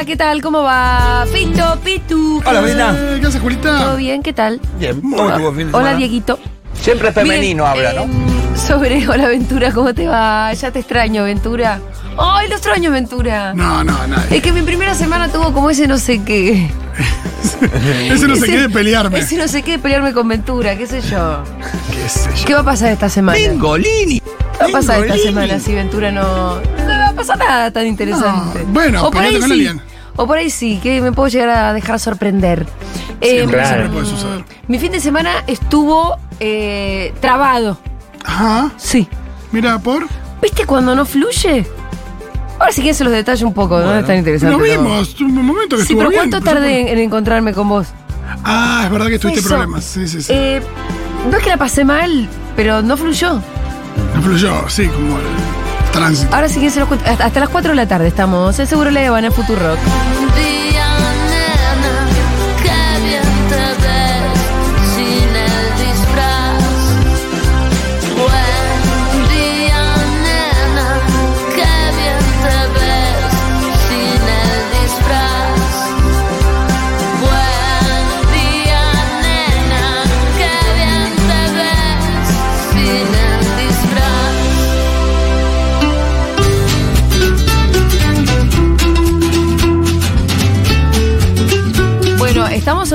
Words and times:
Hola, 0.00 0.06
¿qué 0.06 0.16
tal? 0.16 0.40
¿Cómo 0.40 0.62
va? 0.62 1.26
Pito, 1.30 1.78
Pitu. 1.84 2.42
Hola, 2.46 2.62
Brina. 2.62 2.94
Eh, 2.96 3.18
¿Qué 3.20 3.26
haces, 3.26 3.38
Julita? 3.42 3.78
¿Todo 3.84 3.96
bien? 3.98 4.22
¿Qué 4.22 4.32
tal? 4.32 4.58
Bien, 4.78 4.98
¿cómo 4.98 5.28
estuvo 5.28 5.50
el 5.50 5.56
fin 5.56 5.66
de 5.66 5.74
Hola, 5.74 5.84
semana? 5.88 5.96
Dieguito. 5.98 6.38
Siempre 6.72 7.12
femenino 7.12 7.70
Bien, 7.74 7.86
habla, 7.86 7.92
¿no? 7.92 8.02
em, 8.04 8.56
sobre 8.56 9.06
Hola, 9.06 9.28
Ventura, 9.28 9.70
¿cómo 9.72 9.92
te 9.92 10.06
va? 10.08 10.54
Ya 10.54 10.70
te 10.70 10.78
extraño, 10.78 11.24
Ventura. 11.24 11.80
¡Ay, 12.16 12.48
lo 12.48 12.54
extraño, 12.54 12.90
Ventura! 12.90 13.52
No, 13.52 13.84
no, 13.84 14.06
nadie. 14.06 14.38
Es 14.38 14.42
que 14.42 14.52
mi 14.52 14.62
primera 14.62 14.94
semana 14.94 15.28
tuvo 15.28 15.52
como 15.52 15.68
ese 15.68 15.86
no 15.86 15.98
sé 15.98 16.22
qué. 16.24 16.70
Ese 18.10 18.26
no 18.26 18.36
se 18.36 18.44
Ese- 18.46 18.52
quede 18.52 18.70
pelearme. 18.70 19.18
Ese 19.18 19.36
no 19.36 19.48
sé 19.48 19.60
qué 19.60 19.72
de 19.72 19.80
pelearme 19.80 20.14
con 20.14 20.26
Ventura, 20.26 20.78
qué 20.78 20.86
sé 20.86 21.02
yo. 21.02 21.42
¿Qué 21.90 22.08
sé 22.08 22.30
yo? 22.38 22.44
¿Qué 22.46 22.54
va 22.54 22.60
a 22.60 22.64
pasar 22.64 22.90
esta 22.92 23.10
semana? 23.10 23.36
Bingolini. 23.38 24.20
¿Qué 24.20 24.62
va 24.62 24.66
a 24.66 24.72
pasar 24.72 25.00
esta 25.04 25.18
semana 25.18 25.60
si 25.60 25.74
Ventura 25.74 26.10
no. 26.10 26.54
No 26.56 26.86
va 26.86 27.08
a 27.08 27.12
pasar 27.12 27.38
nada 27.38 27.70
tan 27.70 27.86
interesante? 27.86 28.60
No, 28.64 28.72
bueno, 28.72 29.06
o 29.06 29.10
por 29.10 29.20
ahí 29.20 29.32
peleate 29.32 29.40
con 29.40 29.48
sí. 29.48 29.66
alguien. 29.66 29.89
O 30.22 30.26
por 30.26 30.36
ahí 30.36 30.50
sí, 30.50 30.78
que 30.82 31.00
me 31.00 31.12
puedo 31.12 31.28
llegar 31.28 31.48
a 31.48 31.72
dejar 31.72 31.98
sorprender. 31.98 32.66
Siempre, 33.22 33.64
siempre 33.64 33.88
puede 33.88 34.04
suceder. 34.04 34.44
Mi 34.68 34.78
fin 34.78 34.92
de 34.92 35.00
semana 35.00 35.42
estuvo 35.46 36.18
eh, 36.40 37.14
trabado. 37.20 37.78
Ajá. 38.22 38.70
Sí. 38.76 39.08
Mira, 39.50 39.78
por. 39.78 40.06
¿Viste 40.42 40.66
cuando 40.66 40.94
no 40.94 41.06
fluye? 41.06 41.66
Ahora 42.58 42.70
sí 42.72 42.82
que 42.82 42.92
se 42.92 43.02
los 43.02 43.12
detalles 43.14 43.40
un 43.42 43.54
poco, 43.54 43.78
no 43.78 43.84
Bueno. 43.86 44.00
es 44.00 44.06
tan 44.06 44.18
interesante. 44.18 44.52
Lo 44.52 44.58
todo. 44.62 44.70
vimos. 44.70 45.18
Un 45.22 45.34
momento 45.46 45.76
que 45.78 45.84
Sí, 45.84 45.94
estuvo 45.94 45.98
pero 46.00 46.10
bien. 46.10 46.20
¿cuánto 46.30 46.44
pero 46.44 46.56
tardé 46.60 46.80
en, 46.82 46.88
en 46.88 46.98
encontrarme 46.98 47.54
con 47.54 47.68
vos? 47.70 47.86
Ah, 48.44 48.82
es 48.84 48.90
verdad 48.90 49.08
que 49.08 49.18
tuviste 49.18 49.40
Eso. 49.40 49.48
problemas. 49.48 49.84
Sí, 49.84 50.06
sí, 50.06 50.20
sí. 50.22 50.30
Eh, 50.34 50.60
no 51.30 51.36
es 51.38 51.42
que 51.42 51.48
la 51.48 51.56
pasé 51.56 51.82
mal, 51.86 52.28
pero 52.56 52.82
no 52.82 52.98
fluyó. 52.98 53.40
No 54.14 54.22
fluyó, 54.22 54.68
sí, 54.68 54.86
como 54.88 55.16
el 55.16 55.24
tránsito. 55.92 56.34
Ahora 56.34 56.48
sí 56.48 56.60
que 56.60 56.70
se 56.70 56.80
los 56.80 56.88
cuento. 56.88 57.08
Hasta, 57.08 57.40
las 57.40 57.48
4 57.48 57.70
de 57.70 57.76
la 57.76 57.88
tarde 57.88 58.08
estamos. 58.08 58.58
Es 58.58 58.68
seguro 58.68 58.90
la 58.90 59.06
Habana 59.06 59.30
Futurock. 59.30 59.78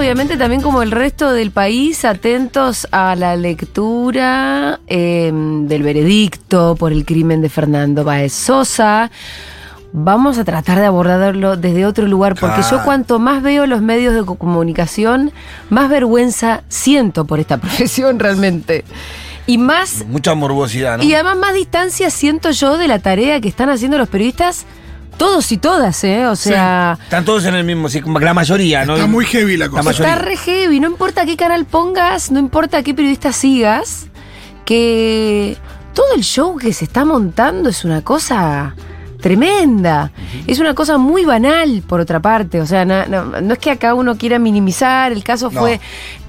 Obviamente 0.05 0.37
también 0.37 0.61
como 0.61 0.81
el 0.83 0.91
resto 0.91 1.31
del 1.31 1.51
país 1.51 2.05
atentos 2.05 2.87
a 2.91 3.15
la 3.15 3.35
lectura 3.35 4.79
eh, 4.87 5.31
del 5.33 5.83
veredicto 5.83 6.75
por 6.77 6.91
el 6.91 7.05
crimen 7.05 7.41
de 7.41 7.49
Fernando 7.49 8.03
Baez 8.03 8.33
Sosa. 8.33 9.09
Vamos 9.97 10.37
a 10.37 10.43
tratar 10.43 10.79
de 10.79 10.85
abordarlo 10.85 11.55
desde 11.57 11.85
otro 11.85 12.05
lugar, 12.05 12.35
porque 12.39 12.61
yo 12.69 12.83
cuanto 12.83 13.17
más 13.17 13.41
veo 13.41 13.65
los 13.65 13.81
medios 13.81 14.13
de 14.13 14.23
co- 14.25 14.35
comunicación, 14.35 15.31
más 15.69 15.89
vergüenza 15.89 16.63
siento 16.67 17.25
por 17.25 17.39
esta 17.39 17.57
profesión 17.61 18.19
realmente. 18.19 18.83
Y 19.47 19.57
más 19.57 20.05
Mucha 20.07 20.33
morbosidad, 20.35 20.97
¿no? 20.97 21.03
y 21.03 21.13
además 21.13 21.37
más 21.37 21.53
distancia 21.53 22.09
siento 22.09 22.51
yo 22.51 22.77
de 22.77 22.87
la 22.87 22.99
tarea 22.99 23.39
que 23.39 23.47
están 23.47 23.69
haciendo 23.69 23.97
los 23.97 24.09
periodistas, 24.09 24.65
todos 25.17 25.51
y 25.51 25.57
todas, 25.57 26.03
¿eh? 26.03 26.27
O 26.27 26.35
sea, 26.35 26.97
Están 27.03 27.25
todos 27.25 27.45
en 27.45 27.55
el 27.55 27.63
mismo, 27.63 27.89
sí, 27.89 28.01
como 28.01 28.19
la 28.19 28.33
mayoría, 28.33 28.85
¿no? 28.85 28.95
Está 28.95 29.07
muy 29.07 29.25
heavy 29.25 29.57
la 29.57 29.69
cosa. 29.69 29.91
está 29.91 30.15
re 30.15 30.37
heavy, 30.37 30.79
no 30.79 30.87
importa 30.87 31.25
qué 31.25 31.37
canal 31.37 31.65
pongas, 31.65 32.31
no 32.31 32.39
importa 32.39 32.83
qué 32.83 32.93
periodista 32.93 33.31
sigas, 33.31 34.07
que 34.65 35.57
todo 35.93 36.13
el 36.15 36.23
show 36.23 36.57
que 36.57 36.73
se 36.73 36.85
está 36.85 37.05
montando 37.05 37.69
es 37.69 37.85
una 37.85 38.01
cosa 38.01 38.75
tremenda. 39.25 40.11
Es 40.45 40.59
una 40.59 40.75
cosa 40.75 40.99
muy 40.99 41.25
banal, 41.25 41.81
por 41.87 41.99
otra 41.99 42.19
parte. 42.19 42.61
O 42.61 42.67
sea, 42.67 42.85
no, 42.85 43.07
no- 43.07 43.41
no 43.41 43.53
es 43.53 43.59
que 43.59 43.71
acá 43.71 43.95
uno 43.95 44.17
quiera 44.19 44.37
minimizar, 44.37 45.11
el 45.11 45.23
caso 45.23 45.49
No. 45.51 45.61
fue 45.61 45.79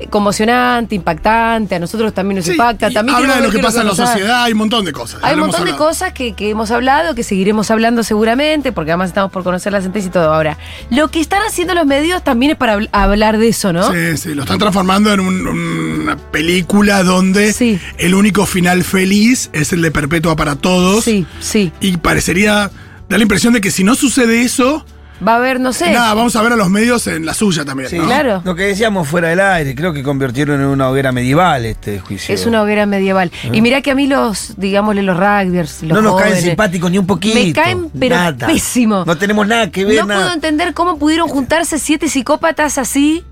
conmocionante, 0.09 0.95
impactante, 0.95 1.75
a 1.75 1.79
nosotros 1.79 2.15
también 2.15 2.37
nos 2.37 2.47
Sí, 2.47 2.53
impacta. 2.53 2.91
También 2.91 3.17
habla 3.19 3.37
de 3.37 3.43
lo 3.43 3.51
que 3.51 3.59
pasa 3.59 3.83
en 3.83 3.89
la 3.89 3.95
sociedad, 3.95 4.45
hay 4.45 4.53
un 4.53 4.59
montón 4.59 4.85
de 4.87 4.93
cosas. 4.93 5.21
Hay 5.23 5.35
un 5.35 5.41
montón 5.41 5.67
de 5.67 5.77
cosas 5.77 6.13
que, 6.15 6.33
que 6.33 6.49
hemos 6.51 6.71
hablado, 6.71 7.15
que 7.15 7.23
seguiremos 7.23 7.71
hablando 7.71 8.03
seguramente, 8.03 8.73
porque 8.73 8.93
además 8.93 9.09
estamos 9.09 9.31
por 9.31 9.43
conocer 9.45 9.73
la 9.73 9.83
sentencia 9.83 10.09
y 10.09 10.13
todo. 10.13 10.33
Ahora, 10.33 10.57
lo 10.91 11.09
que 11.09 11.21
están 11.21 11.43
haciendo 11.47 11.75
los 11.75 11.85
medios 11.87 12.25
también 12.25 12.53
es 12.53 12.59
para 12.59 12.79
habl- 12.79 12.89
hablar 12.93 13.37
de 13.37 13.49
eso, 13.49 13.75
¿no? 13.75 13.93
Sí, 13.93 14.17
sí, 14.17 14.35
lo 14.35 14.43
están 14.43 14.59
transformando 14.59 15.13
en 15.13 15.21
un- 15.21 15.47
una 15.47 16.17
película 16.17 17.03
donde 17.03 17.53
Sí. 17.53 17.79
el 17.99 18.15
único 18.15 18.47
final 18.47 18.85
feliz 18.85 19.51
es 19.53 19.73
el 19.75 19.83
de 19.83 19.91
Perpetua 19.91 20.35
para 20.35 20.57
todos. 20.57 21.05
Sí, 21.05 21.27
sí. 21.41 21.73
Y 21.81 21.97
parecería, 21.99 22.71
da 23.09 23.17
la 23.17 23.23
impresión 23.23 23.53
de 23.53 23.61
que 23.61 23.71
si 23.71 23.85
no 23.85 23.95
sucede 23.95 24.43
eso, 24.43 24.85
Va 25.27 25.33
a 25.33 25.37
haber, 25.37 25.61
no 25.61 25.73
sé. 25.73 25.91
nada, 25.93 26.13
vamos 26.13 26.37
a 26.37 26.43
ver 26.43 26.53
a 26.53 26.57
los 26.57 26.69
medios 26.69 27.07
en 27.07 27.25
la 27.25 27.33
suya 27.33 27.65
también. 27.65 27.89
Sí, 27.89 27.97
¿no? 27.99 28.05
Claro. 28.05 28.43
Lo 28.45 28.55
que 28.55 28.65
decíamos 28.65 29.09
fuera 29.09 29.29
del 29.31 29.41
aire, 29.41 29.75
creo 29.75 29.95
que 29.95 30.03
convirtieron 30.03 30.61
en 30.61 30.67
una 30.67 30.91
hoguera 30.91 31.11
medieval 31.11 31.65
este 31.65 32.01
juicio. 32.01 32.35
Es 32.35 32.45
una 32.45 32.61
hoguera 32.63 32.85
medieval. 32.85 33.33
Y 33.51 33.63
mirá 33.63 33.81
que 33.81 33.91
a 33.93 33.95
mí 33.95 34.07
los, 34.07 34.53
digámosle, 34.59 35.03
los 35.03 35.17
rugbyers, 35.17 35.83
los 35.85 35.93
no 35.97 36.03
nos 36.03 36.21
caen 36.21 36.37
simpáticos 36.37 36.91
ni 36.91 36.99
un 36.99 37.07
poquito. 37.07 37.35
Me 37.35 37.51
caen, 37.55 37.89
pero 37.99 38.15
Nada. 38.15 38.47
pésimo. 38.47 39.05
No 39.07 39.17
tenemos 39.17 39.47
nada 39.47 39.71
que 39.71 39.87
ver, 39.87 40.01
No 40.01 40.07
nada. 40.07 40.21
puedo 40.21 40.35
entender 40.35 40.75
cómo 40.75 40.99
pudieron 40.99 41.29
juntarse 41.29 41.79
siete 41.79 42.11
psicópatas 42.11 42.77
así, 42.77 43.25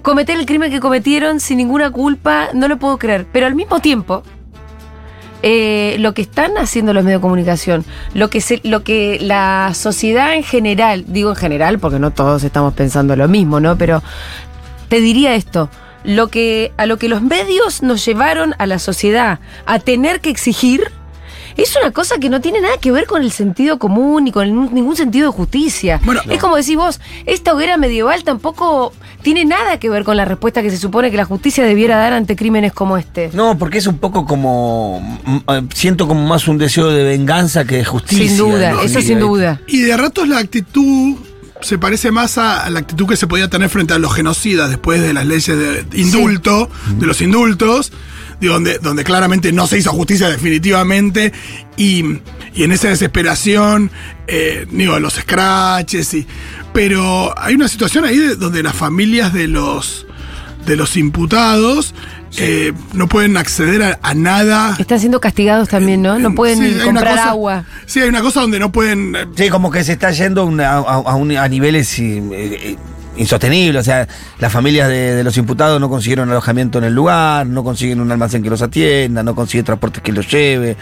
cometer 0.00 0.38
el 0.38 0.46
crimen 0.46 0.70
que 0.70 0.80
cometieron 0.80 1.40
sin 1.40 1.58
ninguna 1.58 1.90
culpa, 1.90 2.48
no 2.54 2.68
lo 2.68 2.78
puedo 2.78 2.98
creer. 2.98 3.26
Pero 3.30 3.44
al 3.46 3.54
mismo 3.54 3.80
tiempo, 3.80 4.22
eh, 5.42 5.96
lo 5.98 6.14
que 6.14 6.22
están 6.22 6.56
haciendo 6.56 6.92
los 6.92 7.04
medios 7.04 7.20
de 7.20 7.22
comunicación, 7.22 7.84
lo 8.14 8.30
que, 8.30 8.40
se, 8.40 8.60
lo 8.64 8.84
que 8.84 9.18
la 9.20 9.72
sociedad 9.74 10.34
en 10.34 10.44
general, 10.44 11.04
digo 11.08 11.30
en 11.30 11.36
general 11.36 11.78
porque 11.78 11.98
no 11.98 12.12
todos 12.12 12.44
estamos 12.44 12.74
pensando 12.74 13.16
lo 13.16 13.28
mismo, 13.28 13.58
¿no? 13.60 13.76
Pero 13.76 14.02
te 14.88 15.00
diría 15.00 15.34
esto. 15.34 15.68
Lo 16.04 16.28
que, 16.28 16.72
a 16.78 16.86
lo 16.86 16.96
que 16.98 17.08
los 17.08 17.22
medios 17.22 17.82
nos 17.82 18.04
llevaron 18.04 18.54
a 18.58 18.66
la 18.66 18.80
sociedad 18.80 19.38
a 19.66 19.78
tener 19.78 20.20
que 20.20 20.30
exigir 20.30 20.90
es 21.56 21.76
una 21.76 21.92
cosa 21.92 22.18
que 22.18 22.28
no 22.30 22.40
tiene 22.40 22.60
nada 22.60 22.76
que 22.80 22.90
ver 22.90 23.06
con 23.06 23.22
el 23.22 23.30
sentido 23.30 23.78
común 23.78 24.24
ni 24.24 24.32
con 24.32 24.44
el- 24.48 24.74
ningún 24.74 24.96
sentido 24.96 25.30
de 25.30 25.36
justicia. 25.36 26.00
Bueno, 26.04 26.20
es 26.28 26.40
como 26.40 26.56
decís 26.56 26.76
vos, 26.76 27.00
esta 27.26 27.52
hoguera 27.54 27.76
medieval 27.76 28.24
tampoco 28.24 28.92
tiene 29.22 29.44
nada 29.44 29.78
que 29.78 29.88
ver 29.88 30.04
con 30.04 30.16
la 30.16 30.24
respuesta 30.24 30.62
que 30.62 30.70
se 30.70 30.76
supone 30.76 31.10
que 31.10 31.16
la 31.16 31.24
justicia 31.24 31.64
debiera 31.64 31.96
dar 31.96 32.12
ante 32.12 32.36
crímenes 32.36 32.72
como 32.72 32.96
este. 32.98 33.30
No, 33.32 33.56
porque 33.58 33.78
es 33.78 33.86
un 33.86 33.98
poco 33.98 34.24
como. 34.26 35.00
mm, 35.24 35.36
eh, 35.48 35.62
Siento 35.74 36.06
como 36.08 36.26
más 36.26 36.48
un 36.48 36.58
deseo 36.58 36.88
de 36.90 37.04
venganza 37.04 37.64
que 37.64 37.76
de 37.76 37.84
justicia. 37.84 38.26
sin 38.28 38.36
duda, 38.36 38.72
¿no? 38.72 38.80
eso 38.82 39.00
Sí, 39.00 39.08
sin 39.08 39.18
duda. 39.20 39.60
Y 39.66 39.82
de 39.82 39.96
ratos 39.96 40.28
la 40.28 40.38
actitud 40.38 41.16
se 41.60 41.78
parece 41.78 42.10
más 42.10 42.38
a, 42.38 42.64
a 42.64 42.70
la 42.70 42.80
actitud 42.80 43.06
que 43.06 43.16
se 43.16 43.26
podía 43.28 43.48
tener 43.48 43.68
frente 43.68 43.94
a 43.94 43.98
los 43.98 44.12
genocidas 44.12 44.68
después 44.68 45.00
de 45.00 45.12
las 45.12 45.24
leyes 45.26 45.46
de 45.46 45.84
indulto, 46.00 46.68
de 46.98 47.06
los 47.06 47.20
indultos, 47.20 47.92
de 48.40 48.48
donde, 48.48 48.78
donde 48.80 49.04
claramente 49.04 49.52
no 49.52 49.68
se 49.68 49.78
hizo 49.78 49.92
justicia 49.92 50.28
definitivamente, 50.28 51.32
y, 51.76 52.04
y 52.54 52.64
en 52.64 52.72
esa 52.72 52.88
desesperación, 52.88 53.92
eh, 54.26 54.66
digo, 54.70 54.98
los 54.98 55.14
scratches, 55.14 56.14
y, 56.14 56.26
pero 56.72 57.34
hay 57.38 57.54
una 57.54 57.68
situación 57.68 58.04
ahí 58.04 58.18
de- 58.18 58.36
donde 58.36 58.62
las 58.62 58.74
familias 58.74 59.32
de 59.32 59.48
los, 59.48 60.06
de 60.66 60.76
los 60.76 60.96
imputados 60.96 61.94
eh, 62.38 62.72
no 62.94 63.08
pueden 63.08 63.36
acceder 63.36 63.82
a, 63.82 63.98
a 64.02 64.14
nada. 64.14 64.74
Están 64.78 65.00
siendo 65.00 65.20
castigados 65.20 65.68
también, 65.68 66.00
¿no? 66.00 66.18
No 66.18 66.34
pueden 66.34 66.58
Sí, 66.58 66.78
comprar 66.82 67.16
cosa- 67.16 67.28
agua. 67.30 67.64
Sí, 67.84 68.00
hay 68.00 68.08
una 68.08 68.22
cosa 68.22 68.40
donde 68.40 68.58
no 68.58 68.72
pueden... 68.72 69.14
eh, 69.14 69.26
Sí, 69.36 69.48
como 69.50 69.70
que 69.70 69.84
se 69.84 69.92
está 69.92 70.10
yendo 70.12 70.40
a, 70.42 70.44
una- 70.44 70.70
a- 70.70 70.78
a 70.78 71.14
un- 71.16 71.36
a 71.36 71.46
niveles 71.48 71.98
eh, 71.98 72.76
insostenibles. 73.16 73.80
O 73.80 73.84
sea, 73.84 74.06
las 74.38 74.52
familias 74.52 74.88
de, 74.88 75.14
de 75.14 75.24
los 75.24 75.36
imputados 75.36 75.80
no 75.80 75.88
consiguieron 75.88 76.30
alojamiento 76.30 76.78
en 76.78 76.84
el 76.84 76.94
lugar, 76.94 77.46
no 77.46 77.62
consiguen 77.64 78.00
un 78.00 78.10
almacén 78.12 78.42
que 78.42 78.50
los 78.50 78.62
atienda, 78.62 79.22
no 79.22 79.34
consiguen 79.34 79.64
transporte 79.64 80.00
que 80.00 80.12
los 80.12 80.30
lleve. 80.30 80.76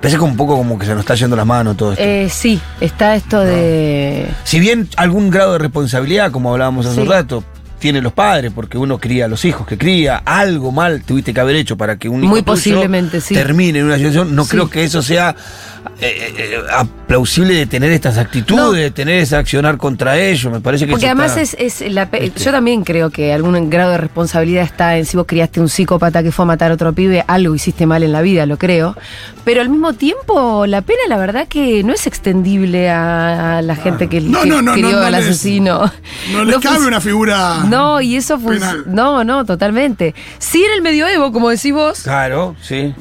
Parece 0.00 0.16
como 0.16 0.30
un 0.30 0.36
poco 0.36 0.56
como 0.56 0.78
que 0.78 0.86
se 0.86 0.92
nos 0.92 1.00
está 1.00 1.14
yendo 1.16 1.34
las 1.34 1.46
manos 1.46 1.76
todo 1.76 1.92
esto. 1.92 2.04
Eh, 2.04 2.28
sí, 2.30 2.60
está 2.80 3.16
esto 3.16 3.40
de... 3.40 4.28
Si 4.44 4.60
bien 4.60 4.88
algún 4.96 5.28
grado 5.30 5.54
de 5.54 5.58
responsabilidad, 5.58 6.30
como 6.30 6.52
hablábamos 6.52 6.86
hace 6.86 6.94
Sí. 6.94 7.00
un 7.02 7.08
rato, 7.08 7.42
tienen 7.80 8.02
los 8.04 8.12
padres, 8.12 8.52
porque 8.54 8.78
uno 8.78 8.98
cría 8.98 9.24
a 9.24 9.28
los 9.28 9.44
hijos 9.44 9.66
que 9.66 9.76
cría, 9.78 10.22
algo 10.24 10.70
mal 10.72 11.02
tuviste 11.02 11.32
que 11.34 11.40
haber 11.40 11.56
hecho 11.56 11.76
para 11.76 11.96
que 11.96 12.08
un 12.08 12.22
hijo 12.22 12.30
Muy 12.30 12.42
posiblemente, 12.42 13.20
sí. 13.20 13.34
termine 13.34 13.80
en 13.80 13.86
una 13.86 13.96
situación. 13.96 14.34
No 14.36 14.44
Sí. 14.44 14.50
creo 14.50 14.70
que 14.70 14.84
eso 14.84 15.02
sea 15.02 15.34
eh, 16.00 16.34
eh, 16.38 16.58
plausible 17.06 17.54
de 17.54 17.66
tener 17.66 17.90
estas 17.92 18.18
actitudes, 18.18 18.62
No. 18.64 18.72
de 18.72 18.90
tener 18.90 19.20
ese 19.22 19.36
accionar 19.36 19.76
contra 19.76 20.18
ellos. 20.18 20.52
Me 20.52 20.60
parece 20.60 20.86
que 20.86 20.92
Porque 20.92 21.06
además 21.06 21.36
está- 21.36 21.62
es, 21.62 21.80
es 21.82 21.92
la 21.92 22.02
este. 22.12 22.40
yo 22.44 22.50
también 22.52 22.84
creo 22.84 23.10
que 23.10 23.32
algún 23.32 23.68
grado 23.70 23.92
de 23.92 23.98
responsabilidad 23.98 24.64
está 24.64 24.96
en 24.96 25.06
si 25.06 25.16
vos 25.16 25.26
criaste 25.26 25.60
un 25.60 25.68
psicópata 25.68 26.22
que 26.22 26.32
fue 26.32 26.44
a 26.44 26.46
matar 26.46 26.70
a 26.70 26.74
otro 26.74 26.92
pibe, 26.92 27.24
algo 27.26 27.54
hiciste 27.54 27.86
mal 27.86 28.02
en 28.02 28.12
la 28.12 28.20
vida, 28.22 28.46
lo 28.46 28.58
creo. 28.58 28.96
Pero 29.44 29.60
al 29.62 29.68
mismo 29.70 29.92
tiempo, 29.94 30.66
la 30.66 30.82
pena, 30.82 31.00
la 31.08 31.16
verdad, 31.16 31.46
que 31.48 31.82
no 31.82 31.92
es 31.94 32.06
extendible 32.06 32.90
a, 32.90 33.58
a 33.58 33.62
la 33.62 33.76
gente 33.76 34.08
que, 34.08 34.20
No, 34.20 34.42
que 34.42 34.48
no, 34.48 34.60
no, 34.62 34.72
crió 34.74 34.90
no, 34.90 35.00
no 35.00 35.06
al 35.06 35.12
les- 35.12 35.24
asesino. 35.24 35.90
No 36.32 36.44
les 36.44 36.58
cabe 36.58 36.86
una 36.86 37.00
figura. 37.00 37.64
No, 37.68 38.00
y 38.00 38.16
eso 38.16 38.38
fue. 38.38 38.54
penal. 38.54 38.84
No, 38.86 39.24
no, 39.24 39.44
totalmente. 39.44 40.14
Sí, 40.38 40.62
en 40.64 40.72
el 40.72 40.82
medioevo, 40.82 41.32
como 41.32 41.48
decís 41.50 41.72
vos. 41.72 42.00
Claro, 42.02 42.54
sí. 42.60 42.94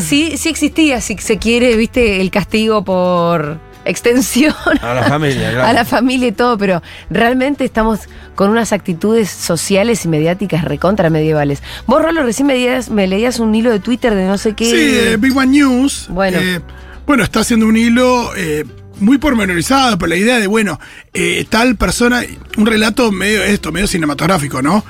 Sí, 0.00 0.36
sí 0.36 0.48
existía, 0.48 1.00
si 1.00 1.16
se 1.18 1.38
quiere, 1.38 1.76
viste, 1.76 2.13
el 2.20 2.30
castigo 2.30 2.84
por 2.84 3.58
extensión 3.86 4.54
A 4.80 4.94
la 4.94 5.02
familia, 5.04 5.50
claro. 5.52 5.66
a 5.68 5.72
la 5.74 5.84
familia 5.84 6.28
y 6.28 6.32
todo, 6.32 6.56
pero 6.56 6.82
realmente 7.10 7.64
estamos 7.64 8.00
con 8.34 8.50
unas 8.50 8.72
actitudes 8.72 9.28
sociales 9.30 10.04
y 10.04 10.08
mediáticas 10.08 10.64
recontra 10.64 11.10
medievales. 11.10 11.62
Vos, 11.86 12.00
Rolo, 12.02 12.22
recién 12.22 12.46
me, 12.46 12.54
leías- 12.54 12.88
me 12.90 13.06
leías 13.06 13.38
un 13.40 13.54
hilo 13.54 13.70
de 13.70 13.80
Twitter 13.80 14.14
de 14.14 14.26
no 14.26 14.38
sé 14.38 14.54
qué. 14.54 14.64
Sí, 14.64 14.76
eh, 15.12 15.16
Big 15.18 15.36
One 15.36 15.48
News. 15.48 16.06
Bueno. 16.08 16.38
eh, 16.40 16.60
bueno, 17.06 17.22
está 17.24 17.40
haciendo 17.40 17.66
un 17.66 17.76
hilo 17.76 18.34
eh, 18.36 18.64
muy 19.00 19.18
pormenorizado 19.18 19.98
por 19.98 20.08
la 20.08 20.16
idea 20.16 20.38
de, 20.40 20.46
bueno, 20.46 20.80
eh, 21.12 21.44
tal 21.50 21.76
persona, 21.76 22.22
un 22.56 22.64
relato 22.64 23.12
medio 23.12 23.42
esto, 23.44 23.70
medio 23.70 23.86
cinematográfico, 23.86 24.62
¿no? 24.62 24.82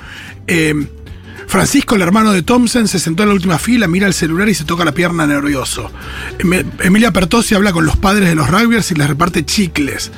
Francisco, 1.55 1.95
el 1.95 2.01
hermano 2.01 2.33
de 2.33 2.41
Thompson, 2.41 2.85
se 2.89 2.99
sentó 2.99 3.23
en 3.23 3.29
la 3.29 3.35
última 3.35 3.57
fila, 3.57 3.87
mira 3.87 4.07
el 4.07 4.13
celular 4.13 4.49
y 4.49 4.53
se 4.53 4.65
toca 4.65 4.83
la 4.83 4.91
pierna 4.91 5.25
nervioso. 5.25 5.89
Em- 6.37 6.69
Emilia 6.81 7.11
Pertossi 7.11 7.55
habla 7.55 7.71
con 7.71 7.85
los 7.85 7.95
padres 7.95 8.27
de 8.27 8.35
los 8.35 8.49
rugbyers 8.49 8.91
y 8.91 8.95
les 8.95 9.07
reparte 9.07 9.45
chicles. 9.45 10.11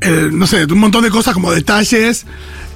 Eh, 0.00 0.28
no 0.32 0.46
sé, 0.46 0.66
un 0.66 0.78
montón 0.78 1.02
de 1.02 1.10
cosas 1.10 1.34
como 1.34 1.50
detalles. 1.50 2.26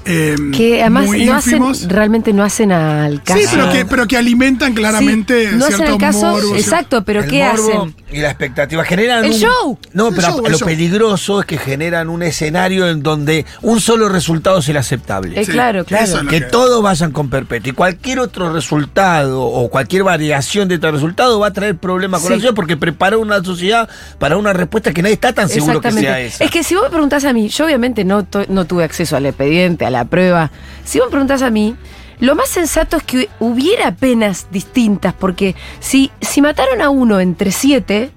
eh, 0.04 0.34
que 0.52 0.80
además 0.80 1.04
muy 1.04 1.26
no 1.26 1.34
hacen, 1.34 1.62
realmente 1.88 2.32
no 2.32 2.42
hacen 2.42 2.72
al 2.72 3.22
caso. 3.22 3.38
Sí, 3.40 3.46
pero 3.52 3.70
que, 3.70 3.84
pero 3.84 4.08
que 4.08 4.16
alimentan 4.16 4.74
claramente 4.74 5.50
Sí, 5.50 5.56
no 5.56 5.66
hacen 5.66 5.86
al 5.86 5.98
caso, 5.98 6.26
morbo, 6.32 6.56
exacto, 6.56 7.04
pero 7.04 7.24
¿qué 7.24 7.44
morbo 7.44 7.82
hacen? 7.82 7.94
Y 8.12 8.18
la 8.20 8.28
expectativa 8.28 8.84
generan. 8.84 9.24
El 9.24 9.30
un- 9.32 9.36
show. 9.38 9.78
No, 9.94 10.08
El 10.08 10.14
pero 10.14 10.28
show, 10.28 10.42
lo 10.46 10.58
show. 10.58 10.68
peligroso 10.68 11.40
es 11.40 11.46
que 11.46 11.56
generan 11.58 12.08
un 12.10 12.22
escenario 12.22 12.88
en 12.88 13.02
donde 13.02 13.46
un 13.62 13.80
solo 13.80 14.08
resultado 14.08 14.58
es 14.58 14.68
el 14.68 14.76
aceptable. 14.76 15.40
Eh, 15.40 15.44
Sí, 15.44 15.52
claro, 15.52 15.84
claro. 15.84 16.04
es 16.04 16.14
que 16.28 16.40
que- 16.40 16.40
todos 16.42 16.82
vayan 16.82 17.10
con 17.12 17.30
perpetuo. 17.30 17.70
Y 17.70 17.74
cualquier 17.74 18.18
otro 18.18 18.52
resultado 18.52 19.42
o 19.42 19.70
cualquier 19.70 20.04
variación 20.04 20.68
de 20.68 20.74
este 20.74 20.90
resultado 20.90 21.38
va 21.40 21.46
a 21.48 21.52
traer 21.52 21.76
problemas 21.76 22.20
con 22.20 22.28
Sí. 22.28 22.32
la 22.34 22.36
sociedad 22.36 22.54
porque 22.54 22.76
prepara 22.76 23.16
una 23.18 23.42
sociedad 23.42 23.88
para 24.18 24.36
una 24.36 24.52
respuesta 24.52 24.92
que 24.92 25.02
nadie 25.02 25.14
está 25.14 25.32
tan 25.32 25.48
seguro 25.48 25.80
que 25.80 25.90
sea 25.92 26.20
esa. 26.20 26.44
Es 26.44 26.50
que 26.50 26.62
si 26.62 26.74
vos 26.74 26.84
me 26.84 26.90
preguntás 26.90 27.24
a 27.24 27.32
mí, 27.32 27.48
yo 27.48 27.64
obviamente 27.64 28.04
no, 28.04 28.26
no 28.48 28.64
tuve 28.66 28.84
acceso 28.84 29.16
al 29.16 29.24
expediente, 29.26 29.86
a 29.86 29.90
la 29.90 30.04
prueba. 30.04 30.50
Si 30.84 30.98
vos 30.98 31.06
me 31.08 31.12
preguntás 31.12 31.42
a 31.42 31.50
mí, 31.50 31.76
lo 32.22 32.36
más 32.36 32.48
sensato 32.48 32.98
es 32.98 33.02
que 33.02 33.28
hubiera 33.40 33.96
penas 33.96 34.46
distintas, 34.52 35.12
porque 35.12 35.56
si, 35.80 36.12
si 36.20 36.40
mataron 36.40 36.80
a 36.80 36.88
uno 36.88 37.18
entre 37.18 37.50
siete, 37.50 38.12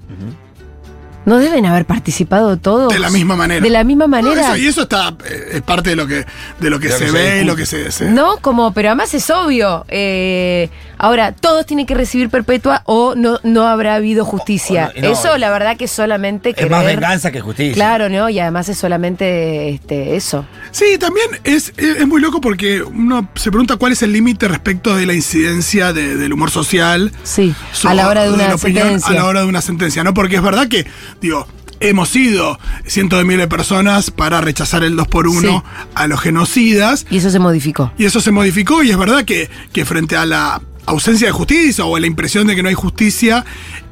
no 1.25 1.37
deben 1.37 1.65
haber 1.65 1.85
participado 1.85 2.57
todos. 2.57 2.93
De 2.93 2.99
la 2.99 3.09
misma 3.09 3.35
manera. 3.35 3.61
De 3.61 3.69
la 3.69 3.83
misma 3.83 4.05
No, 4.05 4.09
manera. 4.09 4.41
eso- 4.41 4.57
y 4.57 4.67
eso 4.67 4.83
está, 4.83 5.15
eh, 5.29 5.49
es 5.53 5.61
parte 5.61 5.91
de 5.91 5.95
lo 5.95 6.07
que, 6.07 6.25
de 6.59 6.69
lo 6.69 6.79
que 6.79 6.89
se 6.89 7.11
ve 7.11 7.41
y 7.41 7.45
lo 7.45 7.55
que 7.55 7.65
se. 7.65 7.91
se- 7.91 8.09
No, 8.11 8.37
como, 8.37 8.73
pero 8.73 8.89
además 8.89 9.13
es 9.13 9.29
obvio. 9.29 9.85
eh, 9.89 10.69
ahora, 10.97 11.31
todos 11.33 11.65
tienen 11.65 11.85
que 11.85 11.93
recibir 11.95 12.29
perpetua 12.29 12.81
o 12.85 13.15
no, 13.15 13.39
no 13.43 13.67
habrá 13.67 13.95
habido 13.95 14.23
justicia. 14.25 14.91
O- 14.95 14.97
o 14.97 15.01
no, 15.01 15.07
y 15.07 15.11
no, 15.11 15.13
eso, 15.19 15.37
la 15.37 15.49
verdad, 15.49 15.77
que 15.77 15.87
solamente 15.87 16.53
es 16.55 16.69
más 16.69 16.85
venganza 16.85 17.31
que 17.31 17.41
justicia. 17.41 17.73
Claro, 17.73 18.09
¿no? 18.09 18.29
Y 18.29 18.39
además 18.39 18.69
es 18.69 18.77
solamente 18.77 19.69
este, 19.69 20.15
eso. 20.15 20.45
Sí, 20.71 20.97
también 20.99 21.27
es, 21.43 21.73
es, 21.77 21.97
es 21.97 22.07
muy 22.07 22.21
loco 22.21 22.41
porque 22.41 22.81
uno 22.83 23.27
se 23.35 23.49
pregunta 23.51 23.77
cuál 23.77 23.91
es 23.93 24.01
el 24.03 24.11
límite 24.13 24.47
respecto 24.47 24.95
de 24.95 25.05
la 25.05 25.13
incidencia 25.13 25.93
de- 25.93 26.15
del 26.17 26.33
humor 26.33 26.51
social. 26.51 27.11
Sí, 27.23 27.53
so- 27.71 27.89
a 27.89 27.93
la 27.93 28.07
hora 28.07 28.23
de 28.23 28.31
una 28.31 28.57
sentencia. 28.57 29.09
A 29.09 29.13
la 29.13 29.25
hora 29.25 29.41
de 29.41 29.47
una 29.47 29.61
sentencia, 29.61 30.03
¿no? 30.03 30.13
Porque 30.13 30.35
es 30.35 30.41
verdad 30.41 30.67
que, 30.67 30.85
digo, 31.21 31.47
hemos 31.79 32.09
sido 32.09 32.57
cientos 32.85 33.19
de 33.19 33.25
miles 33.25 33.41
de 33.41 33.47
personas 33.47 34.11
para 34.11 34.41
rechazar 34.41 34.83
el 34.83 34.95
2 34.95 35.07
por 35.07 35.27
1 35.27 35.41
Sí. 35.41 35.87
a 35.95 36.07
los 36.07 36.19
genocidas. 36.21 37.05
Y 37.09 37.17
eso 37.17 37.29
se 37.29 37.39
modificó. 37.39 37.91
Y 37.97 38.05
eso 38.05 38.21
se 38.21 38.31
modificó 38.31 38.83
y 38.83 38.91
es 38.91 38.97
verdad 38.97 39.25
que, 39.25 39.49
que 39.73 39.85
frente 39.85 40.15
a 40.15 40.25
la 40.25 40.61
ausencia 40.85 41.27
de 41.27 41.31
justicia 41.33 41.83
o 41.85 41.95
a 41.95 41.99
la 41.99 42.07
impresión 42.07 42.47
de 42.47 42.55
que 42.55 42.63
no 42.63 42.69
hay 42.69 42.75
justicia, 42.75 43.43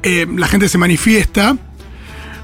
eh, 0.02 0.26
la 0.36 0.46
gente 0.48 0.68
se 0.68 0.78
manifiesta. 0.78 1.56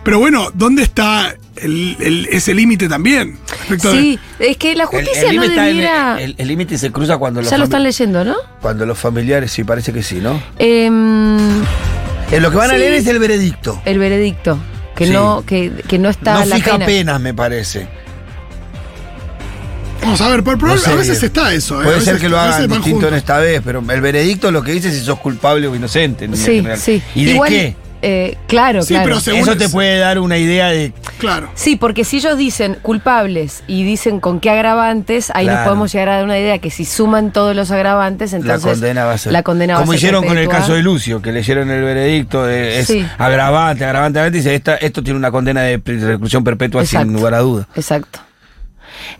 Pero 0.02 0.18
bueno, 0.18 0.48
¿dónde 0.54 0.82
está 0.82 1.34
el- 1.56 1.96
el- 2.00 2.26
ese 2.30 2.54
límite 2.54 2.88
también? 2.88 3.38
Respecto 3.68 3.92
de- 3.92 4.00
Sí, 4.00 4.18
es 4.38 4.56
que 4.56 4.74
la 4.74 4.86
justicia 4.86 5.28
el 5.30 5.36
no 5.36 5.42
debiera. 5.42 6.20
el- 6.20 6.36
límite 6.48 6.78
se 6.78 6.90
cruza 6.90 7.18
cuando 7.18 7.42
los, 7.42 7.50
ya 7.50 7.58
lo 7.58 7.64
fami- 7.64 7.66
están 7.66 7.82
leyendo, 7.82 8.24
¿no? 8.24 8.34
cuando 8.62 8.86
los 8.86 8.98
familiares, 8.98 9.52
sí, 9.52 9.62
parece 9.62 9.92
que 9.92 10.02
sí, 10.02 10.16
¿no? 10.16 10.42
Em, 10.58 11.62
Eh, 12.30 12.40
lo 12.40 12.50
que 12.50 12.56
van 12.56 12.70
a 12.70 12.74
Sí. 12.74 12.78
leer 12.80 12.92
es 12.94 13.06
el 13.06 13.18
veredicto. 13.18 13.80
el 13.84 13.98
veredicto. 13.98 14.58
Que 14.94 15.06
Sí. 15.06 15.12
no, 15.12 15.42
que, 15.46 15.72
que 15.88 15.98
no 15.98 16.08
está 16.10 16.34
no 16.40 16.44
la 16.44 16.56
fija 16.56 16.72
pena. 16.72 16.86
penas, 16.86 17.20
me 17.20 17.32
parece. 17.34 17.88
Vamos 20.02 20.20
a 20.20 20.28
ver, 20.28 20.42
por, 20.42 20.58
por- 20.58 20.68
No 20.70 20.78
sé 20.78 20.90
a 20.90 20.94
veces 20.94 21.22
está 21.22 21.52
eso. 21.52 21.80
¿eh? 21.80 21.84
Puede 21.84 22.00
ser 22.00 22.18
que 22.18 22.28
lo 22.28 22.38
hagan 22.38 22.68
distinto 22.68 23.08
en 23.08 23.14
esta 23.14 23.38
vez, 23.38 23.60
pero 23.64 23.82
el 23.86 24.00
veredicto 24.00 24.50
lo 24.50 24.62
que 24.62 24.72
dice 24.72 24.88
es 24.88 24.94
si 24.98 25.04
sos 25.04 25.18
culpable 25.18 25.66
o 25.66 25.74
inocente. 25.74 26.24
en 26.24 26.36
Sí, 26.36 26.56
general. 26.56 26.78
sí. 26.78 27.02
¿Y 27.14 27.24
de 27.26 27.30
Igual, 27.32 27.48
qué? 27.50 27.76
Eh, 28.02 28.36
claro, 28.46 28.82
Sí, 28.82 28.88
claro. 28.94 29.04
pero 29.04 29.20
según 29.20 29.40
Eso 29.40 29.56
te 29.56 29.68
puede 29.68 29.98
dar 29.98 30.18
una 30.18 30.38
idea 30.38 30.68
de. 30.68 30.92
Claro. 31.18 31.50
Sí, 31.54 31.76
porque 31.76 32.04
si 32.04 32.16
ellos 32.18 32.36
dicen 32.38 32.78
culpables 32.82 33.62
y 33.66 33.84
dicen 33.84 34.20
con 34.20 34.40
qué 34.40 34.50
agravantes, 34.50 35.30
ahí 35.34 35.46
nos 35.46 35.60
podemos 35.64 35.92
llegar 35.92 36.08
a 36.08 36.14
dar 36.16 36.24
una 36.24 36.38
idea 36.38 36.58
que 36.58 36.70
si 36.70 36.84
suman 36.84 37.32
todos 37.32 37.54
los 37.54 37.70
agravantes, 37.70 38.32
entonces 38.32 38.64
la 38.64 38.70
condena 38.72 39.04
va 39.04 39.12
a 39.12 39.18
ser. 39.18 39.32
la 39.32 39.42
condena 39.42 39.74
va 39.74 39.80
Como 39.80 39.92
a 39.92 39.94
ser 39.94 39.98
hicieron 39.98 40.26
con 40.26 40.38
el 40.38 40.48
caso 40.48 40.74
de 40.74 40.82
Lucio, 40.82 41.20
que 41.22 41.32
leyeron 41.32 41.70
el 41.70 41.82
veredicto, 41.82 42.44
de- 42.46 42.80
es 42.80 42.86
Sí. 42.86 43.06
agravante, 43.18 43.84
agravante, 43.84 44.18
agravante, 44.18 44.38
y 44.38 44.40
dice: 44.42 44.54
esta, 44.54 44.76
esto 44.76 45.02
tiene 45.02 45.18
una 45.18 45.30
condena 45.30 45.62
de 45.62 45.80
reclusión 45.84 46.42
perpetua 46.44 46.82
Exacto. 46.82 47.06
sin 47.06 47.14
lugar 47.16 47.34
a 47.34 47.38
duda. 47.40 47.68
Exacto. 47.74 48.20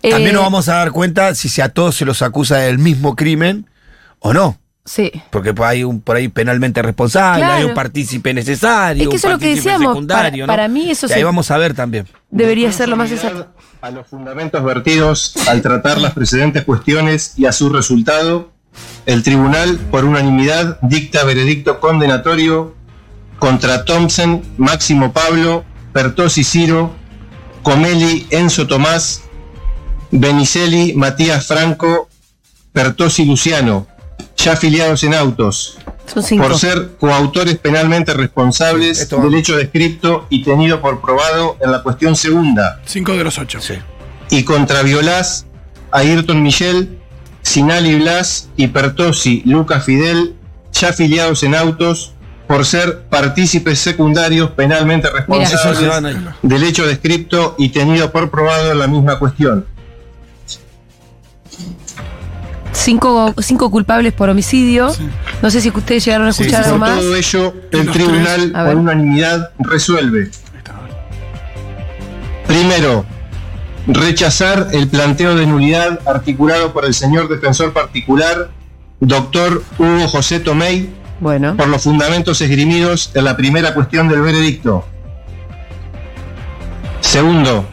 También 0.01 0.29
Eh, 0.29 0.33
nos 0.33 0.43
vamos 0.43 0.69
a 0.69 0.75
dar 0.75 0.91
cuenta 0.91 1.35
si 1.35 1.49
se 1.49 1.61
a 1.61 1.69
todos 1.69 1.95
se 1.95 2.05
los 2.05 2.21
acusa 2.21 2.57
del 2.57 2.77
mismo 2.77 3.15
crimen 3.15 3.67
o 4.19 4.33
no. 4.33 4.57
Sí. 4.83 5.11
Porque 5.29 5.53
pues, 5.53 5.69
hay 5.69 5.83
un 5.83 6.01
por 6.01 6.15
ahí 6.15 6.27
penalmente 6.27 6.81
responsable, 6.81 7.41
Claro. 7.45 7.53
hay 7.55 7.63
un 7.65 7.73
partícipe 7.75 8.33
necesario, 8.33 9.03
Es 9.03 9.09
que 9.09 9.15
eso 9.17 9.27
un 9.27 9.33
es 9.33 9.35
lo 9.35 9.39
que 9.39 9.45
partícipe 9.47 9.69
decíamos, 9.71 9.93
secundario, 9.93 10.45
para- 10.47 10.53
¿no? 10.57 10.61
para 10.61 10.67
mí 10.67 10.89
eso 10.89 11.05
Y 11.07 11.11
ahí 11.13 11.19
se- 11.19 11.23
vamos 11.23 11.51
a 11.51 11.57
ver 11.57 11.73
también. 11.75 12.07
Debería 12.31 12.71
ser 12.71 12.89
lo 12.89 12.95
más 12.97 13.11
exacto. 13.11 13.47
A 13.81 13.91
los 13.91 14.07
fundamentos 14.07 14.63
vertidos 14.63 15.35
al 15.47 15.61
tratar 15.61 15.99
las 16.01 16.13
precedentes 16.13 16.63
cuestiones 16.65 17.33
y 17.37 17.45
a 17.45 17.51
su 17.51 17.69
resultado, 17.69 18.51
el 19.05 19.21
tribunal, 19.23 19.77
por 19.91 20.05
unanimidad, 20.05 20.79
dicta 20.81 21.23
veredicto 21.25 21.79
condenatorio 21.79 22.75
contra 23.39 23.85
Thompson, 23.85 24.41
Máximo 24.57 25.13
Pablo, 25.13 25.63
Pertosi 25.93 26.43
Ciro, 26.43 26.91
Comelli, 27.63 28.25
Enzo 28.29 28.65
Tomás, 28.67 29.23
Benicelli, 30.11 30.93
Matías 30.93 31.45
Franco, 31.47 32.09
Pertosi 32.73 33.25
Luciano, 33.25 33.87
ya 34.43 34.53
afiliados 34.53 35.03
en 35.03 35.13
autos, 35.13 35.77
por 36.37 36.57
ser 36.57 36.91
coautores 36.99 37.57
penalmente 37.57 38.13
responsables 38.13 39.07
del 39.09 39.35
hecho 39.35 39.55
descripto 39.55 40.25
y 40.29 40.43
tenido 40.43 40.81
por 40.81 40.99
probado 41.01 41.57
en 41.61 41.71
la 41.71 41.83
cuestión 41.83 42.15
segunda, 42.15 42.81
Cinco 42.85 43.13
de 43.13 43.23
los 43.23 43.37
ocho. 43.37 43.61
Sí. 43.61 43.75
y 44.29 44.43
contra 44.43 44.81
Violás, 44.81 45.45
Ayrton 45.91 46.41
Michel, 46.41 46.97
Sinali 47.43 47.95
Blas 47.95 48.49
y 48.57 48.67
Pertosi 48.67 49.43
Lucas 49.45 49.85
Fidel, 49.85 50.35
ya 50.73 50.89
afiliados 50.89 51.43
en 51.43 51.55
autos, 51.55 52.13
por 52.47 52.65
ser 52.65 53.03
partícipes 53.09 53.79
secundarios 53.79 54.51
penalmente 54.51 55.09
responsables 55.09 56.33
del 56.41 56.63
hecho 56.63 56.85
descripto 56.85 57.55
y 57.57 57.69
tenido 57.69 58.11
por 58.11 58.29
probado 58.29 58.73
en 58.73 58.79
la 58.79 58.87
misma 58.87 59.19
cuestión. 59.19 59.65
Cinco, 62.73 63.33
cinco 63.39 63.69
culpables 63.69 64.13
por 64.13 64.29
homicidio. 64.29 64.91
No 65.41 65.51
sé 65.51 65.61
si 65.61 65.69
ustedes 65.69 66.05
llegaron 66.05 66.27
a 66.27 66.29
escuchar 66.31 66.63
sí, 66.63 66.69
algo 66.69 66.77
más. 66.79 66.99
todo 66.99 67.15
ello, 67.15 67.53
el 67.71 67.91
tribunal 67.91 68.51
por 68.51 68.75
unanimidad 68.75 69.51
resuelve. 69.59 70.31
Primero, 72.47 73.05
rechazar 73.87 74.67
el 74.73 74.87
planteo 74.87 75.35
de 75.35 75.45
nulidad 75.45 75.99
articulado 76.07 76.73
por 76.73 76.85
el 76.85 76.93
señor 76.93 77.29
defensor 77.29 77.73
particular, 77.73 78.49
doctor 78.99 79.63
Hugo 79.77 80.07
José 80.07 80.39
Tomei, 80.39 80.89
Bueno. 81.19 81.55
por 81.57 81.67
los 81.67 81.81
fundamentos 81.83 82.41
esgrimidos 82.41 83.11
en 83.13 83.25
la 83.25 83.35
primera 83.37 83.73
cuestión 83.73 84.07
del 84.09 84.21
veredicto. 84.21 84.85
Segundo, 86.99 87.65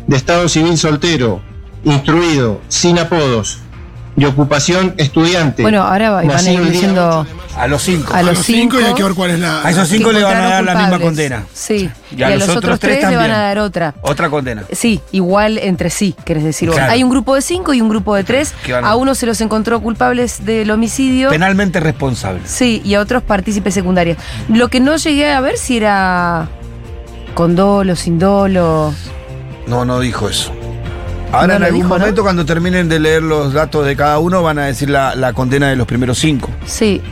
de 0.06 0.14
estado 0.14 0.46
civil 0.50 0.76
soltero, 0.76 1.40
instruido, 1.84 2.60
sin 2.68 2.98
apodos, 2.98 3.60
de 4.16 4.26
ocupación 4.26 4.94
estudiante. 4.96 5.61
Bueno, 5.62 5.82
ahora 5.82 6.11
van 6.11 6.30
a 6.30 6.50
ir 6.50 6.64
diciendo 6.70 7.26
A 7.54 7.66
los 7.68 7.82
cinco. 7.82 8.14
a 8.14 8.18
A 8.18 8.23
los 8.23 8.38
cinco 8.38 8.80
y 8.80 8.85
hay 8.85 8.94
que 8.94 9.02
ver 9.02 9.12
cuál 9.12 9.30
es 9.32 9.38
la. 9.40 9.61
A 9.62 9.70
esos 9.70 9.88
cinco 9.88 10.11
le 10.11 10.23
van 10.23 10.37
a 10.38 10.49
dar 10.49 10.64
la 10.64 10.75
misma 10.75 10.99
condena. 10.99 11.44
Sí. 11.52 11.90
Y 12.16 12.23
a 12.23 12.30
los 12.37 12.49
otros 12.49 12.80
tres 12.80 12.99
tres 13.00 13.11
le 13.11 13.16
van 13.16 13.26
también. 13.26 13.30
a 13.32 13.42
dar 13.42 13.58
otra. 13.58 13.94
Otra 14.00 14.30
condena. 14.30 14.62
Sí, 14.73 15.00
igual 15.12 15.58
entre 15.58 15.90
sí, 15.90 16.14
querés 16.25 16.44
decir. 16.44 16.70
Claro. 16.70 16.90
Hay 16.92 17.02
un 17.04 17.11
grupo 17.11 17.35
de 17.35 17.42
cinco 17.42 17.75
y 17.75 17.80
un 17.82 17.88
grupo 17.90 18.14
de 18.14 18.25
tres. 18.25 18.54
A- 18.82 18.90
A 18.90 18.96
uno 18.96 19.14
se 19.14 19.26
los 19.26 19.38
encontró 19.42 19.80
culpables 19.82 20.46
del 20.46 20.70
homicidio. 20.70 21.28
Penalmente 21.28 21.78
responsable. 21.80 22.40
Sí, 22.46 22.80
y 22.85 22.94
a 22.94 23.00
otros 23.00 23.23
partícipes 23.23 23.75
secundarios. 23.75 24.16
Lo 24.49 24.68
que 24.68 24.80
no 24.80 24.96
llegué 24.96 25.30
a 25.32 25.40
ver 25.40 25.58
si 25.58 25.76
era 25.76 26.49
con 27.35 27.54
dolo, 27.54 27.96
sin 27.96 28.18
dolo. 28.18 28.94
No, 29.66 29.85
no 29.85 30.00
dijo 30.00 30.28
eso. 30.28 30.52
Ahora 31.33 31.49
No 31.49 31.54
en 31.56 31.62
algún 31.64 31.80
dijo, 31.83 31.88
¿no? 31.95 31.99
momento, 31.99 32.23
cuando 32.23 32.47
terminen 32.47 32.88
de 32.88 33.00
leer 33.00 33.23
los 33.23 33.52
datos 33.52 33.85
de 33.85 33.97
cada 33.97 34.18
uno, 34.21 34.42
van 34.42 34.59
a 34.59 34.66
decir 34.66 34.88
la, 34.88 35.14
la 35.14 35.33
condena 35.33 35.68
de 35.68 35.76
los 35.76 35.87
primeros 35.87 36.18
cinco. 36.18 36.50
Sí. 36.66 37.02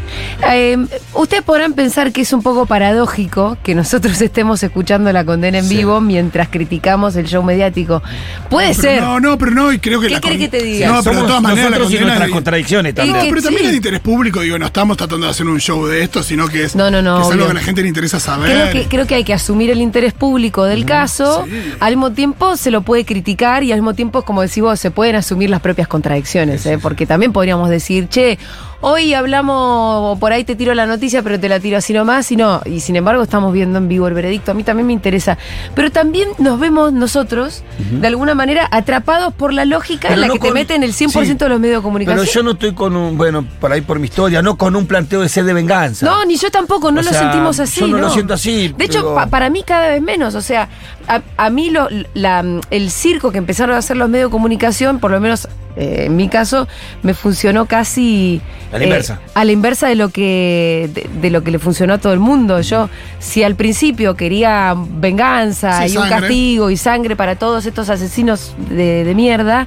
Eh, 0.50 0.78
ustedes 1.14 1.42
podrán 1.42 1.72
pensar 1.74 2.12
que 2.12 2.20
es 2.22 2.32
un 2.32 2.42
poco 2.42 2.64
paradójico 2.66 3.56
que 3.62 3.74
nosotros 3.74 4.20
estemos 4.22 4.62
escuchando 4.62 5.12
la 5.12 5.24
condena 5.24 5.58
en 5.58 5.64
Sí. 5.64 5.76
vivo 5.78 6.00
mientras 6.00 6.48
criticamos 6.48 7.16
el 7.16 7.26
show 7.26 7.42
mediático. 7.42 8.02
Puede 8.50 8.72
ser. 8.74 9.02
No, 9.02 9.18
no, 9.20 9.36
pero 9.36 9.50
no, 9.50 9.72
y 9.72 9.78
creo 9.78 10.00
que 10.00 10.08
¿Qué 10.08 10.20
con- 10.20 10.38
que 10.38 10.48
te 10.48 10.62
diga? 10.62 10.88
No, 10.88 11.02
pero 11.02 11.20
de 11.22 11.26
todas 11.26 11.42
maneras 11.42 11.70
la 11.70 11.78
nosotros 11.78 11.90
y 11.92 11.94
condena 11.96 12.06
nuestras 12.06 12.28
de- 12.28 12.32
contradicciones 12.34 12.94
también. 12.94 13.16
No, 13.18 13.24
pero 13.28 13.42
también 13.42 13.60
sí. 13.62 13.66
es 13.66 13.70
de 13.72 13.76
interés 13.76 14.00
público, 14.00 14.40
digo, 14.40 14.58
no 14.58 14.66
estamos 14.66 14.96
tratando 14.96 15.26
de 15.26 15.30
hacer 15.32 15.46
un 15.46 15.58
show 15.60 15.86
de 15.86 16.02
esto, 16.02 16.22
sino 16.22 16.46
que 16.48 16.64
es, 16.64 16.76
No, 16.76 16.90
no, 16.90 17.02
no, 17.02 17.16
que 17.16 17.22
es 17.26 17.32
algo 17.32 17.46
que 17.46 17.50
a 17.50 17.54
la 17.54 17.60
gente 17.60 17.82
le 17.82 17.88
interesa 17.88 18.20
saber. 18.20 18.50
Creo 18.50 18.72
que, 18.72 18.88
creo 18.88 19.06
que 19.06 19.14
hay 19.16 19.24
que 19.24 19.34
asumir 19.34 19.70
el 19.70 19.80
interés 19.80 20.12
público 20.12 20.64
del 20.64 20.84
caso, 20.84 21.44
sí. 21.46 21.72
al 21.80 21.96
mismo 21.96 22.12
tiempo 22.12 22.56
se 22.56 22.70
lo 22.70 22.82
puede 22.82 23.04
criticar 23.04 23.64
y 23.64 23.72
al 23.72 23.78
mismo 23.80 23.94
tiempo, 23.94 24.03
como 24.12 24.42
decís 24.42 24.62
vos, 24.62 24.78
se 24.80 24.90
pueden 24.90 25.16
asumir 25.16 25.50
las 25.50 25.60
propias 25.60 25.88
contradicciones, 25.88 26.64
¿eh? 26.66 26.78
porque 26.80 27.06
también 27.06 27.32
podríamos 27.32 27.68
decir, 27.70 28.08
che, 28.08 28.38
hoy 28.80 29.14
hablamos, 29.14 29.54
o 29.56 30.18
por 30.18 30.32
ahí 30.32 30.44
te 30.44 30.54
tiro 30.56 30.74
la 30.74 30.86
noticia, 30.86 31.22
pero 31.22 31.40
te 31.40 31.48
la 31.48 31.60
tiro 31.60 31.78
así 31.78 31.92
nomás, 31.92 32.30
y 32.32 32.36
no, 32.36 32.60
y 32.64 32.80
sin 32.80 32.96
embargo 32.96 33.22
estamos 33.22 33.52
viendo 33.52 33.78
en 33.78 33.88
vivo 33.88 34.06
el 34.08 34.14
veredicto, 34.14 34.50
a 34.50 34.54
mí 34.54 34.62
también 34.62 34.86
me 34.86 34.92
interesa, 34.92 35.38
pero 35.74 35.90
también 35.90 36.28
nos 36.38 36.58
vemos 36.60 36.92
nosotros, 36.92 37.62
de 37.78 38.06
alguna 38.06 38.34
manera, 38.34 38.68
atrapados 38.70 39.32
por 39.34 39.52
la 39.52 39.64
lógica 39.64 40.08
Pero 40.08 40.14
en 40.14 40.20
la 40.20 40.26
no 40.28 40.32
que 40.34 40.40
te 40.40 40.46
con- 40.48 40.54
meten 40.54 40.82
el 40.82 40.92
100% 40.92 41.24
sí. 41.24 41.34
de 41.34 41.48
los 41.48 41.60
medios 41.60 41.78
de 41.78 41.82
comunicación. 41.82 42.20
Pero 42.24 42.32
yo 42.32 42.42
no 42.42 42.50
estoy 42.52 42.74
con 42.74 42.94
un, 42.96 43.16
bueno, 43.16 43.46
por 43.60 43.72
ahí 43.72 43.80
por 43.80 43.98
mi 43.98 44.06
historia, 44.06 44.42
no 44.42 44.56
con 44.56 44.76
un 44.76 44.86
planteo 44.86 45.20
de 45.22 45.28
sed 45.28 45.44
de 45.46 45.52
venganza. 45.54 46.04
No, 46.06 46.24
ni 46.24 46.36
yo 46.36 46.50
tampoco, 46.50 46.92
no 46.92 47.00
O 47.00 47.02
lo 47.02 47.10
sea, 47.10 47.20
sentimos 47.20 47.58
así. 47.60 47.80
yo 47.80 47.86
no 47.86 47.98
lo 47.98 48.10
siento 48.10 48.34
así, 48.34 48.68
De 48.76 48.84
hecho, 48.84 49.14
pa- 49.14 49.26
para 49.26 49.48
mí 49.50 49.62
cada 49.62 49.88
vez 49.88 50.02
menos. 50.02 50.34
O 50.34 50.40
sea, 50.42 50.68
a, 51.08 51.22
a 51.36 51.50
mí 51.50 51.70
lo, 51.70 51.88
la- 52.14 52.44
el 52.70 52.90
circo 52.90 53.30
que 53.32 53.38
empezaron 53.38 53.74
a 53.74 53.78
hacer 53.78 53.96
los 53.96 54.08
medios 54.08 54.30
de 54.30 54.32
comunicación, 54.32 54.98
por 55.00 55.10
lo 55.10 55.20
menos 55.20 55.48
eh, 55.76 56.04
en 56.06 56.14
mi 56.14 56.28
caso, 56.28 56.68
me 57.02 57.14
funcionó 57.14 57.66
casi. 57.66 58.40
A 58.72 58.78
la 58.78 58.84
inversa. 58.84 59.20
A 59.34 59.44
la 59.44 59.50
inversa 59.52 59.88
de 59.88 59.96
lo 59.96 60.08
que 60.10 60.88
de, 60.94 61.08
de 61.20 61.30
lo 61.30 61.42
que 61.42 61.50
le 61.50 61.58
funcionó 61.58 61.94
a 61.94 61.98
todo 61.98 62.12
el 62.12 62.20
mundo. 62.20 62.60
Yo, 62.60 62.88
si 63.18 63.42
al 63.42 63.56
principio 63.56 64.14
quería 64.14 64.74
venganza 64.76 65.86
Sí, 65.88 65.94
y 65.94 65.96
un 65.96 66.08
castigo 66.08 66.70
y 66.70 66.76
sangre 66.76 67.16
para 67.16 67.34
todos 67.36 67.66
estos 67.66 67.88
asesinos 67.90 68.54
de, 68.70 69.04
de 69.04 69.14
mierda. 69.16 69.66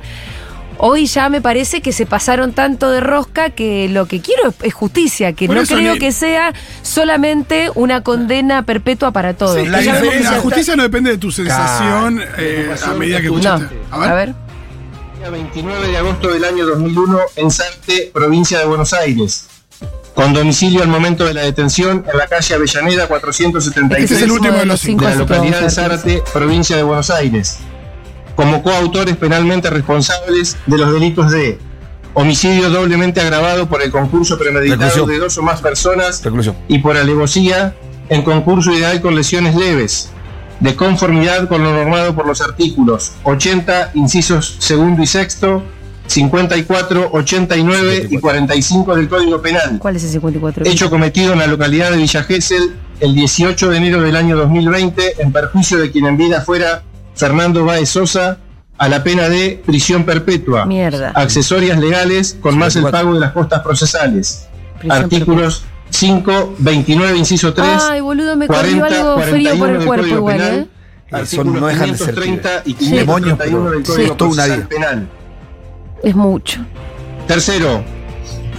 Hoy 0.80 1.08
ya 1.08 1.30
me 1.30 1.42
parece 1.42 1.82
que 1.82 1.92
se 1.92 2.06
pasaron 2.06 2.54
tanto 2.54 2.92
de 2.92 3.00
rosca 3.00 3.50
que 3.50 3.90
lo 3.90 4.06
que 4.06 4.22
quiero 4.22 4.54
es, 4.62 4.74
justicia, 4.74 5.34
que 5.34 5.48
Por 5.48 5.56
no 5.56 5.64
creo 5.64 5.94
ni- 5.94 6.00
que 6.00 6.12
sea 6.12 6.54
solamente 6.84 7.72
una 7.76 8.02
condena 8.04 8.64
perpetua 8.64 9.12
para 9.12 9.34
todos. 9.34 9.58
Sí, 9.60 9.66
la 9.66 10.40
justicia 10.40 10.76
no 10.76 10.84
depende 10.84 11.10
de 11.12 11.18
tu 11.18 11.32
sensación 11.32 12.22
eh, 12.38 12.76
a 12.86 12.94
medida 12.94 13.18
que 13.22 13.28
No, 13.30 13.38
escuchaste. 13.38 13.76
a 13.92 14.14
ver. 14.14 14.34
Día 15.20 15.30
29 15.32 15.88
de 15.88 15.98
agosto 15.98 16.28
del 16.32 16.44
año 16.46 16.66
2001 16.68 17.20
en 17.38 17.50
Sarte, 17.52 18.12
provincia 18.14 18.60
de 18.60 18.66
Buenos 18.66 18.94
Aires. 18.94 19.48
Con 20.14 20.34
domicilio 20.34 20.82
al 20.82 20.88
momento 20.90 21.26
de 21.26 21.34
la 21.36 21.42
detención 21.42 22.04
en 22.12 22.18
la 22.18 22.28
calle 22.28 22.56
Avellaneda 22.56 23.08
476 23.08 24.04
Este 24.04 24.16
es 24.16 24.22
el 24.24 24.32
último 24.32 24.58
de 24.58 24.66
los 24.66 24.80
cinco. 24.80 25.06
de 25.06 25.12
la 25.12 25.16
localidad 25.18 25.52
de 25.54 25.58
a 25.58 25.62
ver 25.62 25.72
Zárate, 25.72 26.24
provincia 26.34 26.76
de 26.76 26.82
Buenos 26.84 27.10
Aires, 27.12 27.60
como 28.38 28.62
coautores 28.64 29.18
penalmente 29.18 29.70
responsables 29.70 30.56
de 30.68 30.78
los 30.78 30.94
delitos 30.94 31.32
de 31.32 31.58
homicidio 32.14 32.70
doblemente 32.70 33.20
agravado 33.20 33.68
por 33.68 33.82
el 33.82 33.92
concurso 33.92 34.38
premeditado 34.38 34.80
Reclusión. 34.82 35.08
de 35.10 35.18
dos 35.18 35.38
o 35.40 35.42
más 35.42 35.60
personas 35.60 36.24
Reclusión. 36.24 36.56
y 36.68 36.78
por 36.78 36.96
alevosía 36.96 37.76
en 38.10 38.22
concurso 38.22 38.72
ideal 38.72 39.02
con 39.02 39.16
lesiones 39.16 39.56
leves, 39.56 40.12
de 40.60 40.76
conformidad 40.76 41.50
con 41.50 41.64
lo 41.64 41.74
normado 41.74 42.16
por 42.16 42.26
los 42.28 42.40
artículos 42.42 43.12
80, 43.24 43.92
incisos 43.96 44.56
segundo 44.60 45.02
y 45.04 45.08
sexto, 45.08 45.64
54, 46.06 47.10
89 47.12 48.08
y 48.10 48.18
45 48.20 48.96
del 48.96 49.10
Código 49.10 49.42
Penal 49.42 49.78
¿Cuál 49.80 49.96
es 49.98 50.04
el 50.06 50.12
54? 50.12 50.64
hecho 50.66 50.90
cometido 50.90 51.34
en 51.34 51.40
la 51.40 51.48
localidad 51.48 51.92
de 51.92 51.98
Villa 51.98 52.24
Gesell 52.24 52.76
el 53.00 53.14
18 53.14 53.70
de 53.72 53.78
enero 53.78 54.02
del 54.02 54.16
año 54.16 54.38
2020 54.38 55.22
en 55.22 55.32
perjuicio 55.32 55.78
de 55.80 55.92
quien 55.92 56.06
en 56.06 56.18
vida 56.18 56.42
fuera 56.42 56.84
Fernando 57.18 57.66
Báez 57.66 57.90
Sosa 57.90 58.38
a 58.78 58.88
la 58.88 59.04
pena 59.04 59.28
de 59.28 59.62
prisión 59.66 60.04
perpetua, 60.06 60.66
Mierda. 60.66 61.12
accesorias 61.16 61.80
legales 61.80 62.38
con 62.40 62.58
más 62.58 62.76
el 62.76 62.84
54. 62.84 62.92
pago 63.00 63.14
de 63.16 63.20
las 63.20 63.32
costas 63.32 63.62
procesales. 63.62 64.48
Prisión 64.80 65.04
Artículos 65.04 65.64
5, 65.90 66.56
29, 66.60 67.18
inciso 67.18 67.54
3, 67.54 67.68
Ay, 67.90 68.02
boludo, 68.02 68.36
me 68.36 68.46
corrió 68.48 68.80
40, 68.80 68.86
algo 68.88 69.22
frío 69.22 69.50
por 69.52 69.58
41 69.60 69.66
el 69.66 69.78
del 69.80 69.88
cuerpo 69.88 70.02
Código 70.04 70.18
igual, 70.18 70.38
Penal, 70.38 70.54
¿eh? 70.60 70.68
Son- 71.10 71.20
artículos 71.20 71.62
no 71.62 71.68
dejan 71.68 71.92
de 71.92 71.98
ser 71.98 72.16
530 72.16 72.62
y 72.66 72.74
pibes. 72.76 72.92
Demonios, 73.00 73.40
531 73.40 73.70
del 73.72 73.84
Código 73.84 74.18
Procesal. 74.18 74.68
Penal. 74.68 75.08
Es 76.04 76.16
mucho. 76.16 76.60
Tercero, 77.28 77.84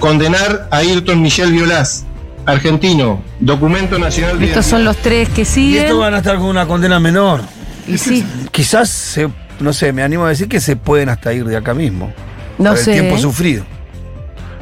condenar 0.00 0.68
a 0.70 0.78
Ayrton 0.78 1.22
Michel 1.22 1.52
Violás, 1.52 2.04
argentino, 2.46 3.22
documento 3.38 3.98
nacional 3.98 4.38
de 4.40 4.46
Estos 4.46 4.66
son 4.66 4.84
los 4.84 4.96
tres 4.96 5.28
que 5.28 5.42
Y 5.42 5.44
siguen. 5.44 5.84
estos 5.84 5.98
van 5.98 6.14
a 6.14 6.18
estar 6.18 6.36
con 6.38 6.46
una 6.46 6.66
condena 6.66 6.98
menor. 6.98 7.42
Y 7.88 7.98
sí, 7.98 8.24
Quizás, 8.50 8.88
se, 8.88 9.28
no 9.60 9.72
sé, 9.72 9.92
me 9.92 10.02
animo 10.02 10.24
a 10.24 10.28
decir 10.28 10.48
que 10.48 10.60
se 10.60 10.76
pueden 10.76 11.08
hasta 11.08 11.32
ir 11.32 11.44
de 11.44 11.56
acá 11.56 11.74
mismo. 11.74 12.12
no 12.58 12.70
por 12.70 12.78
sé. 12.78 12.92
el 12.94 13.00
tiempo 13.00 13.16
¿eh? 13.16 13.20
sufrido. 13.22 13.64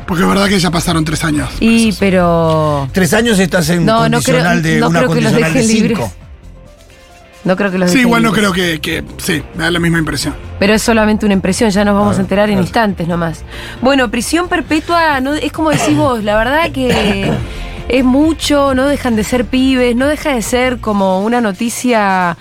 Porque 0.07 0.23
es 0.23 0.29
verdad 0.29 0.49
que 0.49 0.59
ya 0.61 0.71
pasaron 0.71 1.05
tres 1.05 1.25
años. 1.25 1.51
Y, 1.61 1.93
pero. 1.95 2.89
Tres 2.93 3.13
años 3.13 3.39
estás 3.41 3.69
en 3.71 3.85
No, 3.85 4.09
no 4.09 4.21
creo, 4.23 4.37
condicional 4.37 4.63
de 4.63 4.79
no 4.79 4.89
una 4.89 4.99
creo 5.01 5.11
que 5.15 5.21
los 5.21 5.33
condicional 5.33 5.55
de 5.67 5.73
libres. 5.75 5.99
cinco. 5.99 6.13
No 7.45 7.57
creo 7.57 7.71
que 7.71 7.79
los 7.79 7.91
Sí, 7.91 8.01
igual 8.01 8.23
no 8.25 8.33
creo 8.33 8.53
que, 8.53 8.81
que- 8.81 9.05
Sí, 9.19 9.41
me 9.55 9.65
da 9.65 9.71
la 9.71 9.79
misma 9.79 9.99
impresión. 9.99 10.35
Pero 10.59 10.75
es 10.75 10.83
solamente 10.83 11.27
una 11.27 11.35
impresión, 11.35 11.71
ya 11.71 11.85
nos 11.85 11.95
vamos 11.95 12.11
Claro, 12.15 12.19
a 12.19 12.23
enterar 12.23 12.51
en 12.51 12.59
instantes 12.59 13.07
nomás. 13.07 13.43
Bueno, 13.83 14.11
prisión 14.11 14.49
perpetua, 14.49 15.21
no, 15.21 15.35
es 15.35 15.53
como 15.53 15.71
decís 15.71 15.97
vos, 15.97 16.25
la 16.25 16.37
verdad 16.37 16.73
que 16.73 17.31
es 17.89 18.05
mucho, 18.05 18.75
no 18.75 18.87
dejan 18.87 19.15
de 19.15 19.23
ser 19.23 19.45
pibes, 19.45 19.95
no 19.95 20.07
deja 20.09 20.35
de 20.35 20.43
ser 20.43 20.79
como 20.79 21.21
una 21.21 21.41
noticia 21.41 22.37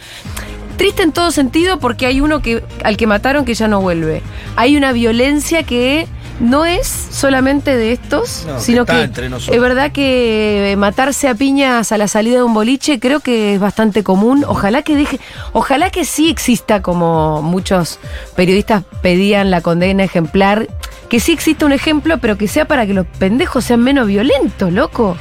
triste 0.78 1.04
en 1.04 1.12
todo 1.12 1.32
sentido 1.32 1.80
porque 1.80 2.06
hay 2.06 2.22
uno 2.22 2.42
que 2.42 2.64
al 2.84 2.98
que 2.98 3.08
mataron 3.08 3.46
que 3.46 3.54
ya 3.54 3.68
no 3.68 3.82
vuelve. 3.82 4.22
Hay 4.56 4.78
una 4.78 4.92
violencia 4.92 5.64
que 5.64 6.08
no 6.40 6.66
es 6.66 6.86
solamente 6.88 7.78
de 7.78 7.94
estos, 7.94 8.44
No, 8.46 8.56
que 8.56 8.62
sino 8.62 8.86
que 8.86 9.02
entre 9.04 9.30
nosotros. 9.30 9.56
es 9.56 9.62
verdad 9.62 9.92
que 9.94 10.76
matarse 10.78 11.30
a 11.30 11.36
piñas 11.36 11.94
a 11.94 11.98
la 11.98 12.10
salida 12.10 12.38
de 12.38 12.44
un 12.44 12.54
boliche 12.54 13.00
creo 13.00 13.22
que 13.22 13.54
es 13.56 13.60
bastante 13.60 14.04
común. 14.04 14.44
Ojalá 14.48 14.82
que 14.82 14.96
deje, 14.96 15.20
ojalá 15.54 15.90
que 15.92 16.04
sí 16.04 16.30
exista 16.30 16.82
como 16.82 17.42
muchos 17.42 18.00
periodistas 18.36 18.84
pedían 19.02 19.50
la 19.50 19.62
condena 19.62 20.04
ejemplar, 20.04 20.68
que 21.08 21.20
sí 21.22 21.32
exista 21.32 21.66
un 21.66 21.72
ejemplo, 21.72 22.18
pero 22.18 22.38
que 22.38 22.48
sea 22.50 22.66
para 22.66 22.86
que 22.86 22.94
los 22.94 23.06
pendejos 23.18 23.64
sean 23.64 23.82
menos 23.82 24.08
violentos, 24.08 24.74
loco. 24.74 25.16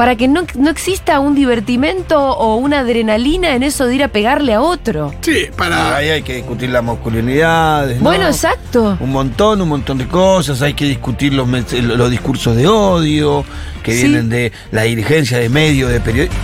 Para 0.00 0.16
que 0.16 0.28
no, 0.28 0.46
no 0.56 0.70
exista 0.70 1.20
un 1.20 1.34
divertimento 1.34 2.18
o 2.18 2.56
una 2.56 2.78
adrenalina 2.78 3.54
en 3.54 3.62
eso 3.62 3.84
de 3.84 3.96
ir 3.96 4.02
a 4.02 4.08
pegarle 4.08 4.54
a 4.54 4.62
otro. 4.62 5.12
Sí, 5.20 5.48
para. 5.58 5.94
Ahí 5.94 6.08
hay 6.08 6.22
que 6.22 6.36
discutir 6.36 6.70
las 6.70 6.82
masculinidades. 6.82 7.98
¿no? 7.98 8.04
Bueno, 8.04 8.26
exacto. 8.26 8.96
Un 8.98 9.12
montón, 9.12 9.60
un 9.60 9.68
montón 9.68 9.98
de 9.98 10.06
cosas. 10.06 10.62
Hay 10.62 10.72
que 10.72 10.86
discutir 10.86 11.34
los, 11.34 11.46
los 11.82 12.10
discursos 12.10 12.56
de 12.56 12.66
odio 12.66 13.44
que 13.82 13.92
Sí. 13.92 14.04
vienen 14.04 14.30
de 14.30 14.52
la 14.72 14.84
dirigencia 14.84 15.36
de 15.36 15.50
medios, 15.50 15.90
de 15.92 16.00
periodistas. 16.00 16.38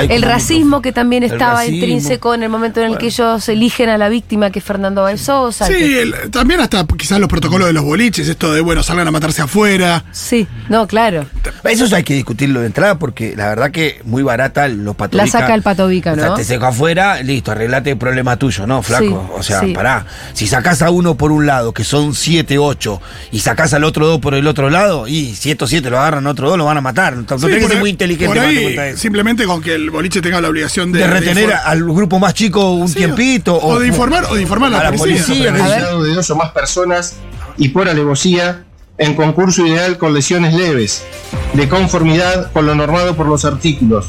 El 0.00 0.22
racismo 0.22 0.80
que 0.82 0.92
también 0.92 1.22
estaba 1.22 1.66
intrínseco 1.66 2.34
en 2.34 2.42
el 2.42 2.48
momento 2.48 2.80
en 2.80 2.86
el 2.86 2.92
que 2.98 3.06
Bueno. 3.10 3.32
ellos 3.34 3.48
eligen 3.48 3.88
a 3.88 3.98
la 3.98 4.08
víctima, 4.08 4.50
que 4.50 4.58
es 4.60 4.64
Fernando 4.64 5.02
Baez 5.02 5.20
Sosa. 5.20 5.66
Sí, 5.66 5.74
que- 5.74 6.02
el- 6.02 6.14
también 6.30 6.60
hasta 6.60 6.86
quizás 6.86 7.18
los 7.20 7.28
protocolos 7.28 7.66
de 7.66 7.72
los 7.72 7.84
boliches, 7.84 8.28
esto 8.28 8.52
de, 8.52 8.60
bueno, 8.60 8.82
salgan 8.82 9.06
a 9.08 9.10
matarse 9.10 9.42
afuera. 9.42 10.04
sí, 10.12 10.46
no, 10.68 10.86
claro. 10.86 11.26
Eso 11.64 11.94
hay 11.94 12.02
que 12.04 12.14
discutirlo 12.14 12.60
de 12.60 12.66
entrada 12.66 12.98
porque 12.98 13.34
la 13.36 13.48
verdad 13.48 13.70
que 13.70 14.00
muy 14.04 14.22
barata 14.22 14.68
los 14.68 14.94
patos 14.96 15.16
La 15.18 15.26
saca 15.26 15.54
el 15.54 15.62
Pato 15.62 15.86
Vica, 15.88 16.12
O 16.12 16.14
sea, 16.16 16.26
¿no? 16.28 16.34
te 16.34 16.44
seco 16.44 16.66
afuera, 16.66 17.22
listo, 17.22 17.50
arreglate 17.52 17.90
el 17.90 17.96
problema 17.98 18.36
tuyo, 18.36 18.66
¿no, 18.66 18.82
flaco? 18.82 19.04
Sí, 19.28 19.32
o 19.38 19.42
sea, 19.42 19.60
sí. 19.60 19.72
pará. 19.72 20.06
Si 20.32 20.46
sacás 20.46 20.82
a 20.82 20.90
uno 20.90 21.16
por 21.16 21.32
un 21.32 21.46
lado, 21.46 21.72
que 21.72 21.84
son 21.84 22.14
7, 22.14 22.58
8, 22.58 23.00
y 23.32 23.40
sacás 23.40 23.72
al 23.74 23.84
otro 23.84 24.06
dos 24.06 24.20
por 24.20 24.34
el 24.34 24.46
otro 24.46 24.70
lado, 24.70 25.06
y 25.08 25.34
si 25.34 25.50
estos 25.50 25.70
7 25.70 25.90
lo 25.90 25.98
agarran 25.98 26.26
otro 26.26 26.48
dos, 26.48 26.58
lo 26.58 26.64
van 26.64 26.78
a 26.78 26.80
matar. 26.80 27.14
No, 27.16 27.22
no 27.28 27.38
Sí, 27.38 27.46
tenés 27.46 27.62
que 27.64 27.68
ser 27.68 27.78
muy 27.80 27.90
inteligente 27.90 28.34
para 28.36 28.48
ahí, 28.48 28.76
eso. 28.78 28.98
Simplemente 28.98 29.44
con 29.46 29.60
que 29.62 29.78
el 29.82 29.90
boliche 29.90 30.20
tenga 30.22 30.40
la 30.40 30.48
obligación 30.48 30.92
de, 30.92 31.00
De 31.00 31.06
retener 31.06 31.52
al 31.52 31.82
grupo 31.84 32.18
más 32.18 32.34
chico 32.34 32.70
un 32.72 32.88
Sí, 32.88 32.94
tiempito. 32.96 33.56
o 33.60 33.78
de 33.78 33.88
informar- 33.88 34.26
o 34.30 34.34
de 34.34 34.42
informar 34.42 34.72
a 34.74 34.84
la 34.90 34.92
policía. 34.96 35.50
policía. 35.52 35.64
A 35.64 35.96
de 36.02 36.14
dos 36.14 36.30
o 36.30 36.36
más 36.36 36.50
personas 36.52 37.16
y 37.58 37.68
por 37.70 37.88
alevosía 37.88 38.64
en 38.98 39.14
concurso 39.14 39.66
ideal 39.66 39.98
con 39.98 40.14
lesiones 40.14 40.54
leves, 40.54 41.02
de 41.54 41.68
conformidad 41.68 42.52
con 42.52 42.66
lo 42.66 42.74
normado 42.74 43.16
por 43.16 43.26
los 43.26 43.44
artículos 43.44 44.06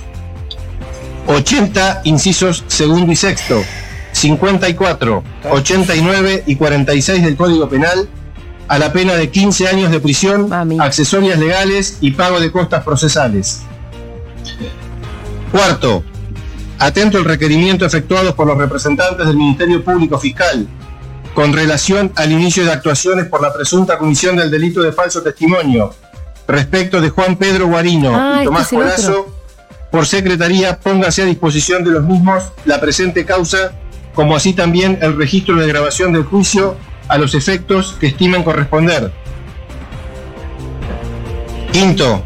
80 1.27 2.01
incisos 2.03 2.63
segundo 2.68 3.12
y 3.12 3.15
sexto, 3.15 3.63
54, 4.12 5.24
89 5.51 6.44
y 6.46 6.56
46 6.58 7.24
del 7.24 7.36
Código 7.36 7.70
Penal 7.70 8.08
a 8.68 8.77
la 8.77 8.92
pena 8.94 9.13
de 9.15 9.30
15 9.30 9.68
años 9.68 9.89
de 9.92 10.00
prisión, 10.00 10.50
Mami. 10.50 10.77
accesorias 10.80 11.39
legales 11.39 11.98
y 12.01 12.12
pago 12.12 12.39
de 12.39 12.51
costas 12.51 12.84
procesales. 12.84 13.62
Cuarto, 15.53 16.03
atento 16.79 17.19
al 17.19 17.25
requerimiento 17.25 17.86
efectuado 17.86 18.36
por 18.36 18.48
los 18.48 18.57
representantes 18.57 19.27
del 19.27 19.38
Ministerio 19.38 19.83
Público 19.83 20.17
Fiscal 20.17 20.67
con 21.36 21.53
relación 21.53 22.12
al 22.15 22.31
inicio 22.31 22.65
de 22.65 22.72
actuaciones 22.72 23.27
por 23.27 23.39
la 23.39 23.53
presunta 23.53 24.00
comisión 24.00 24.36
del 24.36 24.50
delito 24.50 24.81
de 24.81 24.91
falso 24.91 25.22
testimonio 25.22 25.93
respecto 26.48 27.00
de 27.00 27.12
Juan 27.12 27.36
Pedro 27.36 27.67
Guarino 27.67 28.13
Ah, 28.15 28.39
y 28.41 28.45
Tomás 28.45 28.63
este 28.63 28.77
es 28.77 28.81
el 28.81 28.88
Colazo, 28.89 29.36
por 29.91 30.07
secretaría 30.07 30.79
póngase 30.79 31.22
a 31.22 31.25
disposición 31.25 31.83
de 31.83 31.91
los 31.91 32.03
mismos 32.03 32.45
la 32.65 32.81
presente 32.81 33.24
causa, 33.24 33.74
como 34.15 34.36
así 34.36 34.53
también 34.53 34.98
el 35.03 35.15
registro 35.15 35.55
de 35.57 35.67
grabación 35.67 36.13
del 36.13 36.24
juicio 36.24 36.77
a 37.07 37.19
los 37.19 37.36
efectos 37.36 37.95
que 38.00 38.07
estimen 38.07 38.41
corresponder. 38.41 39.12
Quinto, 41.72 42.24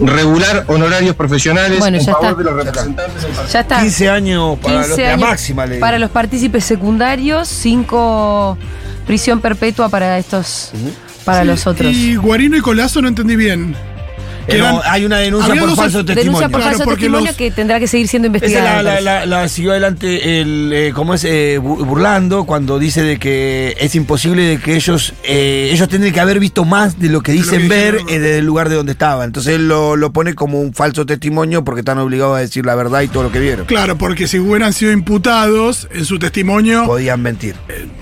regular 0.00 0.64
honorarios 0.68 1.14
profesionales 1.16 1.78
Bueno, 1.78 1.96
en 1.98 2.04
ya 2.04 2.12
favor 2.12 2.28
está. 2.30 2.38
de 2.38 2.44
los 2.44 2.64
representantes 2.64 3.22
del 3.22 3.32
partido. 3.32 3.52
Ya 3.52 3.60
está. 3.60 3.80
15 3.80 4.08
años 4.10 4.58
para 4.60 4.74
15 4.82 4.88
los- 4.90 4.98
la 4.98 5.16
máxima 5.16 5.66
ley. 5.66 5.80
para 5.80 5.98
los 5.98 6.10
partícipes 6.10 6.64
secundarios, 6.64 7.48
5 7.48 8.56
prisión 9.06 9.40
perpetua 9.40 9.88
para 9.88 10.18
estos, 10.18 10.70
para 11.24 11.40
Sí, 11.42 11.46
los 11.46 11.66
otros. 11.66 11.92
Y 11.92 12.16
Guarino 12.16 12.56
y 12.56 12.60
Colazo 12.60 13.00
no 13.02 13.08
entendí 13.08 13.36
bien. 13.36 13.74
Eh, 14.48 14.80
hay 14.84 15.04
una 15.04 15.18
denuncia 15.18 15.54
por 15.54 15.76
falso 15.76 16.04
testimonio. 16.04 16.22
Denuncia 16.40 16.48
por 16.48 16.60
Claro, 16.60 16.76
falso 16.78 16.90
testimonio 16.94 17.26
los- 17.26 17.36
que 17.36 17.50
tendrá 17.50 17.78
que 17.78 17.86
seguir 17.86 18.08
siendo 18.08 18.26
Esa 18.28 18.36
investigada. 18.36 18.70
la, 18.70 18.76
me 18.76 18.82
la, 18.82 18.90
parece. 18.90 19.04
la- 19.04 19.26
la 19.42 19.48
siguió 19.48 19.70
adelante 19.72 20.40
el, 20.40 20.72
eh, 20.72 20.92
como 20.94 21.14
es, 21.14 21.24
eh, 21.24 21.58
bu- 21.60 21.84
burlando 21.84 22.44
cuando 22.44 22.78
dice 22.78 23.02
de 23.02 23.18
que 23.18 23.76
es 23.78 23.94
imposible 23.94 24.42
de 24.42 24.58
que 24.58 24.74
ellos, 24.76 25.12
eh, 25.24 25.70
ellos 25.72 25.88
tendrían 25.88 26.14
que 26.14 26.20
haber 26.20 26.38
visto 26.40 26.64
más 26.64 26.98
de 26.98 27.08
lo 27.08 27.20
que 27.22 27.32
lo 27.34 27.38
dicen 27.42 27.62
que 27.62 27.68
ver 27.68 27.94
eh, 28.08 28.18
desde 28.18 28.38
el 28.38 28.46
lugar 28.46 28.68
de 28.68 28.76
donde 28.76 28.92
estaban. 28.92 29.26
Entonces 29.26 29.54
él 29.56 29.68
lo, 29.68 29.96
lo 29.96 30.12
pone 30.12 30.34
como 30.34 30.60
un 30.60 30.72
falso 30.72 31.04
testimonio 31.06 31.64
porque 31.64 31.80
están 31.80 31.98
obligados 31.98 32.36
a 32.36 32.40
decir 32.40 32.64
la 32.64 32.74
verdad 32.74 33.02
y 33.02 33.08
todo 33.08 33.24
lo 33.24 33.32
que 33.32 33.40
vieron. 33.40 33.66
Claro, 33.66 33.98
porque 33.98 34.26
si 34.28 34.38
hubieran 34.38 34.72
sido 34.72 34.92
imputados 34.92 35.88
en 35.92 36.04
su 36.04 36.18
testimonio, 36.18 36.86
Podían 36.86 37.20
mentir. 37.20 37.54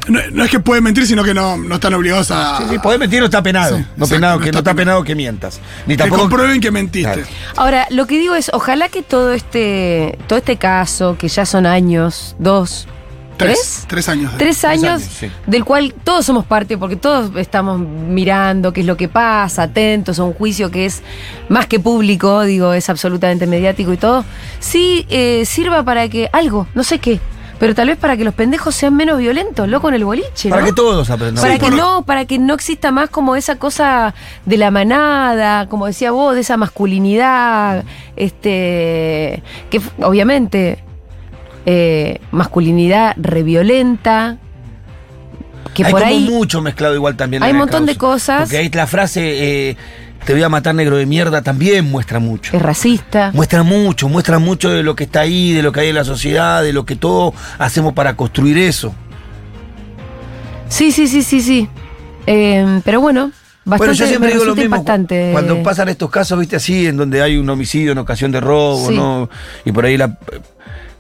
no, 0.09 0.21
no 0.33 0.45
es 0.45 0.51
que 0.51 0.61
pueden 0.61 0.85
mentir, 0.85 1.07
sino 1.07 1.25
que 1.25 1.35
no, 1.35 1.57
no 1.57 1.75
están 1.77 1.95
obligados 1.95 2.31
a. 2.31 2.59
Sí, 2.59 2.65
sí, 2.71 2.79
podés 2.79 2.99
mentir 3.01 3.21
no 3.21 3.25
está 3.27 3.43
penado. 3.43 3.77
Sí, 3.79 3.83
no, 3.97 4.05
exacto, 4.05 4.15
penado 4.15 4.35
no 4.37 4.41
que, 4.43 4.49
está 4.51 4.57
no 4.57 4.61
está 4.61 4.71
penado. 4.75 4.77
penado 5.01 5.05
que 5.05 5.15
mientas. 5.15 5.61
Ni 5.87 5.97
tampoco. 5.97 6.36
Comprueben 6.37 6.61
que 6.61 6.71
mentiste. 6.71 7.13
Claro. 7.13 7.27
Ahora, 7.57 7.87
lo 7.91 8.07
que 8.07 8.19
digo 8.19 8.35
es, 8.35 8.51
ojalá 8.53 8.89
que 8.89 9.03
todo 9.03 9.33
este, 9.33 10.19
todo 10.27 10.39
este 10.39 10.57
caso, 10.57 11.17
que 11.19 11.29
ya 11.29 11.47
son 11.47 11.67
años, 11.67 12.37
dos, 12.39 12.87
Tres, 13.37 13.59
tres, 13.59 13.87
tres 13.89 14.09
años. 14.09 14.33
tres 14.39 14.65
años, 14.65 14.85
años, 14.85 15.03
sí. 15.03 15.31
del 15.47 15.63
cual 15.63 15.95
todos 16.05 16.25
somos 16.25 16.47
parte, 16.47 16.79
porque 16.79 16.97
todos 16.97 17.37
estamos 17.37 17.79
mirando 17.79 18.73
qué 18.73 18.81
es 18.81 18.87
lo 18.87 18.97
que 18.97 19.09
pasa, 19.09 19.65
atentos 19.65 20.19
a 20.19 20.25
un 20.25 20.33
juicio 20.33 20.71
que 20.71 20.87
es 20.87 21.03
más 21.51 21.67
que 21.67 21.79
público, 21.79 22.45
digo, 22.45 22.73
es 22.73 22.89
absolutamente 22.89 23.47
mediático 23.47 23.93
y 23.93 23.99
todo, 23.99 24.25
sí 24.59 25.05
eh, 25.11 25.45
sirva 25.45 25.83
para 25.83 26.09
que 26.09 26.31
algo, 26.33 26.67
no 26.75 26.83
sé 26.83 26.99
qué, 26.99 27.21
pero 27.59 27.75
tal 27.75 27.89
vez 27.89 27.97
para 27.97 28.17
que 28.17 28.25
los 28.25 28.35
pendejos 28.35 28.75
sean 28.75 28.95
menos 28.97 29.19
violentos, 29.19 29.69
loco 29.69 29.89
en 29.89 29.95
el 29.95 30.05
boliche, 30.05 30.51
Para 30.51 30.65
que 30.65 30.73
todos 30.73 31.09
aprendan. 31.11 31.43
Para 31.43 31.55
Sí, 31.55 31.61
que 31.61 31.71
no, 31.71 32.03
para 32.03 32.25
que 32.27 32.39
no 32.39 32.55
exista 32.55 32.91
más 32.91 33.09
como 33.09 33.37
esa 33.37 33.57
cosa 33.57 34.15
de 34.45 34.57
la 34.57 34.71
manada, 34.71 35.67
como 35.69 35.87
decía 35.87 36.11
vos, 36.11 36.35
de 36.35 36.43
esa 36.43 36.57
masculinidad, 36.57 37.85
este, 38.17 39.43
que 39.71 39.81
obviamente 40.03 40.79
eh, 41.65 42.21
masculinidad 42.31 43.15
reviolenta, 43.17 44.39
que 45.75 45.85
hay 45.85 45.93
por 45.93 46.03
como 46.03 46.15
ahí 46.15 46.29
mucho 46.29 46.63
mezclado 46.63 46.95
igual 46.95 47.17
también. 47.17 47.43
hay 47.43 47.53
un 47.53 47.59
montón 47.59 47.87
de 47.87 47.97
cosas. 47.97 48.43
Porque 48.43 48.59
ahí 48.59 48.71
la 48.71 48.87
frase 48.87 49.71
eh, 49.71 49.77
te 50.27 50.33
voy 50.33 50.43
a 50.43 50.49
matar 50.49 50.75
negro 50.75 50.97
de 50.97 51.07
mierda 51.07 51.41
también 51.41 51.89
muestra 51.89 52.19
mucho. 52.19 52.55
es 52.57 52.61
racista. 52.61 53.31
Muestra 53.33 53.63
mucho, 53.63 54.09
muestra 54.09 54.39
mucho 54.41 54.71
de 54.71 54.83
lo 54.83 54.97
que 54.97 55.05
está 55.05 55.21
ahí, 55.21 55.53
de 55.53 55.63
lo 55.63 55.71
que 55.71 55.81
hay 55.81 55.89
en 55.91 55.95
la 55.95 56.05
sociedad, 56.05 56.63
de 56.65 56.73
lo 56.73 56.85
que 56.85 56.97
todos 56.97 57.33
hacemos 57.59 57.95
para 57.95 58.17
construir 58.17 58.59
eso. 58.59 58.93
Sí, 60.69 60.91
sí, 60.91 61.07
sí, 61.07 61.23
sí, 61.23 61.41
sí. 61.41 61.69
Eh, 62.27 62.81
pero 62.85 63.01
bueno, 63.01 63.31
bastante 63.65 63.79
bueno, 63.79 63.93
yo 63.93 64.07
siempre 64.07 64.33
digo 64.33 64.45
lo 64.45 64.57
mismo. 64.57 64.85
Cuando 65.33 65.63
pasan 65.63 65.89
estos 65.91 66.11
casos, 66.11 66.39
viste, 66.41 66.57
así, 66.57 66.87
en 66.89 66.97
donde 66.97 67.23
hay 67.23 67.37
un 67.37 67.49
homicidio 67.49 67.93
en 67.93 67.99
ocasión 67.99 68.33
de 68.33 68.41
robo, 68.41 68.89
Sí. 68.89 68.97
¿no? 68.97 69.31
Y 69.65 69.71
por 69.71 69.85
ahí 69.85 69.97
la, 69.97 70.19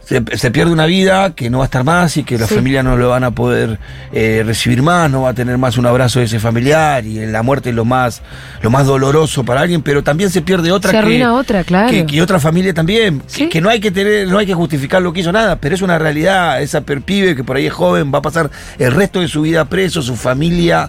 se, 0.07 0.23
se 0.39 0.51
pierde 0.53 0.71
una 0.73 0.87
vida 0.87 1.35
que 1.35 1.51
no 1.51 1.59
va 1.59 1.65
a 1.65 1.67
estar 1.67 1.83
más 1.83 2.17
y 2.17 2.23
que 2.23 2.39
la 2.39 2.47
Sí. 2.47 2.55
familia 2.55 2.83
no 2.85 2.97
lo 2.97 3.09
van 3.09 3.25
a 3.25 3.33
poder 3.33 3.81
eh, 4.13 4.45
recibir 4.47 4.81
más, 4.83 5.11
no 5.11 5.23
va 5.23 5.31
a 5.31 5.35
tener 5.35 5.59
más 5.59 5.77
un 5.79 5.87
abrazo 5.87 6.21
de 6.21 6.27
ese 6.27 6.39
familiar 6.39 7.05
y 7.05 7.27
la 7.27 7.43
muerte 7.43 7.71
es 7.71 7.75
lo 7.75 7.85
más, 7.85 8.23
lo 8.63 8.71
más 8.71 8.87
doloroso 8.87 9.45
para 9.45 9.63
alguien, 9.63 9.83
pero 9.83 10.05
también 10.05 10.31
se 10.31 10.43
pierde 10.43 10.71
otra 10.71 10.93
Se 10.93 11.01
que, 11.03 11.27
otra, 11.27 11.65
claro. 11.65 11.91
que, 11.91 12.07
que 12.07 12.23
otra 12.23 12.39
familia 12.39 12.73
también, 12.73 13.21
Sí. 13.27 13.45
que, 13.45 13.49
que 13.49 13.61
no 13.61 13.69
hay 13.69 13.81
que 13.81 13.91
tener, 13.91 14.29
no 14.29 14.39
hay 14.39 14.47
que 14.47 14.55
justificar 14.55 15.03
lo 15.03 15.13
que 15.13 15.21
hizo 15.21 15.33
nada, 15.33 15.57
pero 15.57 15.75
es 15.75 15.83
una 15.83 15.99
realidad, 15.99 16.63
esa 16.63 16.83
perpibe 16.83 17.35
que 17.35 17.43
por 17.43 17.57
ahí 17.57 17.67
es 17.67 17.73
joven, 17.73 18.13
va 18.15 18.19
a 18.21 18.23
pasar 18.23 18.49
el 18.79 18.93
resto 18.93 19.21
de 19.21 19.27
su 19.29 19.43
vida 19.43 19.65
preso, 19.65 20.03
su 20.03 20.15
familia, 20.15 20.89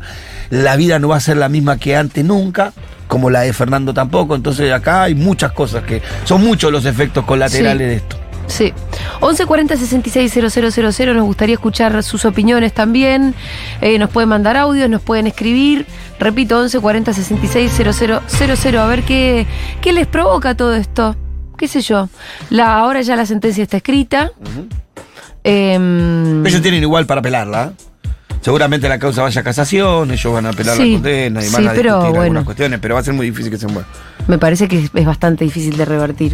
la 0.52 0.76
vida 0.76 1.00
no 1.00 1.08
va 1.08 1.18
a 1.18 1.22
ser 1.22 1.38
la 1.38 1.50
misma 1.50 1.78
que 1.78 1.96
antes 1.96 2.24
nunca. 2.24 2.72
Como 3.08 3.30
la 3.30 3.40
de 3.42 3.54
Fernando 3.54 3.94
tampoco, 3.94 4.36
entonces 4.36 4.70
acá 4.74 5.04
hay 5.04 5.16
muchas 5.16 5.54
cosas 5.54 5.84
que 5.86 6.02
son 6.26 6.44
muchos 6.44 6.70
los 6.74 6.84
efectos 6.86 7.24
colaterales 7.24 7.78
Sí. 7.88 7.90
de 7.90 7.96
esto. 7.96 8.18
Sí. 8.48 8.74
1140 9.22 9.76
660000 9.78 11.14
nos 11.16 11.24
gustaría 11.26 11.56
escuchar 11.56 12.02
sus 12.04 12.26
opiniones 12.26 12.74
también. 12.74 13.36
Eh, 13.82 14.00
nos 14.00 14.10
pueden 14.10 14.30
mandar 14.30 14.56
audios, 14.58 14.90
nos 14.90 15.02
pueden 15.02 15.28
escribir. 15.28 15.86
Repito, 16.20 16.56
1140 16.60 17.14
660000 17.14 18.78
a 18.80 18.86
ver 18.88 19.04
qué, 19.04 19.46
qué 19.82 19.94
les 19.94 20.08
provoca 20.08 20.56
todo 20.56 20.74
esto. 20.76 21.16
¿Qué 21.58 21.68
sé 21.68 21.82
yo? 21.82 22.10
La, 22.50 22.78
ahora 22.78 23.02
ya 23.02 23.16
la 23.16 23.26
sentencia 23.26 23.64
está 23.64 23.78
escrita. 23.78 24.32
Em, 25.44 26.46
Ellos 26.46 26.62
tienen 26.62 26.82
igual 26.84 27.06
para 27.06 27.20
apelarla. 27.20 27.72
¿eh? 27.74 27.84
Seguramente 28.42 28.88
la 28.88 29.00
causa 29.00 29.24
vaya 29.24 29.42
a 29.42 29.44
casación, 29.44 30.12
ellos 30.12 30.32
van 30.34 30.46
a 30.46 30.50
apelar 30.50 30.78
Sí, 30.78 30.92
la 30.92 30.94
condena 30.98 31.42
y 31.42 31.48
sí, 31.48 31.54
van 31.54 31.68
a 31.68 31.72
pero 31.74 31.84
discutir 31.96 32.10
bueno. 32.10 32.22
algunas 32.22 32.44
cuestiones, 32.46 32.80
pero 32.80 32.94
va 32.94 33.02
a 33.02 33.04
ser 33.04 33.14
muy 33.14 33.26
difícil 33.30 33.52
que 33.52 33.58
se 33.58 33.68
mueva. 33.68 33.88
me 34.28 34.38
parece 34.38 34.68
que 34.68 34.80
es, 34.84 34.92
es 34.94 35.06
bastante 35.06 35.44
difícil 35.44 35.76
de 35.76 35.84
revertir. 35.86 36.34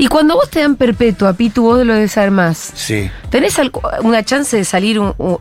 Y 0.00 0.06
cuando 0.06 0.34
vos 0.34 0.48
te 0.48 0.60
dan 0.60 0.76
perpetua, 0.76 1.34
Pitu, 1.34 1.62
vos 1.62 1.84
lo 1.86 1.92
debes 1.94 2.12
saber 2.12 2.30
más. 2.30 2.72
Sí. 2.74 3.10
¿Tenés 3.28 3.56
una 4.02 4.22
chance 4.24 4.56
de 4.56 4.64
salir 4.64 4.98
un- 4.98 5.14
un- 5.18 5.38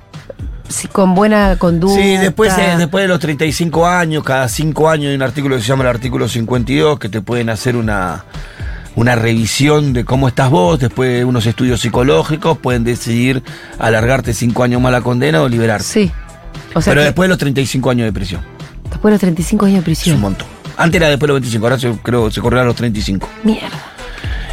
si- 0.67 0.88
con 0.89 1.15
buena 1.15 1.56
conducta? 1.58 1.95
Sí, 2.02 2.17
después, 2.17 2.52
eh, 2.58 2.76
después 2.78 3.04
de 3.04 3.08
los 3.08 3.19
35 3.19 3.88
años, 3.88 4.24
cada 4.24 4.50
5 4.50 4.89
años 4.89 5.10
hay 5.10 5.15
un 5.15 5.22
artículo 5.22 5.56
que 5.56 5.62
se 5.62 5.67
llama 5.69 5.84
el 5.84 5.89
artículo 5.89 6.28
52, 6.28 7.00
que 7.00 7.08
te 7.08 7.22
pueden 7.22 7.50
hacer 7.50 7.78
una, 7.78 8.26
una 8.95 9.15
revisión 9.15 9.93
de 9.93 10.04
cómo 10.04 10.28
estás 10.28 10.50
vos, 10.50 10.78
después 10.78 11.10
de 11.19 11.24
unos 11.24 11.45
estudios 11.45 11.80
psicológicos, 11.80 12.58
pueden 12.58 12.84
decidir 12.84 13.41
alargarte 13.78 14.34
5 14.34 14.63
años 14.63 14.82
más 14.82 14.91
la 14.91 15.00
condena 15.02 15.41
o 15.41 15.48
liberarte. 15.48 15.86
Sí. 15.86 16.12
O 16.76 16.82
sea, 16.82 16.91
Pero 16.91 17.02
que 17.02 17.06
después 17.06 17.26
de 17.26 17.30
los 17.30 17.38
35 17.38 17.89
años 17.91 18.06
de 18.06 18.12
prisión. 18.12 18.41
después 18.89 19.04
de 19.04 19.12
los 19.13 19.22
35 19.22 19.65
años 19.67 19.76
de 19.76 19.80
Es 19.91 20.00
un 20.00 20.04
prisión. 20.04 20.19
montón. 20.22 20.48
Antes 20.76 21.00
era 21.00 21.10
después 21.10 21.28
de 21.28 21.34
los 21.34 21.41
25, 21.41 21.65
ahora 21.65 21.80
se, 21.80 21.91
creo 22.04 22.30
se 22.30 22.41
corrió 22.41 22.60
a 22.62 22.65
los 22.65 22.76
35. 22.76 23.28
Mierda. 23.43 23.69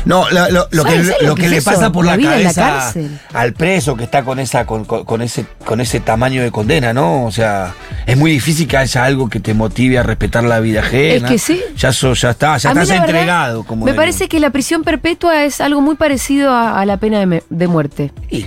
No, 0.06 0.24
lo, 0.30 0.48
lo 0.50 0.84
que, 0.84 0.90
¿Sabes- 0.90 1.06
sabes 1.08 1.22
lo 1.22 1.28
lo 1.28 1.34
que 1.34 1.42
que 1.42 1.48
le 1.48 1.62
pasa 1.62 1.92
por 1.92 2.06
La 2.06 2.16
la, 2.16 2.22
cabeza 2.22 2.94
al 3.34 3.52
preso 3.52 3.96
que 3.96 4.04
está 4.04 4.22
con 4.24 4.38
esa 4.38 4.64
con, 4.64 4.84
con- 4.84 5.04
con 5.04 5.20
ese 5.20 5.44
con 5.64 5.80
ese 5.80 6.00
tamaño 6.00 6.42
de 6.42 6.50
condena, 6.52 6.92
¿no? 6.94 7.24
O 7.26 7.30
sea, 7.32 7.74
es 8.06 8.16
muy 8.16 8.30
difícil 8.30 8.66
que 8.68 8.76
haya 8.76 9.04
algo 9.04 9.28
que 9.28 9.40
te 9.40 9.52
motive 9.52 9.98
a 9.98 10.02
respetar 10.04 10.44
la 10.44 10.60
vida 10.60 10.80
ajena. 10.80 11.26
Es 11.26 11.32
que 11.32 11.38
sí. 11.38 11.60
Ya 11.76 11.88
eso 11.90 12.14
ya 12.14 12.30
está, 12.30 12.56
ya 12.56 12.70
A 12.70 12.72
estás 12.72 12.88
verdad, 12.88 13.04
entregado 13.04 13.64
como 13.64 13.84
Me 13.84 13.94
parece 13.94 14.28
que 14.28 14.38
la 14.40 14.50
prisión 14.50 14.84
perpetua 14.84 15.42
es 15.44 15.60
algo 15.60 15.80
muy 15.80 15.96
parecido 15.96 16.52
a, 16.52 16.80
a 16.80 16.86
la 16.86 16.96
pena 16.98 17.18
de, 17.18 17.26
me- 17.26 17.42
de 17.50 17.66
muerte. 17.66 18.12
Y- 18.30 18.46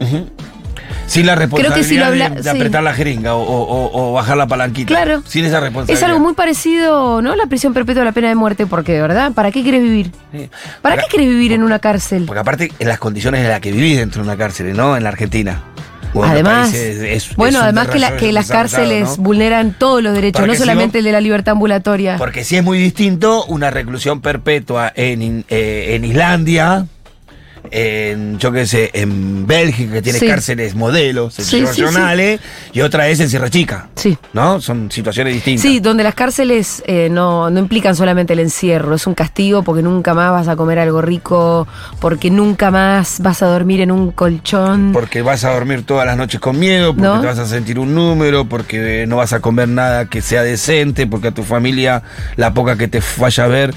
Ujú. 0.00 0.28
Sin 1.06 1.26
la 1.26 1.34
responsabilidad 1.34 1.76
que 1.76 1.84
si 1.84 1.96
lo 1.96 2.06
habla- 2.06 2.28
de, 2.30 2.36
de 2.36 2.42
sí. 2.42 2.48
apretar 2.48 2.82
la 2.82 2.94
jeringa 2.94 3.34
o, 3.34 3.42
o- 3.42 3.62
o- 3.86 4.10
o 4.10 4.12
bajar 4.14 4.36
la 4.36 4.46
palanquita. 4.46 4.88
Claro. 4.88 5.22
Sin 5.26 5.44
esa 5.44 5.60
responsabilidad. 5.60 5.98
Es 6.02 6.08
algo 6.08 6.18
muy 6.18 6.34
parecido, 6.34 7.20
¿no? 7.22 7.36
La 7.36 7.46
prisión 7.46 7.74
perpetua 7.74 8.02
a 8.02 8.04
la 8.06 8.12
pena 8.12 8.28
de 8.28 8.34
muerte, 8.34 8.66
porque, 8.66 9.00
¿verdad? 9.00 9.32
¿Para 9.32 9.50
qué 9.52 9.62
quieres 9.62 9.82
vivir? 9.82 10.10
Sí. 10.32 10.48
¿Para 10.82 10.96
qué 10.96 11.04
quieres 11.08 11.28
vivir 11.28 11.52
en 11.52 11.62
una 11.62 11.78
cárcel? 11.78 12.24
Porque 12.26 12.40
aparte, 12.40 12.72
en 12.78 12.88
las 12.88 12.98
condiciones 12.98 13.42
en 13.42 13.48
las 13.48 13.60
que 13.60 13.70
vivís 13.70 13.98
dentro 13.98 14.22
de 14.22 14.28
una 14.28 14.36
cárcel, 14.36 14.76
¿no? 14.76 14.96
En 14.96 15.02
la 15.04 15.10
Argentina. 15.10 15.60
O 16.16 16.18
en 16.24 16.30
otros 16.30 16.30
Además, 16.30 16.74
es- 16.74 17.34
bueno, 17.36 17.58
es 17.58 17.64
además 17.64 17.88
que, 17.88 17.98
la- 17.98 18.06
desarrollo 18.06 18.20
que 18.26 18.32
las 18.32 18.48
cárceles 18.48 19.08
¿no? 19.18 19.24
vulneran 19.24 19.74
todos 19.76 20.00
los 20.02 20.14
derechos, 20.14 20.40
Porque 20.40 20.46
no 20.48 20.54
si 20.54 20.60
solamente 20.60 20.98
vos- 20.98 21.00
el 21.00 21.04
de 21.06 21.12
la 21.12 21.20
libertad 21.20 21.52
ambulatoria. 21.52 22.16
Porque 22.18 22.44
sí 22.44 22.56
es 22.56 22.62
muy 22.64 22.78
distinto 22.78 23.44
una 23.46 23.70
reclusión 23.70 24.20
perpetua 24.20 24.92
en, 24.94 25.44
eh, 25.48 25.94
en 25.96 26.04
Islandia, 26.04 26.86
en, 27.70 28.38
yo 28.38 28.52
qué 28.52 28.66
sé, 28.66 28.90
en 28.94 29.46
Bélgica, 29.46 29.94
que 29.94 30.02
tiene 30.02 30.18
Sí. 30.18 30.26
cárceles 30.26 30.74
modelos 30.74 31.34
Sí, 31.34 31.42
sí, 31.42 31.56
internacionales, 31.58 32.40
y 32.72 32.80
otra 32.82 33.08
es 33.08 33.20
en 33.20 33.28
Sierra 33.28 33.50
Chica. 33.50 33.88
Sí. 33.96 34.16
¿No? 34.32 34.60
Son 34.60 34.90
situaciones 34.90 35.34
distintas. 35.34 35.62
Sí, 35.62 35.80
donde 35.80 36.04
las 36.04 36.14
cárceles 36.14 36.82
eh, 36.86 37.08
no, 37.10 37.50
no 37.50 37.58
implican 37.58 37.96
solamente 37.96 38.32
el 38.34 38.40
encierro, 38.40 38.94
es 38.94 39.06
un 39.06 39.14
castigo 39.14 39.62
porque 39.62 39.82
nunca 39.82 40.14
más 40.14 40.30
vas 40.30 40.48
a 40.48 40.56
comer 40.56 40.78
algo 40.78 41.00
rico, 41.02 41.66
porque 42.00 42.30
nunca 42.30 42.70
más 42.70 43.20
vas 43.20 43.42
a 43.42 43.46
dormir 43.46 43.80
en 43.80 43.90
un 43.90 44.12
colchón. 44.12 44.90
Porque 44.92 45.22
vas 45.22 45.44
a 45.44 45.52
dormir 45.52 45.84
todas 45.84 46.06
las 46.06 46.16
noches 46.16 46.40
con 46.40 46.58
miedo, 46.58 46.94
porque 46.94 47.02
¿No? 47.08 47.20
te 47.20 47.26
vas 47.26 47.38
a 47.38 47.46
sentir 47.46 47.78
un 47.78 47.94
número, 47.94 48.44
porque 48.48 49.06
no 49.08 49.16
vas 49.16 49.32
a 49.32 49.40
comer 49.40 49.68
nada 49.68 50.06
que 50.06 50.20
sea 50.22 50.42
decente, 50.42 51.06
porque 51.06 51.28
a 51.28 51.32
tu 51.32 51.42
familia, 51.42 52.02
la 52.36 52.52
poca 52.54 52.76
que 52.76 52.88
te 52.88 53.00
vaya 53.18 53.44
a 53.44 53.48
ver, 53.48 53.74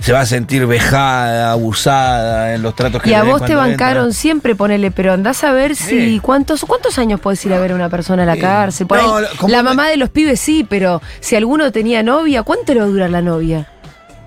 se 0.00 0.12
va 0.12 0.20
a 0.20 0.26
sentir 0.26 0.66
vejada, 0.66 1.52
abusada 1.52 2.54
en 2.54 2.62
los 2.62 2.74
tratos 2.74 3.02
que 3.02 3.08
y 3.10 3.12
le 3.12 3.18
vos 3.32 3.44
te 3.44 3.54
bancaron 3.54 4.04
entra. 4.06 4.18
siempre, 4.20 4.54
ponele, 4.54 4.90
pero 4.90 5.12
andás 5.12 5.42
a 5.44 5.52
ver 5.52 5.76
si 5.76 6.20
cuántos 6.20 6.64
cuántos 6.64 6.98
años 6.98 7.20
podés 7.20 7.44
ir 7.46 7.52
a 7.54 7.58
ver 7.58 7.72
a 7.72 7.74
una 7.74 7.88
persona 7.88 8.22
a 8.22 8.26
la 8.26 8.34
Sí. 8.34 8.40
cárcel. 8.40 8.86
Por 8.86 9.02
No, 9.02 9.16
ahí, 9.16 9.24
como 9.38 9.52
la 9.52 9.62
mamá 9.62 9.88
de 9.88 9.96
los 9.96 10.08
pibes 10.10 10.40
sí, 10.40 10.66
pero 10.68 11.00
si 11.20 11.36
alguno 11.36 11.72
tenía 11.72 12.02
novia, 12.02 12.42
¿cuánto 12.42 12.72
le 12.74 12.80
va 12.80 12.86
a 12.86 12.88
durar 12.88 13.10
la 13.10 13.22
novia? 13.22 13.66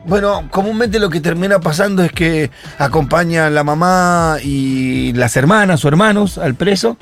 Bueno, 0.06 0.50
comúnmente 0.52 1.00
lo 1.00 1.10
que 1.10 1.22
termina 1.22 1.60
pasando 1.62 2.04
es 2.04 2.12
que 2.12 2.52
acompañan 2.78 3.56
la 3.56 3.64
mamá 3.64 4.36
y 4.44 5.14
las 5.14 5.38
hermanas 5.38 5.86
o 5.86 5.88
hermanos 5.88 6.38
al 6.38 6.56
preso. 6.56 6.98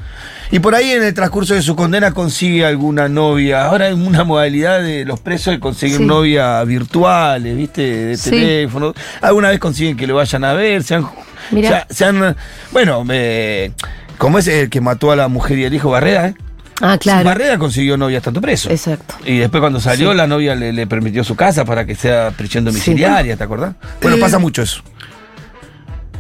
Y 0.52 0.60
por 0.60 0.76
ahí 0.76 0.92
en 0.92 1.02
el 1.02 1.14
transcurso 1.16 1.56
de 1.56 1.64
su 1.64 1.76
condena 1.76 2.12
consigue 2.14 2.64
alguna 2.64 3.10
novia. 3.10 3.66
Ahora 3.66 3.88
hay 3.88 3.94
una 3.94 4.24
modalidad 4.24 4.82
de 4.84 5.04
los 5.06 5.20
presos 5.20 5.54
de 5.54 5.60
conseguir 5.60 5.98
Sí. 5.98 6.06
novias 6.06 6.68
virtuales, 6.68 7.58
¿viste? 7.58 7.82
De 7.82 8.18
Sí. 8.18 8.30
teléfono. 8.30 8.94
Alguna 9.22 9.50
vez 9.50 9.60
consiguen 9.60 9.98
que 9.98 10.06
lo 10.06 10.16
vayan 10.16 10.44
a 10.44 10.54
ver. 10.54 10.84
Se 10.84 10.94
han, 10.94 11.10
Mirá. 11.50 11.88
se, 11.90 12.06
han- 12.06 12.36
bueno, 12.72 13.04
eh, 13.10 13.72
como 14.20 14.38
es 14.38 14.48
el 14.48 14.70
que 14.70 14.80
mató 14.80 15.12
a 15.12 15.16
la 15.16 15.28
mujer 15.28 15.58
y 15.58 15.64
el 15.64 15.74
hijo 15.74 15.90
Barrera, 15.90 16.28
¿eh? 16.28 16.36
Ah, 16.82 16.98
claro. 16.98 17.24
Barrera 17.26 17.58
consiguió 17.58 17.96
novia 17.98 18.18
estando 18.18 18.42
preso. 18.42 18.70
Exacto. 18.70 19.16
Y 19.26 19.38
después 19.38 19.62
cuando 19.62 19.80
salió, 19.80 20.14
la 20.14 20.28
novia 20.28 20.56
le, 20.56 20.74
le 20.74 20.88
permitió 20.88 21.24
su 21.24 21.36
casa 21.36 21.64
para 21.66 21.86
que 21.86 21.96
sea 21.96 22.32
prisión 22.32 22.66
domiciliaria, 22.66 23.38
¿te 23.38 23.44
acordás? 23.44 23.76
Bueno, 24.02 24.18
Eh, 24.18 24.20
pasa 24.20 24.40
mucho 24.40 24.62
eso. 24.64 24.82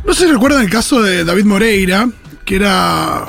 No 0.05 0.13
sé 0.13 0.25
si 0.25 0.31
recuerdan 0.31 0.61
el 0.63 0.69
caso 0.69 1.01
de 1.01 1.23
David 1.23 1.45
Moreira, 1.45 2.07
que 2.45 2.55
era 2.55 3.25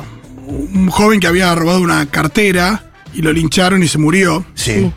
un 0.46 0.88
joven 0.88 1.20
que 1.20 1.26
había 1.26 1.54
robado 1.54 1.80
una 1.80 2.06
cartera 2.06 2.84
y 3.14 3.22
lo 3.22 3.32
lincharon 3.32 3.82
y 3.82 3.88
se 3.88 3.98
murió. 3.98 4.44
Sí. 4.54 4.90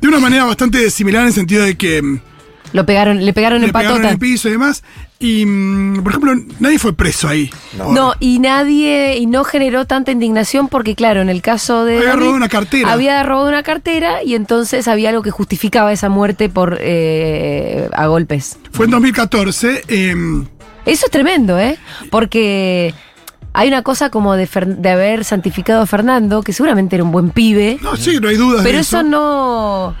De 0.00 0.08
una 0.08 0.20
manera 0.20 0.44
bastante 0.44 0.90
similar 0.90 1.22
en 1.22 1.28
el 1.28 1.34
sentido 1.34 1.64
de 1.64 1.76
que 1.76 2.20
Lo 2.72 2.86
pegaron, 2.86 3.24
le 3.24 3.32
pegaron 3.32 3.60
le 3.60 3.66
en 3.66 3.72
pegaron 3.72 3.96
en 3.96 4.02
patota. 4.02 4.12
el 4.12 4.18
piso 4.18 4.48
y 4.48 4.52
demás. 4.52 4.84
Y, 5.20 5.44
mm, 5.46 6.02
por 6.04 6.12
ejemplo, 6.12 6.32
nadie 6.60 6.78
fue 6.78 6.92
preso 6.92 7.28
ahí. 7.28 7.50
No, 7.76 8.14
y 8.20 8.38
nadie, 8.38 9.16
y 9.18 9.26
no 9.26 9.42
generó 9.42 9.84
tanta 9.84 10.12
indignación 10.12 10.68
porque, 10.68 10.94
claro, 10.94 11.20
en 11.20 11.28
el 11.28 11.42
caso 11.42 11.84
de. 11.84 11.96
Había 11.98 12.08
David, 12.10 12.20
robado 12.20 12.36
una 12.36 12.48
cartera. 12.48 12.92
Había 12.92 13.22
robado 13.24 13.48
una 13.48 13.62
cartera 13.64 14.22
y 14.22 14.34
entonces 14.36 14.86
había 14.86 15.08
algo 15.10 15.22
que 15.22 15.32
justificaba 15.32 15.92
esa 15.92 16.08
muerte 16.08 16.48
por 16.48 16.78
eh, 16.80 17.88
a 17.92 18.06
golpes. 18.06 18.58
Fue 18.70 18.84
en 18.84 18.92
2014. 18.92 19.82
em, 19.88 20.46
Eso 20.86 21.06
es 21.06 21.10
tremendo, 21.10 21.58
¿eh? 21.58 21.76
Porque 22.12 22.94
hay 23.54 23.66
una 23.66 23.82
cosa 23.82 24.10
como 24.10 24.34
de, 24.36 24.46
Fer- 24.48 24.76
de 24.76 24.88
haber 24.90 25.24
santificado 25.24 25.82
a 25.82 25.86
Fernando, 25.86 26.42
que 26.42 26.52
seguramente 26.52 26.94
era 26.94 27.02
un 27.02 27.10
buen 27.10 27.30
pibe, 27.30 27.78
no, 27.82 27.96
sí, 27.96 28.18
no 28.20 28.28
hay 28.28 28.36
dudas 28.36 28.62
pero 28.62 28.76
de 28.76 28.82
eso 28.82 29.02
no. 29.02 29.96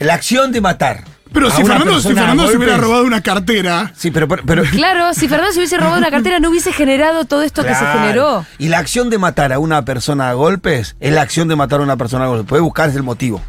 La 0.00 0.14
acción 0.14 0.50
de 0.50 0.60
matar. 0.60 1.04
Pero 1.32 1.50
si 1.50 1.62
Fernando, 1.64 2.00
si 2.00 2.08
Fernando 2.14 2.48
se 2.48 2.56
hubiera 2.56 2.76
robado 2.76 3.04
una 3.04 3.20
cartera. 3.22 3.92
Sí, 3.96 4.10
pero. 4.10 4.26
pero, 4.28 4.42
pero- 4.44 4.62
Claro, 4.72 5.14
si 5.14 5.28
Fernando 5.28 5.52
se 5.52 5.58
hubiese 5.60 5.76
robado 5.78 5.98
una 5.98 6.10
cartera, 6.10 6.40
no 6.40 6.50
hubiese 6.50 6.72
generado 6.72 7.24
todo 7.24 7.42
esto 7.42 7.62
que 7.62 7.74
se 7.74 7.84
generó. 7.86 8.44
Y 8.58 8.68
la 8.68 8.78
acción 8.78 9.10
de 9.10 9.18
matar 9.18 9.52
a 9.52 9.58
una 9.58 9.84
persona 9.84 10.30
a 10.30 10.32
golpes 10.34 10.96
es 11.00 11.12
la 11.12 11.22
acción 11.22 11.48
de 11.48 11.56
matar 11.56 11.80
a 11.80 11.82
una 11.84 11.96
persona 11.96 12.24
a 12.24 12.28
golpes. 12.28 12.46
Puede 12.46 12.62
buscarse 12.62 12.96
el 12.96 13.02
motivo. 13.04 13.40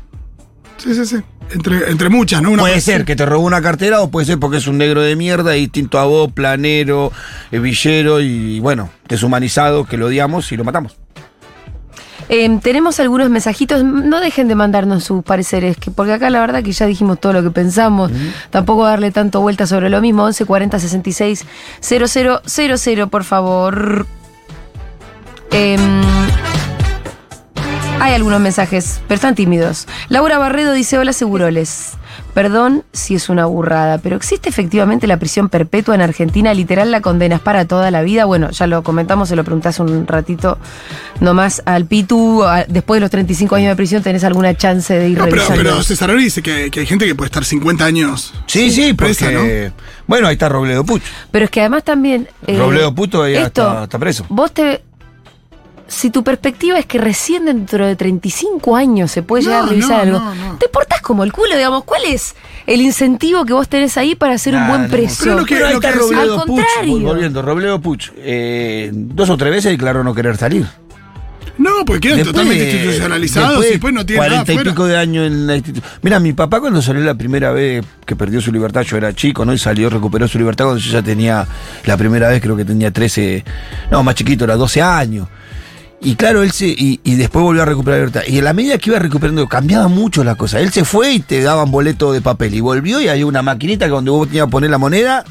Sí, 0.78 0.94
sí, 0.96 1.06
sí. 1.06 1.18
Entre, 1.52 1.92
entre 1.92 2.08
muchas, 2.10 2.42
¿no? 2.42 2.50
Una 2.52 2.62
puede 2.64 2.76
persona- 2.76 2.98
ser 2.98 3.06
que 3.06 3.16
te 3.16 3.26
robó 3.26 3.46
una 3.46 3.62
cartera 3.62 4.02
o 4.02 4.10
puede 4.10 4.26
ser 4.26 4.40
porque 4.40 4.58
es 4.58 4.68
un 4.68 4.78
negro 4.78 5.02
de 5.02 5.16
mierda, 5.16 5.52
distinto 5.52 6.00
a 6.00 6.06
vos, 6.06 6.32
planero, 6.32 7.12
eh, 7.52 7.60
villero 7.60 8.22
y 8.22 8.60
bueno, 8.62 8.90
deshumanizado, 9.10 9.86
que 9.86 9.98
lo 9.98 10.06
odiamos 10.08 10.52
y 10.52 10.58
lo 10.58 10.64
matamos. 10.64 10.96
Eh, 12.34 12.60
tenemos 12.64 12.98
algunos 13.02 13.30
mensajitos, 13.30 13.84
no 13.84 14.22
dejen 14.22 14.48
de 14.48 14.56
mandarnos 14.56 15.04
sus 15.04 15.22
pareceres, 15.22 15.76
que 15.76 15.92
porque 15.92 16.14
acá 16.14 16.30
la 16.30 16.40
verdad 16.40 16.64
que 16.64 16.72
ya 16.72 16.86
dijimos 16.86 17.20
todo 17.20 17.34
lo 17.34 17.44
que 17.44 17.52
pensamos, 17.52 18.10
tampoco 18.50 18.86
darle 18.86 19.12
tanto 19.12 19.42
vuelta 19.42 19.68
sobre 19.68 19.90
lo 19.90 20.00
mismo, 20.00 20.24
11 20.24 20.46
40 20.46 20.80
66 20.80 21.46
0000, 21.82 23.10
por 23.10 23.26
favor. 23.26 24.08
Em, 25.52 26.02
hay 28.00 28.14
algunos 28.14 28.40
mensajes, 28.40 29.02
pero 29.10 29.16
están 29.16 29.36
tímidos. 29.36 29.86
Laura 30.08 30.38
Barredo 30.38 30.72
dice, 30.72 30.98
hola 30.98 31.12
Seguroles. 31.12 31.98
Perdón 32.34 32.84
si 32.94 33.16
es 33.16 33.28
una 33.30 33.46
burrada, 33.46 33.98
pero 33.98 34.16
¿existe 34.16 34.48
efectivamente 34.50 35.06
la 35.08 35.18
prisión 35.18 35.50
perpetua 35.50 35.96
en 35.96 36.02
Argentina? 36.02 36.54
Literal 36.54 36.90
la 36.92 37.02
condenas 37.02 37.42
para 37.42 37.66
toda 37.66 37.92
la 37.92 38.02
vida. 38.04 38.26
Bueno, 38.26 38.52
ya 38.52 38.68
lo 38.68 38.84
comentamos, 38.84 39.28
se 39.30 39.36
lo 39.36 39.44
preguntás 39.44 39.80
un 39.80 40.08
ratito 40.08 40.58
nomás 41.20 41.62
al 41.66 41.86
Pitu. 41.86 42.44
a- 42.44 42.64
después 42.66 42.98
de 42.98 43.02
los 43.02 43.10
35 43.12 43.56
años 43.56 43.70
de 43.70 43.76
prisión, 43.76 44.02
¿tenés 44.02 44.24
alguna 44.24 44.56
chance 44.56 44.94
de 44.98 45.10
ir 45.10 45.18
No, 45.18 45.26
pero, 45.26 45.36
revisando? 45.38 45.62
pero 45.64 45.84
César 45.84 46.10
Ori 46.10 46.24
dice 46.24 46.42
que, 46.42 46.72
que 46.72 46.80
hay 46.82 46.86
gente 46.86 47.06
que 47.06 47.16
puede 47.16 47.28
estar 47.28 47.44
50 47.44 47.84
años. 47.86 48.34
Sí, 48.48 48.72
sí, 48.72 48.94
presa, 48.94 49.26
porque. 49.26 49.72
Bueno, 50.08 50.28
ahí 50.28 50.34
está 50.34 50.48
Robledo 50.50 50.84
Puch. 50.86 51.02
Pero 51.32 51.46
es 51.46 51.52
que 51.52 51.60
además 51.62 51.84
también. 51.84 52.28
eh, 52.48 52.58
Robledo 52.58 52.94
Puto 52.96 53.28
ya 53.28 53.42
esto, 53.44 53.68
está, 53.68 53.84
está 53.84 54.00
preso. 54.00 54.26
Vos 54.30 54.52
te. 54.54 54.82
Si 55.92 56.10
tu 56.10 56.24
perspectiva 56.24 56.80
es 56.80 56.86
que 56.86 56.98
recién 56.98 57.46
dentro 57.46 57.86
de 57.86 57.96
35 57.98 58.76
años 58.78 59.12
se 59.12 59.24
puede 59.24 59.44
No, 59.44 59.50
llegar 59.50 59.64
a 59.64 59.68
revisar 59.70 60.08
no, 60.08 60.18
algo, 60.18 60.20
no, 60.36 60.36
no. 60.54 60.58
te 60.58 60.70
portás 60.70 61.02
como 61.02 61.24
el 61.26 61.34
culo, 61.34 61.56
digamos. 61.56 61.84
¿Cuál 61.84 62.04
es 62.06 62.34
el 62.66 62.82
incentivo 62.82 63.44
que 63.44 63.52
vos 63.54 63.68
tenés 63.68 63.98
ahí 63.98 64.16
para 64.16 64.38
ser 64.38 64.56
un 64.56 64.68
buen 64.68 64.84
no. 64.84 64.88
preso? 64.90 65.24
Pero 65.26 65.36
lo 65.40 65.46
que- 65.46 65.56
Pero 65.56 65.80
que- 65.82 65.92
Robledo 65.92 66.40
al 66.40 66.46
Puch. 66.48 66.48
contrario. 66.64 66.94
vol- 66.98 67.04
Volviendo, 67.04 67.42
Robledo 67.42 67.82
Puch. 67.82 68.12
eh, 68.18 68.90
dos 68.94 69.30
o 69.30 69.36
tres 69.38 69.52
veces 69.52 69.72
declaró 69.72 70.04
no 70.04 70.14
querer 70.16 70.38
salir. 70.38 70.66
No, 71.58 71.84
porque 71.86 72.00
quedan 72.08 72.18
Después 72.20 72.34
totalmente 72.34 72.72
institucionalizados 72.72 73.50
después 73.50 73.66
y 73.66 73.68
de 73.68 73.72
después 73.74 73.94
no 73.94 74.06
tienen 74.06 74.20
nada 74.24 74.30
40 74.46 74.52
y 74.52 74.56
afuera. 74.56 74.72
pico 74.72 74.88
de 74.88 74.98
años 74.98 75.28
en 75.28 75.48
la 75.48 75.56
institución. 75.58 75.92
Mira, 76.02 76.20
mi 76.20 76.34
papá 76.34 76.60
cuando 76.60 76.82
salió 76.82 77.02
la 77.04 77.14
primera 77.14 77.52
vez 77.52 77.86
que 78.06 78.16
perdió 78.16 78.42
su 78.42 78.52
libertad, 78.52 78.82
yo 78.84 78.98
era 78.98 79.14
chico, 79.14 79.46
¿no? 79.46 79.54
Y 79.54 79.58
salió, 79.60 79.90
recuperó 79.90 80.28
su 80.28 80.40
libertad 80.40 80.66
cuando 80.66 80.82
yo 80.82 80.92
ya 80.92 81.04
tenía, 81.04 81.46
la 81.86 81.98
primera 81.98 82.30
vez 82.30 82.42
creo 82.42 82.56
que 82.56 82.66
tenía 82.66 82.90
13, 82.92 83.44
no, 83.92 84.02
más 84.02 84.16
chiquito, 84.16 84.46
era 84.46 84.56
12 84.56 84.82
años. 84.82 85.28
Y 86.04 86.16
claro, 86.16 86.42
él 86.42 86.52
se, 86.52 86.68
y, 86.68 87.00
y 87.04 87.16
después 87.16 87.44
volvió 87.44 87.62
a 87.62 87.66
recuperar 87.66 88.00
la 88.00 88.06
libertad. 88.06 88.22
Y 88.28 88.40
en 88.40 88.44
la 88.44 88.54
medida 88.54 88.78
que 88.80 88.90
iba 88.90 88.98
recuperando, 88.98 89.48
cambiaba 89.48 89.88
mucho 89.88 90.24
la 90.24 90.34
cosa. 90.34 90.60
Él 90.60 90.72
se 90.72 90.84
fue 90.84 91.12
y 91.14 91.20
te 91.20 91.42
daban 91.42 91.70
boleto 91.70 92.12
de 92.12 92.22
papel. 92.22 92.56
Y 92.56 92.60
volvió 92.60 93.00
y 93.02 93.08
había 93.08 93.26
una 93.28 93.44
maquinita 93.44 93.88
donde 93.88 94.10
vos 94.10 94.28
tenías 94.28 94.46
que 94.46 94.52
poner 94.52 94.72
la 94.72 94.80
moneda 94.80 95.24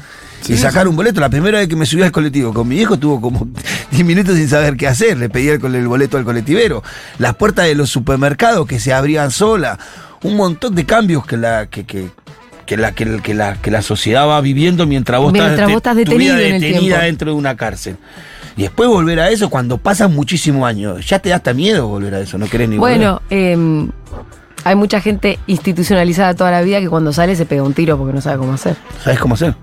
y 0.47 0.55
sacar 0.55 0.87
un 0.87 0.95
boleto. 0.95 1.19
La 1.19 1.29
primera 1.29 1.59
vez 1.59 1.67
que 1.67 1.75
me 1.75 1.85
subí 1.85 2.03
al 2.03 2.11
colectivo 2.13 2.53
con 2.53 2.69
mi 2.69 2.75
viejo 2.75 2.97
tuvo 2.97 3.19
como 3.19 3.49
10 3.91 4.05
minutos 4.05 4.37
sin 4.37 4.47
saber 4.47 4.77
qué 4.77 4.87
hacer. 4.87 5.17
Le 5.17 5.29
pedía 5.29 5.55
el, 5.55 5.75
el 5.75 5.87
boleto 5.89 6.17
al 6.17 6.23
colectivero. 6.23 6.83
Las 7.17 7.35
puertas 7.35 7.65
de 7.65 7.75
los 7.75 7.89
supermercados 7.89 8.65
que 8.65 8.79
se 8.79 8.93
abrían 8.93 9.31
sola. 9.31 9.77
Un 10.23 10.37
montón 10.37 10.73
de 10.75 10.85
cambios 10.85 11.25
que 11.25 11.35
la, 11.35 11.65
que, 11.65 11.83
que, 11.83 12.11
que 12.65 12.77
la, 12.77 12.93
que, 12.93 13.19
que 13.21 13.33
la, 13.33 13.55
que 13.55 13.71
la 13.71 13.81
sociedad 13.81 14.25
va 14.25 14.39
viviendo 14.39 14.87
mientras 14.87 15.19
vos 15.19 15.33
Mientras 15.33 15.53
estás, 15.53 15.67
vos 15.67 15.77
estás 15.77 15.97
tu 16.05 16.17
vida 16.17 16.35
detenido 16.35 16.95
en 16.95 17.01
el 17.01 17.07
dentro 17.07 17.31
de 17.31 17.37
una 17.37 17.57
cárcel. 17.57 17.97
Y 18.57 18.63
después 18.63 18.89
volver 18.89 19.19
a 19.19 19.29
eso, 19.29 19.49
cuando 19.49 19.77
pasan 19.77 20.13
muchísimos 20.13 20.67
años, 20.67 21.07
ya 21.07 21.19
te 21.19 21.29
da 21.29 21.37
hasta 21.37 21.53
miedo 21.53 21.87
volver 21.87 22.15
a 22.15 22.19
eso, 22.19 22.37
no 22.37 22.47
querés 22.47 22.69
ni 22.69 22.77
volver. 22.77 22.97
Bueno, 22.97 23.21
em, 23.29 23.89
Hay 24.63 24.75
mucha 24.75 25.01
gente 25.01 25.39
institucionalizada 25.47 26.35
toda 26.35 26.51
la 26.51 26.61
vida 26.61 26.79
que 26.79 26.87
cuando 26.87 27.11
sale 27.11 27.35
se 27.35 27.47
pega 27.47 27.63
un 27.63 27.73
tiro 27.73 27.97
porque 27.97 28.13
no 28.13 28.21
sabe 28.21 28.37
cómo 28.37 28.53
hacer. 28.53 28.75
¿Sabes 29.03 29.19
cómo 29.19 29.33
hacer? 29.33 29.55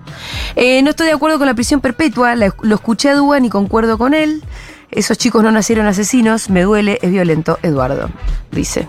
Eh, 0.56 0.82
no 0.82 0.90
estoy 0.90 1.06
de 1.06 1.12
acuerdo 1.12 1.38
con 1.38 1.46
la 1.46 1.54
prisión 1.54 1.80
perpetua, 1.80 2.34
la- 2.34 2.52
lo 2.62 2.74
escuché 2.74 3.10
a 3.10 3.14
Dugan 3.14 3.44
y 3.44 3.48
concuerdo 3.48 3.96
con 3.96 4.12
él. 4.12 4.42
Esos 4.90 5.16
chicos 5.16 5.44
no 5.44 5.52
nacieron 5.52 5.86
asesinos, 5.86 6.50
me 6.50 6.62
duele, 6.62 6.98
es 7.00 7.12
violento, 7.12 7.60
Eduardo, 7.62 8.10
dice. 8.50 8.88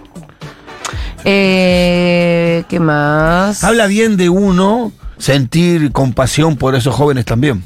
Eh, 1.25 2.63
¿Qué 2.67 2.79
más? 2.79 3.63
Habla 3.63 3.85
bien 3.85 4.17
de 4.17 4.29
uno 4.29 4.91
sentir 5.19 5.91
compasión 5.91 6.55
por 6.55 6.73
esos 6.73 6.95
jóvenes 6.95 7.25
también. 7.25 7.63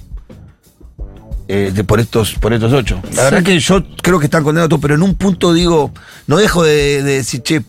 Eh, 1.56 1.72
de- 1.72 1.84
por 1.84 2.00
estos 2.00 2.34
por 2.34 2.52
estos 2.52 2.74
ocho. 2.74 3.00
La 3.04 3.10
Sí. 3.12 3.18
verdad 3.18 3.44
que 3.44 3.60
yo 3.60 3.84
creo 4.02 4.18
que 4.18 4.26
están 4.26 4.44
condenados 4.44 4.70
todos, 4.70 4.82
pero 4.82 4.96
en 4.96 5.04
un 5.04 5.13
punto 5.13 5.54
digo, 5.54 5.92
no 6.26 6.38
dejo 6.38 6.63
de, 6.63 7.04
de 7.04 7.13
decir, 7.18 7.44
che, 7.44 7.62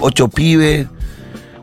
ocho 0.00 0.28
pibes, 0.28 0.86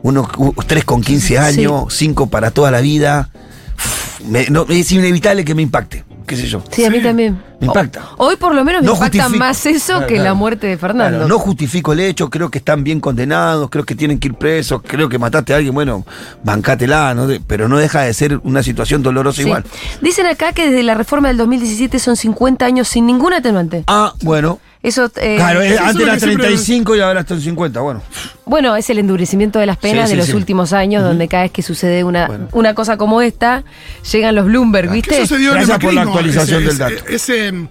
uno, 0.02 0.28
u- 0.38 0.54
tres 0.64 0.84
con 0.84 1.00
15 1.02 1.38
años, 1.38 1.92
cinco 1.92 2.28
para 2.28 2.52
toda 2.52 2.70
la 2.70 2.80
vida. 2.80 3.30
Uf, 3.76 4.20
me- 4.28 4.46
no, 4.48 4.64
es 4.68 4.92
inevitable 4.92 5.44
que 5.44 5.56
me 5.56 5.62
impacte, 5.62 6.04
qué 6.26 6.36
sé 6.36 6.46
yo. 6.46 6.62
Sí, 6.70 6.84
a 6.84 6.90
mí 6.90 7.00
también. 7.02 7.40
Me 7.60 7.66
impacta. 7.68 8.02
Hoy 8.18 8.36
por 8.36 8.54
lo 8.54 8.64
menos 8.64 8.82
me 8.82 8.86
No 8.88 8.94
impacta 8.94 9.28
más 9.28 9.64
eso 9.66 9.92
Claro, 9.94 10.06
que 10.06 10.18
la 10.18 10.34
muerte 10.34 10.66
de 10.66 10.76
Fernando. 10.76 11.18
Claro, 11.18 11.28
no 11.28 11.38
justifico 11.38 11.92
el 11.92 12.00
hecho, 12.00 12.28
creo 12.30 12.50
que 12.50 12.58
están 12.58 12.84
bien 12.84 13.00
condenados, 13.00 13.70
creo 13.70 13.84
que 13.84 13.94
tienen 13.94 14.18
que 14.18 14.28
ir 14.28 14.34
presos, 14.34 14.82
creo 14.86 15.08
que 15.08 15.18
mataste 15.18 15.52
a 15.54 15.56
alguien, 15.56 15.74
bueno, 15.74 16.04
bancátela, 16.42 17.14
¿no? 17.14 17.26
Pero 17.46 17.68
no 17.68 17.78
deja 17.78 18.02
de 18.02 18.12
ser 18.14 18.40
una 18.44 18.62
situación 18.62 19.02
dolorosa 19.02 19.36
Sí. 19.42 19.48
igual. 19.48 19.64
Dicen 20.00 20.26
acá 20.26 20.52
que 20.52 20.66
desde 20.70 20.82
la 20.82 20.94
reforma 20.94 21.28
del 21.28 21.36
2017 21.36 21.98
son 21.98 22.16
50 22.16 22.64
años 22.66 22.88
sin 22.88 23.06
ningún 23.06 23.32
atenuante. 23.32 23.84
Ah, 23.86 24.12
bueno. 24.22 24.58
Eso, 24.84 25.10
eh, 25.16 25.36
claro, 25.36 25.62
es 25.62 25.80
antes 25.80 25.96
lo 25.96 26.02
era 26.02 26.12
que 26.14 26.20
siempre- 26.20 26.46
35 26.46 26.94
y 26.94 27.00
ahora 27.00 27.20
están 27.20 27.40
50, 27.40 27.80
bueno. 27.80 28.02
bueno, 28.44 28.76
es 28.76 28.88
el 28.90 28.98
endurecimiento 28.98 29.58
de 29.58 29.64
las 29.66 29.78
penas 29.78 30.10
Sí, 30.10 30.14
de 30.14 30.18
los 30.18 30.26
sí. 30.26 30.34
últimos 30.34 30.72
años, 30.74 31.02
donde 31.02 31.26
cada 31.26 31.44
vez 31.44 31.52
que 31.52 31.62
sucede 31.62 32.04
una, 32.04 32.26
Bueno. 32.26 32.48
una 32.52 32.74
cosa 32.74 32.96
como 32.98 33.22
esta, 33.22 33.64
llegan 34.12 34.34
los 34.34 34.44
Bloomberg, 34.44 34.90
¿viste? 34.92 35.16
eso 35.16 35.34
se 35.34 35.38
dio 35.40 35.52
en 35.52 35.58
el 35.60 35.66
Gracias 35.66 35.78
por 35.84 35.94
la 35.94 36.02
actualización 36.02 36.58
ese- 36.62 36.68
del 36.68 36.78
dato. 36.78 36.94
ese- 37.08 37.48
ese- 37.48 37.68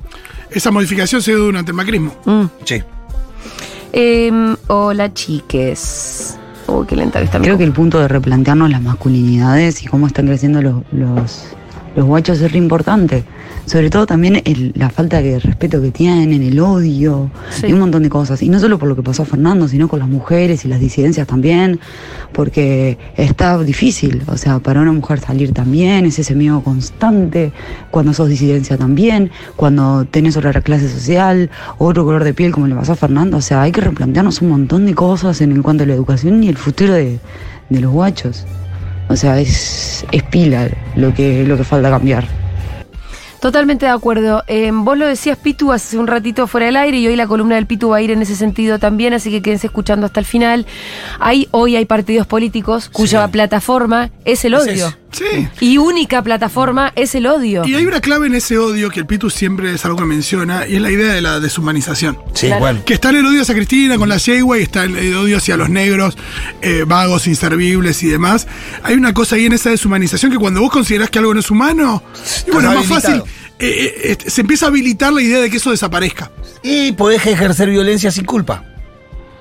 esa 0.49 0.71
modificación 0.71 1.21
se 1.21 1.31
dio 1.31 1.39
durante 1.41 1.69
el 1.71 1.75
macrismo. 1.77 2.15
Mm. 2.25 2.45
Sí. 2.65 2.81
Em, 3.91 4.55
hola, 4.67 5.13
chiques. 5.13 6.37
Uy, 6.67 6.87
qué 6.87 6.95
lenta 6.95 7.19
que 7.19 7.25
está 7.25 7.39
Creo 7.39 7.57
que 7.57 7.63
el 7.63 7.73
punto 7.73 7.99
de 7.99 8.07
replantearnos 8.07 8.69
las 8.71 8.81
masculinidades 8.81 9.83
y 9.83 9.87
cómo 9.87 10.07
están 10.07 10.25
creciendo 10.27 10.61
los, 10.61 10.81
los, 10.91 11.43
los 11.95 12.05
guachos 12.05 12.41
es 12.41 12.51
re 12.51 12.57
importante. 12.57 13.23
Sobre 13.65 13.89
todo 13.89 14.05
también 14.05 14.41
el- 14.43 14.73
la 14.75 14.89
falta 14.89 15.21
de 15.21 15.39
respeto 15.39 15.81
que 15.81 15.89
tienen, 15.91 16.43
el 16.43 16.59
odio 16.59 17.31
Sí. 17.49 17.67
y 17.67 17.73
un 17.73 17.79
montón 17.79 18.03
de 18.03 18.09
cosas. 18.09 18.43
Y 18.43 18.49
no 18.49 18.59
solo 18.59 18.77
por 18.77 18.89
lo 18.89 18.95
que 18.95 19.03
pasó 19.03 19.23
a 19.23 19.25
Fernando, 19.25 19.69
sino 19.69 19.87
con 19.87 19.99
las 19.99 20.09
mujeres 20.09 20.65
y 20.65 20.67
las 20.67 20.81
disidencias 20.81 21.25
también, 21.27 21.79
porque 22.33 22.97
está 23.15 23.57
difícil. 23.63 24.23
O 24.27 24.35
sea, 24.37 24.59
para 24.59 24.81
una 24.81 24.91
mujer 24.91 25.19
salir 25.19 25.53
también 25.53 26.05
es 26.05 26.19
ese 26.19 26.35
miedo 26.35 26.61
constante, 26.61 27.53
cuando 27.89 28.13
sos 28.13 28.27
disidencia 28.27 28.77
también, 28.77 29.31
cuando 29.55 30.05
tenés 30.05 30.35
otra 30.35 30.61
clase 30.61 30.89
social, 30.89 31.49
otro 31.77 32.03
color 32.03 32.23
de 32.25 32.33
piel 32.33 32.51
como 32.51 32.67
le 32.67 32.75
pasó 32.75 32.91
a 32.91 32.95
Fernando. 32.95 33.37
O 33.37 33.41
sea, 33.41 33.61
hay 33.61 33.71
que 33.71 33.81
replantearnos 33.81 34.41
un 34.41 34.49
montón 34.49 34.85
de 34.85 34.93
cosas 34.93 35.39
en 35.41 35.61
cuanto 35.63 35.83
a 35.83 35.87
la 35.87 35.93
educación 35.93 36.43
y 36.43 36.49
el 36.49 36.57
futuro 36.57 36.93
de, 36.93 37.19
de 37.69 37.79
los 37.79 37.91
guachos. 37.93 38.45
O 39.09 39.15
sea, 39.15 39.39
es, 39.39 40.05
es 40.11 40.23
pila 40.23 40.67
lo 40.95 41.13
que, 41.13 41.45
lo 41.45 41.55
que 41.55 41.63
falta 41.63 41.89
cambiar. 41.89 42.25
Totalmente 43.43 43.85
de 43.85 43.91
acuerdo. 43.91 44.41
Eh, 44.47 44.71
vos 44.73 44.97
lo 44.97 45.05
decías, 45.05 45.37
Pitu, 45.37 45.73
hace 45.73 45.97
un 45.97 46.07
ratito 46.07 46.47
fuera 46.47 46.67
del 46.67 46.77
aire 46.77 46.99
y 46.99 47.07
hoy 47.07 47.17
la 47.17 47.27
columna 47.27 47.55
del 47.55 47.65
Pitu 47.65 47.89
va 47.89 47.97
a 47.97 48.01
ir 48.01 48.09
en 48.09 48.21
ese 48.21 48.37
sentido 48.37 48.79
también, 48.79 49.13
así 49.13 49.29
que 49.31 49.41
quédense 49.41 49.67
escuchando 49.67 50.05
hasta 50.05 50.21
el 50.21 50.25
final. 50.25 50.65
Hay, 51.19 51.49
hoy 51.51 51.75
hay 51.75 51.83
partidos 51.83 52.25
políticos 52.25 52.87
cuya 52.87 53.27
plataforma 53.27 54.11
es 54.23 54.45
el 54.45 54.55
odio. 54.55 54.95
Sí. 55.13 55.47
Y 55.61 55.77
única 55.77 56.21
plataforma 56.21 56.91
es 56.95 57.15
el 57.15 57.27
odio. 57.27 57.63
Y 57.65 57.75
hay 57.75 57.85
una 57.85 58.01
clave 58.01 58.27
en 58.27 58.35
ese 58.35 58.57
odio 58.57 58.89
que 58.89 58.99
el 58.99 59.05
Pitu 59.05 59.29
siempre 59.29 59.71
es 59.73 59.85
algo 59.85 59.97
que 59.97 60.05
menciona, 60.05 60.67
y 60.67 60.75
es 60.75 60.81
la 60.81 60.91
idea 60.91 61.13
de 61.13 61.21
la 61.21 61.39
deshumanización. 61.39 62.17
Sí, 62.33 62.47
Claro. 62.47 62.59
bueno. 62.61 62.81
Que 62.85 62.95
está 62.95 63.09
en 63.11 63.17
el 63.17 63.25
odio 63.27 63.43
hacia 63.43 63.53
Cristina 63.55 63.97
con 63.97 64.09
la 64.09 64.17
yegua 64.17 64.59
y 64.59 64.63
está 64.63 64.83
el 64.83 64.97
el 64.97 65.15
odio 65.15 65.37
hacia 65.37 65.55
los 65.55 65.69
negros, 65.69 66.17
eh, 66.61 66.83
vagos, 66.87 67.27
inservibles 67.27 68.01
y 68.03 68.07
demás. 68.07 68.47
Hay 68.83 68.95
una 68.95 69.13
cosa 69.13 69.35
ahí 69.35 69.45
en 69.45 69.53
esa 69.53 69.69
deshumanización 69.69 70.31
que 70.31 70.37
cuando 70.37 70.61
vos 70.61 70.71
considerás 70.71 71.09
que 71.09 71.19
algo 71.19 71.33
no 71.33 71.39
es 71.39 71.49
humano, 71.51 72.01
y 72.47 72.51
bueno, 72.51 72.71
es 72.71 72.89
más 72.89 73.01
fácil. 73.03 73.21
eh, 73.59 73.67
eh, 74.09 74.17
eh, 74.23 74.29
se 74.29 74.41
empieza 74.41 74.65
a 74.65 74.69
habilitar 74.69 75.13
la 75.13 75.21
idea 75.21 75.39
de 75.39 75.49
que 75.49 75.57
eso 75.57 75.71
desaparezca. 75.71 76.31
Y 76.63 76.91
podés 76.93 77.25
ejercer 77.27 77.69
violencia 77.69 78.09
sin 78.11 78.25
culpa 78.25 78.63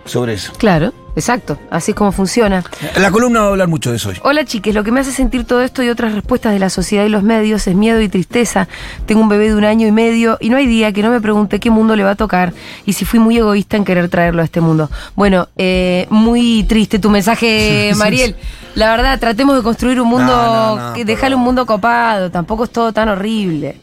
sobre 0.04 0.34
eso. 0.34 0.52
Claro, 0.58 0.92
exacto. 1.16 1.58
Así 1.70 1.92
es 1.92 1.96
como 1.96 2.12
funciona. 2.12 2.64
La 2.96 3.10
columna 3.10 3.40
va 3.40 3.46
a 3.46 3.48
hablar 3.50 3.68
mucho 3.68 3.90
de 3.90 3.96
eso 3.96 4.10
hoy. 4.10 4.18
Hola 4.22 4.44
chiques, 4.44 4.74
lo 4.74 4.84
que 4.84 4.92
me 4.92 5.00
hace 5.00 5.12
sentir 5.12 5.44
todo 5.44 5.62
esto 5.62 5.82
y 5.82 5.88
otras 5.88 6.14
respuestas 6.14 6.52
de 6.52 6.58
la 6.58 6.70
sociedad 6.70 7.04
y 7.04 7.08
los 7.08 7.22
medios 7.22 7.66
es 7.66 7.74
miedo 7.74 8.00
y 8.00 8.08
tristeza. 8.08 8.68
Tengo 9.06 9.20
un 9.20 9.28
bebé 9.28 9.48
de 9.48 9.54
un 9.54 9.64
año 9.64 9.86
y 9.86 9.92
medio 9.92 10.38
y 10.40 10.50
no 10.50 10.56
hay 10.56 10.66
día 10.66 10.92
que 10.92 11.02
no 11.02 11.10
me 11.10 11.20
pregunte 11.20 11.60
qué 11.60 11.70
mundo 11.70 11.96
le 11.96 12.04
va 12.04 12.10
a 12.10 12.16
tocar 12.16 12.52
y 12.86 12.92
si 12.94 13.04
fui 13.04 13.18
muy 13.18 13.38
egoísta 13.38 13.76
en 13.76 13.84
querer 13.84 14.08
traerlo 14.08 14.42
a 14.42 14.44
este 14.44 14.60
mundo. 14.60 14.90
Bueno, 15.14 15.48
eh, 15.56 16.06
muy 16.10 16.64
triste 16.64 16.98
tu 16.98 17.10
mensaje, 17.10 17.92
Mariel. 17.96 18.36
La 18.74 18.90
verdad, 18.90 19.18
tratemos 19.20 19.56
de 19.56 19.62
construir 19.62 20.00
un 20.00 20.08
mundo, 20.08 20.34
No, 20.34 20.76
no, 20.76 20.88
no, 20.88 20.94
que 20.94 21.04
dejarle 21.04 21.36
un 21.36 21.42
mundo 21.42 21.66
copado. 21.66 22.30
Tampoco 22.30 22.64
es 22.64 22.70
todo 22.70 22.92
tan 22.92 23.08
horrible. 23.08 23.76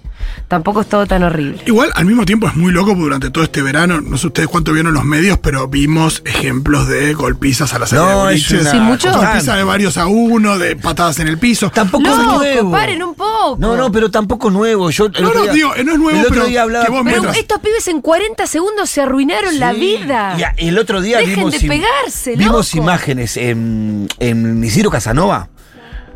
Tampoco 0.47 0.81
es 0.81 0.87
todo 0.89 1.05
tan 1.05 1.23
horrible. 1.23 1.61
Igual, 1.65 1.91
al 1.95 2.05
mismo 2.05 2.25
tiempo, 2.25 2.47
es 2.47 2.55
muy 2.55 2.71
loco 2.71 2.87
porque 2.87 3.01
durante 3.03 3.29
todo 3.29 3.43
este 3.43 3.61
verano, 3.61 4.01
no 4.01 4.17
sé 4.17 4.27
ustedes 4.27 4.47
cuánto 4.49 4.73
vieron 4.73 4.93
los 4.93 5.03
medios, 5.05 5.37
pero 5.39 5.67
vimos 5.67 6.21
ejemplos 6.25 6.87
de 6.87 7.13
golpizas 7.13 7.73
a 7.73 7.79
la 7.79 7.85
salida 7.87 8.05
No, 8.13 8.25
de 8.27 8.35
es 8.35 8.47
boliches. 8.49 8.69
Sí, 8.71 8.79
mucho. 8.79 9.11
Golpizas 9.13 9.57
de 9.57 9.63
varios 9.63 9.97
a 9.97 10.07
uno, 10.07 10.57
de 10.57 10.75
patadas 10.75 11.19
en 11.19 11.27
el 11.27 11.37
piso. 11.37 11.69
Tampoco 11.69 12.07
es 12.09 12.17
Loco, 12.17 12.37
nuevo. 12.39 12.71
paren 12.71 13.03
un 13.03 13.15
poco. 13.15 13.57
No, 13.59 13.75
no, 13.77 13.91
pero 13.91 14.09
tampoco 14.09 14.49
nuevo. 14.49 14.89
Yo 14.89 15.05
el 15.05 15.11
No, 15.21 15.27
otro 15.29 15.39
no, 15.39 15.43
día- 15.43 15.53
digo, 15.53 15.69
no 15.83 15.91
es 15.93 15.99
nuevo, 15.99 16.09
el 16.11 16.17
otro 16.25 16.29
pero 16.33 16.45
día 16.45 16.61
hablaba 16.63 16.85
que 16.85 16.91
vos 16.91 17.01
Pero 17.03 17.11
mientras- 17.21 17.37
estos 17.37 17.59
pibes 17.59 17.87
en 17.87 18.01
40 18.01 18.47
segundos 18.47 18.89
se 18.89 19.01
arruinaron 19.01 19.59
la 19.59 19.73
vida. 19.73 20.35
Y 20.57 20.67
el 20.67 20.77
otro 20.79 21.01
día 21.01 21.17
Dejen 21.19 21.35
vimos, 21.35 21.53
de 21.53 21.67
pegarse, 21.67 22.35
vimos 22.35 22.73
loco. 22.73 22.83
imágenes 22.83 23.37
en, 23.37 24.07
en 24.19 24.63
Isidro 24.63 24.89
Casanova 24.89 25.49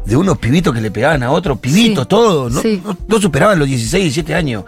de 0.06 0.16
unos 0.18 0.38
pibitos 0.38 0.74
que 0.74 0.82
le 0.82 0.92
pegaban 0.92 1.24
a 1.24 1.32
otros, 1.32 1.60
pibitos, 1.60 2.04
Sí. 2.04 2.10
todos, 2.10 2.52
no, 2.52 2.62
Sí. 2.62 2.82
no- 2.84 2.98
no 3.08 3.22
superaban 3.22 3.58
los 3.60 3.68
16, 3.68 4.04
17 4.04 4.36
años, 4.36 4.63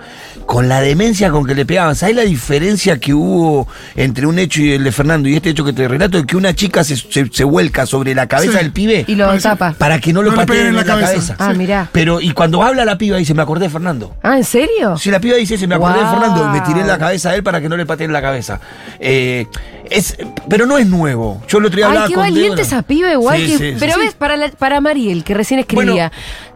con 0.45 0.69
la 0.69 0.79
demencia 0.81 1.29
con 1.31 1.45
que 1.45 1.53
le 1.55 1.65
pegaban. 1.65 1.95
¿Sabes 1.95 2.15
la 2.15 2.21
diferencia 2.21 2.97
que 2.99 3.13
hubo 3.13 3.67
entre 3.95 4.27
un 4.27 4.39
hecho 4.39 4.61
y 4.61 4.71
el 4.73 4.83
de 4.83 4.91
Fernando 4.91 5.27
y 5.27 5.35
este 5.35 5.49
hecho 5.49 5.65
que 5.65 5.73
te 5.73 5.87
relato? 5.87 6.17
De 6.17 6.25
que 6.25 6.37
una 6.37 6.53
chica 6.55 6.83
se, 6.83 6.95
se- 6.95 7.29
se 7.31 7.43
vuelca 7.43 7.85
sobre 7.85 8.15
la 8.15 8.27
cabeza 8.27 8.53
Sí. 8.53 8.57
del 8.59 8.71
pibe 8.71 9.03
Y 9.07 9.15
lo 9.15 9.37
tapa. 9.39 9.73
para 9.77 9.99
que 9.99 10.13
no 10.13 10.21
lo 10.21 10.31
No 10.31 10.37
le 10.37 10.45
pateen 10.45 10.67
en 10.67 10.75
la 10.75 10.83
cabeza. 10.85 11.35
Ah, 11.39 11.53
mirá. 11.53 11.89
Pero, 11.91 12.21
y 12.21 12.31
cuando 12.31 12.63
habla 12.63 12.85
la 12.85 12.97
piba 12.97 13.17
dice, 13.17 13.33
me 13.33 13.41
acordé 13.41 13.65
de 13.65 13.69
Fernando. 13.71 14.15
Ah, 14.23 14.37
¿en 14.37 14.43
serio? 14.43 14.97
Si 14.97 15.11
la 15.11 15.19
piba 15.19 15.35
dice, 15.35 15.57
se 15.57 15.67
me 15.67 15.75
acordé 15.75 15.95
Wow. 15.95 16.03
de 16.03 16.09
Fernando 16.11 16.45
y 16.45 16.59
me 16.59 16.65
tiré 16.65 16.81
en 16.81 16.87
la 16.87 16.97
cabeza 16.97 17.31
a 17.31 17.35
él 17.35 17.43
para 17.43 17.59
que 17.59 17.67
no 17.67 17.75
le 17.75 17.85
pateen 17.85 18.13
la 18.13 18.21
cabeza. 18.21 18.59
Eh, 18.99 19.47
es, 19.89 20.15
pero 20.49 20.65
no 20.65 20.77
es 20.77 20.87
nuevo. 20.87 21.43
Yo 21.47 21.57
el 21.59 21.65
otro 21.65 21.75
día 21.77 21.85
Ay, 21.85 21.89
hablaba 21.89 22.07
qué 22.07 22.13
con 22.15 22.23
valiente 22.23 22.49
Débora. 22.49 22.61
esa 22.63 22.81
piba 22.81 23.11
igual 23.11 23.37
Sí, 23.37 23.43
que. 23.45 23.57
sí, 23.57 23.57
sí, 23.71 23.75
pero 23.79 23.93
sí. 23.93 23.99
ves, 23.99 24.13
para, 24.13 24.35
la- 24.37 24.49
para 24.49 24.81
Mariel, 24.81 25.23
que 25.25 25.33
recién 25.33 25.59
escribía. 25.59 26.11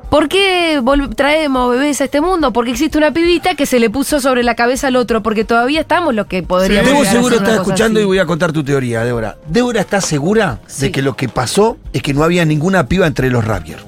¿Por 0.10 0.28
qué 0.28 0.82
traemos 1.16 1.70
bebés 1.70 2.02
a 2.02 2.06
este 2.06 2.20
mundo? 2.20 2.52
Porque 2.52 2.72
existe 2.72 2.98
una 2.98 3.12
pibita 3.12 3.54
que 3.54 3.68
se 3.68 3.80
le 3.80 3.92
puso 3.92 4.20
sobre 4.20 4.42
la 4.44 4.56
cabeza 4.56 4.88
al 4.88 4.96
otro, 4.96 5.22
porque 5.22 5.44
todavía 5.44 5.82
estamos 5.82 6.16
los 6.16 6.26
que 6.26 6.42
podríamos. 6.42 6.90
Sí. 6.90 6.96
Debo 6.96 7.06
seguro 7.06 7.36
está 7.36 7.54
escuchando 7.56 8.00
así. 8.00 8.06
y 8.06 8.08
voy 8.08 8.18
a 8.18 8.26
contar 8.26 8.52
tu 8.52 8.64
teoría, 8.64 9.04
Débora. 9.04 9.38
Débora 9.48 9.82
está 9.82 10.02
segura 10.02 10.62
Sí. 10.66 10.84
de 10.88 10.92
que 10.92 11.02
lo 11.04 11.16
que 11.16 11.30
pasó 11.30 11.78
es 11.94 12.02
que 12.02 12.16
no 12.16 12.24
había 12.24 12.44
ninguna 12.44 12.88
piba 12.88 13.06
entre 13.06 13.30
los 13.30 13.46
rabiers. 13.46 13.84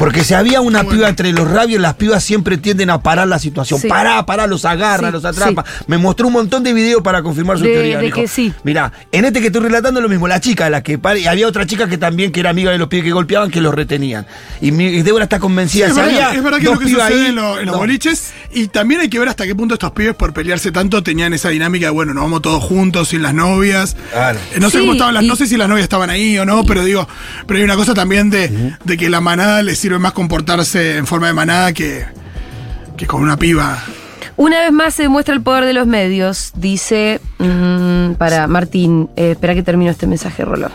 Porque 0.00 0.24
si 0.24 0.32
había 0.32 0.62
una 0.62 0.82
piba 0.84 1.10
entre 1.10 1.30
los 1.32 1.48
rabiers, 1.48 1.82
las 1.82 1.94
pibas 1.94 2.24
siempre 2.24 2.56
tienden 2.56 2.88
a 2.88 3.02
parar 3.02 3.28
la 3.28 3.38
situación. 3.38 3.78
Sí. 3.78 3.86
Pará, 3.86 4.24
pará, 4.24 4.46
los 4.46 4.64
agarra, 4.64 5.08
Sí, 5.08 5.12
los 5.12 5.24
atrapa. 5.26 5.62
Me 5.88 5.98
mostró 5.98 6.28
un 6.28 6.32
montón 6.32 6.64
de 6.64 6.72
videos 6.72 7.02
para 7.02 7.22
confirmar 7.22 7.58
su 7.58 7.64
De- 7.64 7.74
teoría. 7.74 7.98
de 7.98 8.04
dijo, 8.06 8.18
que 8.22 8.26
sí. 8.26 8.50
Mirá, 8.64 8.90
en 9.12 9.26
este 9.26 9.40
que 9.40 9.48
estoy 9.48 9.60
relatando 9.60 10.00
es 10.00 10.02
lo 10.02 10.08
mismo, 10.08 10.26
la 10.26 10.40
chica, 10.40 10.70
la 10.70 10.82
que 10.82 10.98
y 11.20 11.26
había 11.26 11.46
otra 11.46 11.66
chica 11.66 11.86
que 11.86 11.98
también 11.98 12.32
que 12.32 12.40
era 12.40 12.48
amiga 12.48 12.70
de 12.70 12.78
los 12.78 12.88
pibes 12.88 13.04
que 13.04 13.12
golpeaban, 13.12 13.50
que 13.50 13.60
los 13.60 13.74
retenían. 13.74 14.26
Y, 14.62 14.72
mi- 14.72 14.86
y 14.86 15.02
Débora 15.02 15.24
está 15.24 15.38
convencida. 15.38 15.86
es, 15.88 15.92
si 15.94 16.00
verdad, 16.00 16.14
había 16.28 16.38
es 16.38 16.42
verdad 16.42 16.58
que 16.60 16.64
dos 16.64 16.74
es 16.76 16.80
lo 16.80 16.86
que 16.86 16.92
sucede 16.94 17.20
ahí, 17.22 17.26
en, 17.26 17.34
lo- 17.36 17.58
en 17.60 17.66
los 17.66 17.74
no. 17.74 17.78
boliches. 17.78 18.32
Y 18.54 18.68
también 18.68 19.02
hay 19.02 19.10
que 19.10 19.18
ver 19.18 19.28
hasta 19.28 19.44
qué 19.46 19.54
punto 19.54 19.74
estos 19.74 19.92
pibes, 19.92 20.14
por 20.14 20.32
pelearse 20.32 20.72
tanto, 20.72 21.02
tenían 21.02 21.34
esa 21.34 21.50
dinámica 21.50 21.86
de, 21.86 21.90
bueno, 21.92 22.14
nos 22.14 22.22
vamos 22.24 22.40
todos 22.40 22.64
juntos, 22.64 23.08
sin 23.08 23.20
las 23.22 23.34
novias. 23.34 23.96
Claro. 24.12 24.38
Eh, 24.54 24.60
No 24.60 24.70
sé 24.70 24.78
Sí, 24.78 24.80
cómo 24.80 24.92
estaban 24.92 25.12
las- 25.12 25.24
y- 25.24 25.28
no 25.28 25.36
sé 25.36 25.46
si 25.46 25.58
las 25.58 25.68
novias 25.68 25.82
estaban 25.84 26.08
ahí 26.08 26.38
o 26.38 26.46
no, 26.46 26.64
pero 26.64 26.82
digo, 26.84 27.06
pero 27.46 27.58
hay 27.58 27.64
una 27.64 27.76
cosa 27.76 27.92
también 27.92 28.30
de, 28.30 28.74
de 28.82 28.96
que 28.96 29.10
la 29.10 29.20
manada 29.20 29.62
les 29.62 29.78
sirve 29.78 29.89
más 29.98 30.12
comportarse 30.12 30.96
en 30.96 31.06
forma 31.06 31.26
de 31.26 31.32
manada 31.32 31.72
que, 31.72 32.04
que 32.96 33.06
con 33.06 33.22
una 33.22 33.36
piba. 33.36 33.82
Una 34.36 34.60
vez 34.60 34.72
más 34.72 34.94
se 34.94 35.02
demuestra 35.02 35.34
el 35.34 35.42
poder 35.42 35.64
de 35.64 35.72
los 35.72 35.86
medios, 35.86 36.52
dice 36.54 37.20
mm, 37.38 38.12
para 38.14 38.46
Martín. 38.46 39.10
eh, 39.16 39.32
espera 39.32 39.54
que 39.54 39.62
termino 39.62 39.90
este 39.90 40.06
mensaje, 40.06 40.44
Rolo. 40.44 40.70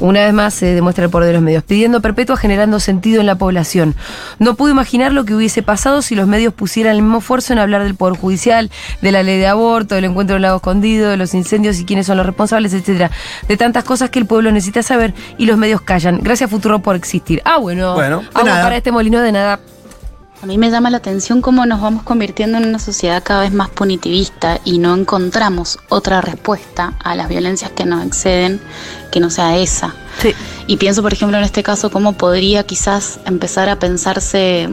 Una 0.00 0.24
vez 0.24 0.32
más 0.32 0.54
se 0.54 0.66
demuestra 0.74 1.04
el 1.04 1.10
poder 1.10 1.28
de 1.28 1.34
los 1.34 1.42
medios, 1.42 1.62
pidiendo 1.62 2.00
perpetua 2.00 2.36
generando 2.36 2.80
sentido 2.80 3.20
en 3.20 3.26
la 3.26 3.36
población. 3.36 3.94
No 4.38 4.54
puedo 4.54 4.72
imaginar 4.72 5.12
lo 5.12 5.24
que 5.24 5.34
hubiese 5.34 5.62
pasado 5.62 6.02
si 6.02 6.14
los 6.14 6.26
medios 6.26 6.52
pusieran 6.52 6.96
el 6.96 7.02
mismo 7.02 7.18
esfuerzo 7.18 7.52
en 7.52 7.58
hablar 7.58 7.84
del 7.84 7.94
Poder 7.94 8.18
Judicial, 8.18 8.70
de 9.00 9.12
la 9.12 9.22
ley 9.22 9.38
de 9.38 9.46
aborto, 9.46 9.94
del 9.94 10.04
encuentro 10.06 10.34
del 10.34 10.42
lago 10.42 10.56
escondido, 10.56 11.10
de 11.10 11.16
los 11.16 11.34
incendios 11.34 11.78
y 11.78 11.84
quiénes 11.84 12.06
son 12.06 12.16
los 12.16 12.26
responsables, 12.26 12.72
etcétera. 12.74 13.10
De 13.48 13.56
tantas 13.56 13.84
cosas 13.84 14.10
que 14.10 14.18
el 14.18 14.26
pueblo 14.26 14.50
necesita 14.52 14.82
saber 14.82 15.14
y 15.38 15.46
los 15.46 15.56
medios 15.56 15.80
callan. 15.80 16.20
Gracias 16.22 16.50
Futuro 16.50 16.80
por 16.80 16.96
existir. 16.96 17.40
Ah, 17.44 17.58
bueno. 17.58 17.94
Bueno, 17.94 18.22
Agua 18.34 18.50
nada. 18.50 18.64
para 18.64 18.76
este 18.76 18.92
molino 18.92 19.20
de 19.20 19.32
nada. 19.32 19.60
A 20.44 20.46
mí 20.46 20.58
me 20.58 20.70
llama 20.70 20.90
la 20.90 20.98
atención 20.98 21.40
cómo 21.40 21.64
nos 21.64 21.80
vamos 21.80 22.02
convirtiendo 22.02 22.58
en 22.58 22.66
una 22.66 22.78
sociedad 22.78 23.22
cada 23.24 23.40
vez 23.40 23.52
más 23.54 23.70
punitivista 23.70 24.60
y 24.62 24.76
no 24.76 24.94
encontramos 24.94 25.78
otra 25.88 26.20
respuesta 26.20 26.92
a 27.02 27.14
las 27.14 27.30
violencias 27.30 27.70
que 27.70 27.86
nos 27.86 28.04
exceden 28.04 28.60
que 29.10 29.20
no 29.20 29.30
sea 29.30 29.56
esa. 29.56 29.94
Sí. 30.20 30.34
Y 30.66 30.76
pienso, 30.76 31.00
por 31.00 31.14
ejemplo, 31.14 31.38
en 31.38 31.44
este 31.44 31.62
caso, 31.62 31.90
cómo 31.90 32.12
podría 32.12 32.62
quizás 32.62 33.20
empezar 33.24 33.70
a 33.70 33.78
pensarse 33.78 34.68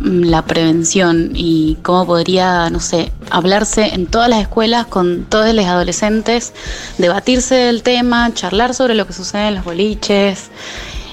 mm, 0.00 0.24
la 0.24 0.42
prevención 0.42 1.30
y 1.32 1.78
cómo 1.82 2.06
podría, 2.06 2.68
no 2.70 2.80
sé, 2.80 3.12
hablarse 3.30 3.94
en 3.94 4.08
todas 4.08 4.28
las 4.28 4.40
escuelas 4.40 4.86
con 4.86 5.26
todos 5.26 5.54
los 5.54 5.64
adolescentes, 5.64 6.52
debatirse 6.98 7.54
del 7.54 7.84
tema, 7.84 8.34
charlar 8.34 8.74
sobre 8.74 8.96
lo 8.96 9.06
que 9.06 9.12
sucede 9.12 9.46
en 9.46 9.54
los 9.54 9.64
boliches 9.64 10.50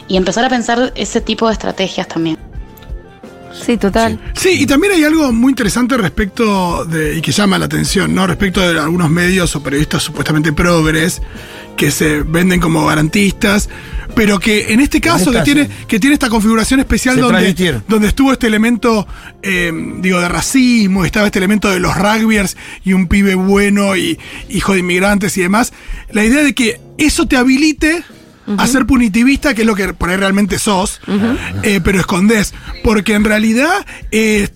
y 0.07 0.17
empezar 0.17 0.43
a 0.43 0.49
pensar 0.49 0.91
ese 0.95 1.21
tipo 1.21 1.45
de 1.45 1.53
estrategias 1.53 2.07
también. 2.07 2.50
Sí, 3.65 3.77
total. 3.77 4.19
Sí, 4.33 4.57
y 4.61 4.65
también 4.65 4.93
hay 4.93 5.03
algo 5.03 5.31
muy 5.31 5.51
interesante 5.51 5.97
respecto 5.97 6.85
de, 6.85 7.17
y 7.17 7.21
que 7.21 7.31
llama 7.31 7.59
la 7.59 7.65
atención, 7.65 8.13
¿no? 8.13 8.25
Respecto 8.25 8.61
de 8.61 8.79
algunos 8.79 9.09
medios 9.09 9.55
o 9.55 9.63
periodistas 9.63 10.03
supuestamente 10.03 10.51
progres 10.53 11.21
que 11.77 11.91
se 11.91 12.21
venden 12.21 12.59
como 12.59 12.85
garantistas, 12.85 13.69
pero 14.15 14.39
que 14.39 14.73
en 14.73 14.81
este 14.81 14.99
caso, 14.99 15.31
este 15.31 15.39
que, 15.39 15.43
tiene, 15.43 15.69
que 15.87 15.99
tiene 15.99 16.13
esta 16.13 16.29
configuración 16.29 16.79
especial 16.79 17.17
donde, 17.17 17.81
donde 17.87 18.07
estuvo 18.07 18.31
este 18.33 18.47
elemento, 18.47 19.07
eh, 19.41 19.71
digo, 19.99 20.19
de 20.19 20.27
racismo, 20.27 21.05
estaba 21.05 21.27
este 21.27 21.39
elemento 21.39 21.69
de 21.69 21.79
los 21.79 21.95
rugbyers 21.95 22.57
y 22.83 22.93
un 22.93 23.07
pibe 23.07 23.35
bueno 23.35 23.95
y 23.95 24.19
hijo 24.49 24.73
de 24.73 24.79
inmigrantes 24.79 25.37
y 25.37 25.41
demás, 25.41 25.71
la 26.11 26.23
idea 26.23 26.43
de 26.43 26.53
que 26.53 26.79
eso 26.97 27.25
te 27.25 27.37
habilite 27.37 28.03
a 28.57 28.67
ser 28.67 28.85
punitivista, 28.85 29.53
que 29.53 29.61
es 29.61 29.67
lo 29.67 29.75
que 29.75 29.93
por 29.93 30.09
ahí 30.09 30.17
realmente 30.17 30.59
sos, 30.59 30.99
eh, 31.63 31.79
pero 31.83 31.99
escondés. 31.99 32.53
Porque 32.83 33.13
en 33.13 33.23
realidad 33.23 33.85
eh, 34.11 34.49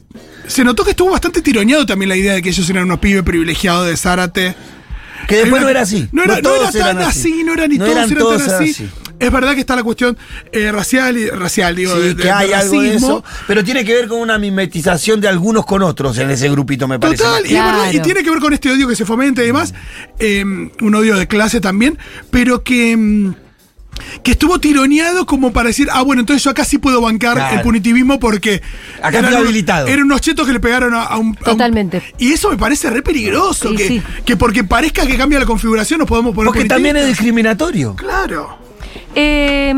se 0.48 0.64
notó 0.64 0.84
que 0.84 0.92
estuvo 0.92 1.12
bastante 1.12 1.42
tironeado 1.42 1.86
también 1.86 2.10
la 2.10 2.16
idea 2.16 2.34
de 2.34 2.42
que 2.42 2.50
ellos 2.50 2.70
eran 2.70 2.84
unos 2.84 3.00
pibes 3.00 3.24
privilegiados 3.24 3.88
de 3.88 3.98
Zárate. 3.98 4.56
Que 5.28 5.38
después 5.38 5.60
Hay 5.60 5.64
no 5.66 5.70
era 5.70 5.82
así. 5.82 6.08
No 6.12 6.24
era, 6.24 6.34
no 6.34 6.40
era 6.40 6.42
todos 6.50 6.72
tan 6.74 6.82
eran 6.82 6.98
así. 7.00 7.44
no 7.44 7.54
era 7.54 7.68
ni 7.68 7.78
No 7.78 7.86
todos 7.86 7.98
eran 7.98 8.12
eran 8.12 8.20
todos 8.20 8.38
tan 8.38 8.50
eran 8.50 8.62
así. 8.64 8.72
así. 8.72 8.90
Es 9.18 9.32
verdad 9.32 9.54
que 9.56 9.62
está 9.62 9.78
la 9.78 9.84
cuestión 9.84 10.18
eh, 10.52 10.72
racial, 10.74 11.18
y, 11.18 11.30
racial, 11.30 11.74
digo, 11.74 11.96
Sí, 11.96 12.02
de, 12.02 12.14
de- 12.16 12.24
que 12.24 12.30
hay 12.30 12.50
de 12.50 12.56
algo 12.56 12.82
de 12.82 12.96
eso, 12.96 13.24
pero 13.48 13.64
tiene 13.64 13.86
que 13.86 13.94
ver 13.94 14.10
con 14.10 14.20
una 14.20 14.38
mimetización 14.38 15.22
de 15.22 15.30
algunos 15.30 15.66
con 15.66 15.82
otros 15.84 16.18
en 16.18 16.30
ese 16.32 16.50
grupito, 16.50 16.86
me 16.86 17.00
parece. 17.00 17.24
Total, 17.24 17.42
y, 17.44 17.46
es 17.46 17.52
Claro. 17.54 17.78
verdad, 17.78 17.94
y 17.94 18.00
tiene 18.02 18.24
que 18.24 18.30
ver 18.30 18.40
con 18.40 18.52
este 18.54 18.70
odio 18.72 18.90
que 18.90 18.96
se 18.98 19.06
fomenta 19.06 19.42
y 19.42 19.48
demás, 19.48 19.74
eh, 20.20 20.44
un 20.44 20.96
odio 20.96 21.16
de 21.16 21.28
clase 21.28 21.62
también, 21.62 21.98
pero 22.30 22.62
que, 22.62 22.96
mm, 22.98 23.34
que 24.24 24.32
estuvo 24.32 24.60
tironeado 24.60 25.26
como 25.26 25.52
para 25.54 25.68
decir, 25.68 25.88
ah, 25.92 26.02
bueno, 26.02 26.22
entonces 26.22 26.44
yo 26.44 26.50
acá 26.52 26.64
sí 26.66 26.78
puedo 26.78 27.02
bancar 27.02 27.36
Claro. 27.36 27.56
el 27.58 27.62
punitivismo 27.62 28.20
porque... 28.20 28.62
Acá 29.02 29.20
eran 29.20 29.34
habilitado. 29.36 29.88
Eran 29.88 30.06
unos 30.06 30.22
chetos 30.22 30.46
que 30.48 30.54
le 30.54 30.60
pegaron 30.60 30.94
a, 30.94 31.04
a 31.04 31.18
un... 31.18 31.28
a 31.28 31.30
un- 31.30 31.36
Totalmente. 31.58 32.02
y 32.18 32.34
eso 32.34 32.50
me 32.50 32.58
parece 32.58 32.90
re 32.90 33.02
peligroso, 33.02 33.70
Sí, 33.70 33.76
que, 33.76 33.88
sí. 33.88 34.02
que 34.26 34.36
porque 34.38 34.64
parezca 34.64 35.06
que 35.06 35.18
cambia 35.18 35.40
la 35.40 35.46
configuración 35.46 36.00
nos 36.00 36.08
podemos 36.08 36.34
poner 36.36 36.48
Porque 36.48 36.66
también 36.66 36.98
es 36.98 37.08
discriminatorio. 37.08 37.96
Claro. 37.96 38.58
Eh, 39.18 39.74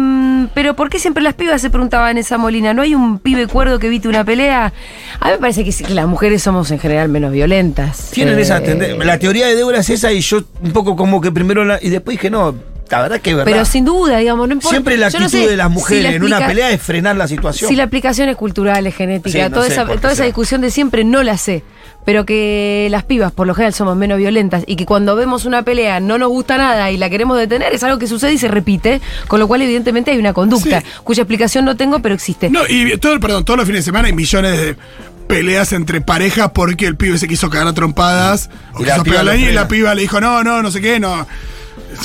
pero 0.56 0.76
¿por 0.76 0.90
qué 0.90 0.98
siempre 1.00 1.22
las 1.22 1.36
pibas 1.36 1.62
se 1.62 1.70
preguntaban 1.70 2.18
esa 2.18 2.38
molina? 2.38 2.74
¿No 2.74 2.82
hay 2.82 2.96
un 2.96 3.20
pibe 3.20 3.48
cuerdo 3.48 3.78
que 3.80 3.88
evite 3.88 4.08
una 4.08 4.24
pelea? 4.26 4.74
A 5.20 5.26
mí 5.28 5.32
me 5.34 5.38
parece 5.38 5.64
que, 5.64 5.72
sí, 5.72 5.84
que 5.84 5.94
las 5.94 6.08
mujeres 6.08 6.42
somos 6.42 6.72
en 6.72 6.80
general 6.80 7.10
menos 7.10 7.32
violentas. 7.32 8.10
Tienen 8.12 8.40
Eh, 8.40 8.42
esa 8.42 8.62
tendencia. 8.62 9.04
La 9.06 9.20
teoría 9.20 9.46
de 9.48 9.56
Débora 9.56 9.80
es 9.80 9.90
esa 9.92 10.12
y 10.12 10.22
yo 10.22 10.44
un 10.64 10.72
poco 10.72 10.96
como 10.96 11.22
que 11.22 11.32
primero 11.32 11.64
la. 11.66 11.78
Y 11.82 11.90
después 11.90 12.18
dije, 12.18 12.30
no, 12.32 12.56
la 12.90 13.02
verdad 13.02 13.22
que 13.22 13.32
es 13.32 13.36
verdad. 13.36 13.52
Pero 13.52 13.66
sin 13.66 13.86
duda, 13.86 14.18
digamos, 14.18 14.48
no 14.48 14.54
importa. 14.54 14.72
Siempre 14.72 14.98
la 14.98 15.10
no 15.10 15.18
actitud 15.18 15.30
sé 15.30 15.48
de 15.48 15.58
las 15.58 15.68
si 15.68 15.74
mujeres 15.74 16.04
la 16.04 16.12
en 16.14 16.24
una 16.24 16.46
pelea 16.48 16.72
es 16.72 16.82
frenar 16.82 17.16
la 17.16 17.28
situación. 17.28 17.70
Si 17.70 17.76
la 17.76 17.84
aplicación 17.84 18.30
es 18.30 18.36
cultural, 18.36 18.86
es 18.88 18.96
genética, 18.96 19.30
Sí, 19.46 19.50
no 19.50 19.50
toda, 19.52 19.68
sé 19.68 19.74
esa, 19.74 19.86
toda 19.86 20.14
esa 20.14 20.24
discusión 20.26 20.62
de 20.62 20.72
siempre 20.72 21.04
no 21.04 21.24
la 21.24 21.38
sé. 21.38 21.64
Pero 22.06 22.26
que 22.26 22.88
las 22.90 23.04
pibas 23.04 23.34
por 23.34 23.48
lo 23.48 23.54
general 23.54 23.74
somos 23.74 23.98
menos 23.98 24.18
violentas 24.18 24.64
y 24.66 24.78
que 24.78 24.86
cuando 24.86 25.18
vemos 25.18 25.44
una 25.44 25.64
pelea 25.64 26.00
no 26.00 26.18
nos 26.18 26.30
gusta 26.30 26.58
nada 26.58 26.90
y 26.90 26.96
la 26.96 27.10
queremos 27.10 27.38
detener 27.38 27.74
es 27.74 27.84
algo 27.84 28.00
que 28.00 28.08
sucede 28.08 28.32
y 28.34 28.38
se 28.38 28.48
repite, 28.48 29.02
con 29.28 29.42
lo 29.42 29.48
cual 29.50 29.62
evidentemente 29.62 30.12
hay 30.12 30.18
una 30.18 30.32
conducta 30.32 30.80
Sí. 30.80 30.88
cuya 31.04 31.24
explicación 31.24 31.66
no 31.66 31.76
tengo 31.76 32.00
pero 32.02 32.16
existe. 32.16 32.50
No, 32.50 32.62
y 32.70 32.98
todo, 32.98 33.20
perdón, 33.20 33.44
todos 33.44 33.58
los 33.58 33.66
fines 33.68 33.82
de 33.82 33.86
semana 33.90 34.08
hay 34.08 34.14
millones 34.14 34.58
de 34.58 34.78
peleas 35.28 35.74
entre 35.74 36.00
parejas 36.00 36.52
porque 36.54 36.86
el 36.86 36.96
pibe 36.96 37.18
se 37.18 37.28
quiso 37.28 37.50
cagar 37.50 37.68
a 37.68 37.74
trompadas 37.74 38.50
o 38.76 38.82
Y 38.82 38.86
la 38.86 38.94
quiso 38.94 39.04
piba 39.04 39.24
la 39.24 39.36
y 39.36 39.52
la 39.52 39.68
piba 39.68 39.94
le 39.94 40.04
dijo, 40.04 40.22
no, 40.22 40.46
no, 40.46 40.62
no 40.62 40.72
sé 40.72 40.80
qué, 40.80 41.02
no. 41.02 41.28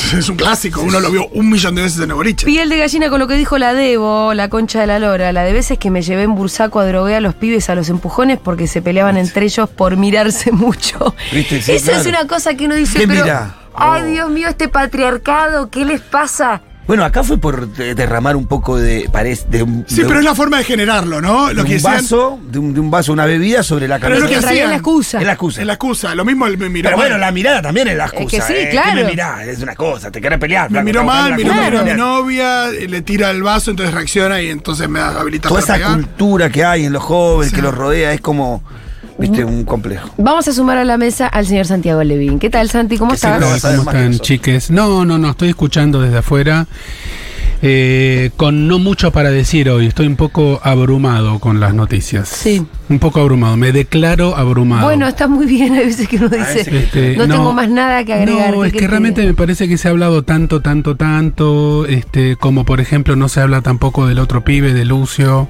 Es 0.19 0.29
un 0.29 0.37
clásico, 0.37 0.81
uno 0.83 1.01
lo 1.01 1.11
vio 1.11 1.29
un 1.29 1.49
millón 1.49 1.75
de 1.75 1.83
veces 1.83 1.99
en 2.01 2.11
el 2.11 2.15
boliche. 2.15 2.47
Piel 2.47 2.69
de 2.69 2.79
gallina 2.79 3.09
con 3.11 3.19
lo 3.19 3.27
que 3.29 3.35
dijo 3.35 3.59
la 3.59 3.73
Debo, 3.75 4.35
la 4.35 4.49
concha 4.49 4.81
de 4.81 4.87
la 4.87 4.99
lora. 4.99 5.33
La 5.33 5.43
de 5.45 5.53
veces 5.53 5.79
que 5.79 5.91
me 5.91 6.03
llevé 6.03 6.23
en 6.23 6.35
Bursaco 6.35 6.81
a 6.81 6.87
drogué 6.87 7.15
a 7.17 7.21
los 7.21 7.35
pibes 7.35 7.69
a 7.71 7.75
los 7.75 7.89
empujones 7.89 8.39
porque 8.43 8.67
se 8.67 8.83
peleaban 8.83 9.17
entre 9.17 9.47
ellos 9.47 9.69
por 9.71 9.97
mirarse 9.97 10.53
mucho. 10.53 11.15
Viste, 11.33 11.61
sí, 11.63 11.73
Esa 11.73 12.01
es 12.01 12.07
una 12.07 12.27
cosa 12.27 12.55
que 12.55 12.67
uno 12.67 12.75
dice, 12.75 12.99
¿Qué 13.01 13.09
pero. 13.09 13.23
mirá? 13.25 13.57
Ay, 13.75 14.03
Oh. 14.03 14.07
Dios 14.07 14.31
mío, 14.31 14.49
este 14.49 14.69
patriarcado, 14.69 15.71
¿qué 15.71 15.85
les 15.85 16.01
pasa? 16.01 16.61
Bueno, 16.93 17.07
acá 17.07 17.23
fue 17.23 17.39
por 17.39 17.69
de- 17.69 17.95
derramar 17.95 18.37
un 18.37 18.47
poco 18.47 18.77
de. 18.77 19.09
parece- 19.11 19.47
de 19.49 19.63
un, 19.63 19.87
Sí, 19.89 19.95
de 19.97 20.03
pero 20.03 20.13
un- 20.13 20.19
es 20.19 20.25
la 20.27 20.35
forma 20.35 20.59
de 20.59 20.65
generarlo, 20.65 21.23
¿no? 21.23 21.49
de 21.49 21.55
Lo 21.55 21.63
que 21.65 21.71
un 21.71 21.75
decían. 21.77 21.95
vaso, 21.95 22.39
de 22.51 22.59
un, 22.59 22.75
de 22.75 22.81
un 22.81 22.91
vaso, 22.91 23.15
una 23.15 23.25
bebida 23.25 23.63
sobre 23.63 23.89
la 23.89 23.95
Pero 23.99 24.09
cabeza. 24.11 24.17
es 24.17 24.21
lo 24.21 24.29
que 24.29 24.33
realidad 24.35 24.53
es 24.53 24.59
la 24.59 24.65
hacían. 24.67 24.79
excusa. 24.79 25.19
Es 25.21 25.25
la 25.25 25.33
excusa. 25.33 25.61
Es 25.63 25.67
la 25.67 25.73
excusa. 25.73 26.15
Lo 26.15 26.25
mismo 26.27 26.47
el 26.47 26.59
me 26.59 26.69
miró 26.69 26.89
Pero 26.89 26.99
mal. 26.99 27.07
bueno, 27.07 27.19
la 27.19 27.33
mirada 27.33 27.63
también 27.63 27.89
es 27.89 27.97
la 27.97 28.11
que 28.11 28.17
excusa. 28.25 28.47
sí, 28.47 28.53
¿eh? 28.55 28.69
claro. 28.73 28.91
¿Qué 28.91 29.05
me 29.05 29.11
mirás? 29.11 29.41
Es 29.49 29.61
una 29.63 29.75
cosa, 29.75 30.11
te 30.11 30.21
querés 30.21 30.39
pelear. 30.39 30.71
Me 30.71 30.85
miró 30.85 31.03
mal, 31.03 31.35
miró 31.35 31.49
la 31.49 31.55
mal 31.57 31.77
a 31.79 31.83
mi 31.83 31.95
novia, 31.95 32.69
eh, 32.69 32.87
le 32.87 33.01
tira 33.01 33.31
el 33.31 33.43
vaso, 33.43 33.71
entonces 33.71 33.95
reacciona 33.95 34.43
y 34.43 34.51
entonces 34.51 34.87
me 34.87 35.01
habilita 35.01 35.49
Toda 35.49 35.63
para 35.63 35.65
esa 35.79 35.87
pegar. 35.89 35.95
cultura 36.07 36.51
que 36.51 36.63
hay 36.63 36.85
en 36.85 36.93
los 36.93 37.03
jóvenes, 37.03 37.49
Sí. 37.53 37.57
que 37.57 37.63
los 37.63 37.75
rodea, 37.75 38.13
es 38.13 38.21
como, 38.21 38.63
viste, 39.23 39.45
un 39.45 39.65
complejo. 39.65 40.11
Vamos 40.19 40.47
a 40.49 40.53
sumar 40.53 40.79
a 40.79 40.85
la 40.85 40.99
mesa 40.99 41.27
al 41.27 41.47
señor 41.47 41.67
Santiago 41.67 42.03
Levín. 42.05 42.39
¿Qué 42.39 42.51
tal, 42.51 42.69
Santi? 42.69 42.99
¿Cómo 42.99 43.15
estás? 43.15 43.43
¿cómo 43.43 43.55
están, 43.83 44.19
chiques? 44.19 44.71
No, 44.71 45.05
no, 45.05 45.19
no, 45.19 45.31
estoy 45.31 45.51
escuchando 45.51 46.01
desde 46.01 46.19
afuera. 46.19 46.67
eh, 47.63 48.31
con 48.37 48.67
no 48.67 48.79
mucho 48.81 49.13
para 49.13 49.31
decir 49.31 49.71
hoy, 49.71 49.87
estoy 49.87 50.07
un 50.09 50.17
poco 50.17 50.61
abrumado 50.65 51.39
con 51.39 51.61
las 51.61 51.75
noticias. 51.75 52.29
Sí. 52.29 52.67
Un 52.93 52.99
poco 52.99 53.21
abrumado, 53.21 53.57
me 53.57 53.73
declaro 53.73 54.37
abrumado. 54.37 54.85
Bueno, 54.85 55.09
está 55.09 55.27
muy 55.27 55.47
bien. 55.47 55.73
Hay 55.73 55.87
veces 55.87 56.07
que 56.09 56.17
uno 56.17 56.29
dice, 56.29 56.61
Este, 56.61 57.17
no, 57.17 57.27
tengo 57.27 57.53
más 57.55 57.71
nada 57.71 58.05
que 58.05 58.13
agregar. 58.13 58.55
No, 58.55 58.61
¿Qué 58.61 58.69
es 58.69 58.73
que 58.75 58.87
realmente 58.87 59.25
me 59.25 59.33
parece 59.33 59.67
que 59.67 59.79
se 59.79 59.89
ha 59.89 59.93
hablado 59.93 60.25
tanto, 60.25 60.61
tanto, 60.61 60.95
tanto, 60.95 61.87
este, 61.87 62.37
como 62.37 62.67
por 62.67 62.83
ejemplo 62.83 63.17
no 63.17 63.31
se 63.31 63.41
habla 63.41 63.63
tampoco 63.63 64.07
del 64.07 64.19
otro 64.19 64.45
pibe, 64.45 64.75
de 64.75 64.85
Lucio. 64.85 65.49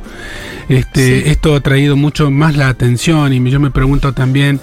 Este, 0.68 1.02
Sí. 1.02 1.22
Esto 1.26 1.56
ha 1.56 1.60
traído 1.60 1.96
mucho 1.96 2.30
más 2.30 2.56
la 2.56 2.68
atención 2.68 3.32
y 3.32 3.50
yo 3.50 3.58
me 3.58 3.70
pregunto 3.72 4.12
también 4.12 4.60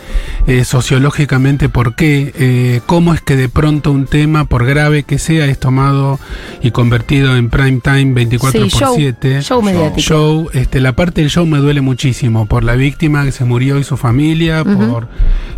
eh, 0.47 0.63
sociológicamente 0.63 1.67
por 1.67 1.95
qué, 1.95 2.31
eh, 2.37 2.81
cómo 2.85 3.13
es 3.13 3.19
que 3.21 3.35
de 3.35 3.49
pronto 3.49 3.91
un 3.91 4.05
tema, 4.05 4.45
por 4.45 4.65
grave 4.65 5.03
que 5.03 5.19
sea, 5.19 5.45
es 5.45 5.59
tomado 5.59 6.17
y 6.61 6.71
convertido 6.71 7.35
en 7.35 7.49
prime 7.49 7.81
time 7.83 8.13
24 8.13 8.63
Sí, 8.63 8.69
por 8.69 8.79
show, 8.79 8.93
7. 8.95 9.41
show 9.41 9.61
mediático. 9.61 9.99
Show, 9.99 10.49
este, 10.53 10.79
la 10.79 10.93
parte 10.93 11.21
del 11.21 11.29
show 11.29 11.45
me 11.45 11.57
duele 11.57 11.81
muchísimo 11.81 12.45
por 12.45 12.63
la 12.69 12.75
víctima 12.75 13.23
que 13.25 13.31
se 13.31 13.45
murió 13.45 13.79
y 13.79 13.83
su 13.83 13.97
familia, 13.97 14.63
por, 14.63 15.07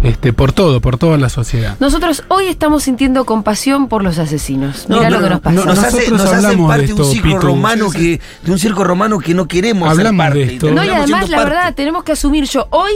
este, 0.01 0.31
por 0.31 0.53
todo, 0.53 0.79
por 0.79 0.97
toda 0.97 1.17
la 1.17 1.27
sociedad. 1.27 1.75
Nosotros 1.81 2.23
hoy 2.29 2.45
estamos 2.47 2.83
sintiendo 2.83 3.25
compasión 3.25 3.89
por 3.89 4.01
los 4.01 4.17
asesinos. 4.17 4.85
No, 4.87 4.97
Mira 4.97 5.09
lo 5.09 5.21
que 5.21 5.29
nos 5.29 5.39
pasa. 5.41 5.55
no- 5.55 5.65
nos, 5.65 5.77
hace, 5.79 5.97
Nosotros 6.09 6.19
nos 6.21 6.33
hablamos 6.33 6.67
parte 6.69 6.81
de 6.83 6.87
de 6.87 6.93
un 6.93 7.01
esto, 7.01 7.11
circo 7.11 7.27
Pitu. 7.27 7.39
romano 7.41 7.89
que 7.91 8.21
de 8.43 8.51
un 8.51 8.59
circo 8.59 8.83
romano 8.85 9.19
que 9.19 9.33
no 9.33 9.45
queremos 9.47 9.89
Hablamos 9.89 10.17
parte, 10.17 10.39
de 10.39 10.53
esto. 10.53 10.71
No, 10.71 10.83
y 10.85 10.89
además, 10.89 11.29
la 11.29 11.37
parte. 11.37 11.53
verdad, 11.53 11.73
tenemos 11.75 12.03
que 12.05 12.13
asumir 12.13 12.45
yo 12.45 12.67
hoy. 12.71 12.91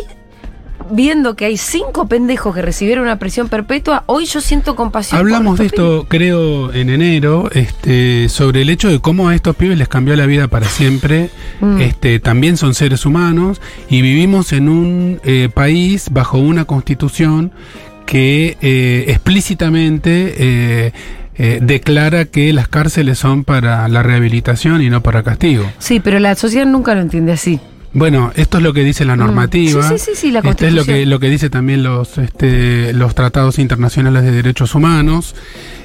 Viendo 0.91 1.35
que 1.35 1.45
hay 1.45 1.57
cinco 1.57 2.07
pendejos 2.07 2.53
que 2.53 2.61
recibieron 2.61 3.05
una 3.05 3.17
prisión 3.17 3.49
perpetua, 3.49 4.03
hoy 4.05 4.25
yo 4.25 4.41
siento 4.41 4.75
compasión. 4.75 5.19
Hablamos 5.19 5.57
de 5.57 5.67
esto, 5.67 6.05
creo, 6.07 6.73
en 6.73 6.89
enero, 6.89 7.49
este, 7.53 8.29
sobre 8.29 8.61
el 8.61 8.69
hecho 8.69 8.89
de 8.89 8.99
cómo 8.99 9.29
a 9.29 9.35
estos 9.35 9.55
pibes 9.55 9.77
les 9.77 9.87
cambió 9.87 10.15
la 10.15 10.25
vida 10.25 10.47
para 10.47 10.67
siempre. 10.67 11.29
Mm. 11.59 11.81
Este, 11.81 12.19
también 12.19 12.57
son 12.57 12.73
seres 12.73 13.05
humanos 13.05 13.61
y 13.89 14.01
vivimos 14.01 14.53
en 14.53 14.69
un 14.69 15.19
eh, 15.23 15.49
país 15.53 16.09
bajo 16.11 16.37
una 16.37 16.65
constitución 16.65 17.51
que 18.05 18.57
eh, 18.61 19.05
explícitamente 19.07 20.35
eh, 20.37 20.91
eh, 21.37 21.59
declara 21.61 22.25
que 22.25 22.53
las 22.53 22.67
cárceles 22.67 23.19
son 23.19 23.43
para 23.43 23.87
la 23.87 24.03
rehabilitación 24.03 24.81
y 24.81 24.89
no 24.89 25.01
para 25.01 25.23
castigo. 25.23 25.65
Sí, 25.79 25.99
pero 25.99 26.19
la 26.19 26.35
sociedad 26.35 26.65
nunca 26.65 26.95
lo 26.95 27.01
entiende 27.01 27.33
así. 27.33 27.59
Bueno, 27.97 28.33
esto 28.35 28.57
es 28.57 28.63
lo 28.63 28.73
que 28.73 28.83
dice 28.83 29.05
la 29.05 29.15
normativa. 29.15 29.81
Mm. 29.81 29.89
Sí, 29.93 29.97
sí, 29.97 30.11
sí, 30.13 30.19
sí, 30.27 30.31
la 30.31 30.39
Esto 30.39 30.65
es 30.65 30.73
lo 30.73 30.79
Constitución. 30.79 30.97
que, 30.99 31.05
lo 31.05 31.19
que 31.21 31.29
dice 31.29 31.49
también 31.49 31.81
los, 31.81 32.17
este, 32.17 32.91
los 32.91 33.15
tratados 33.15 33.57
internacionales 33.57 34.23
de 34.23 34.31
derechos 34.31 34.75
humanos. 34.75 35.33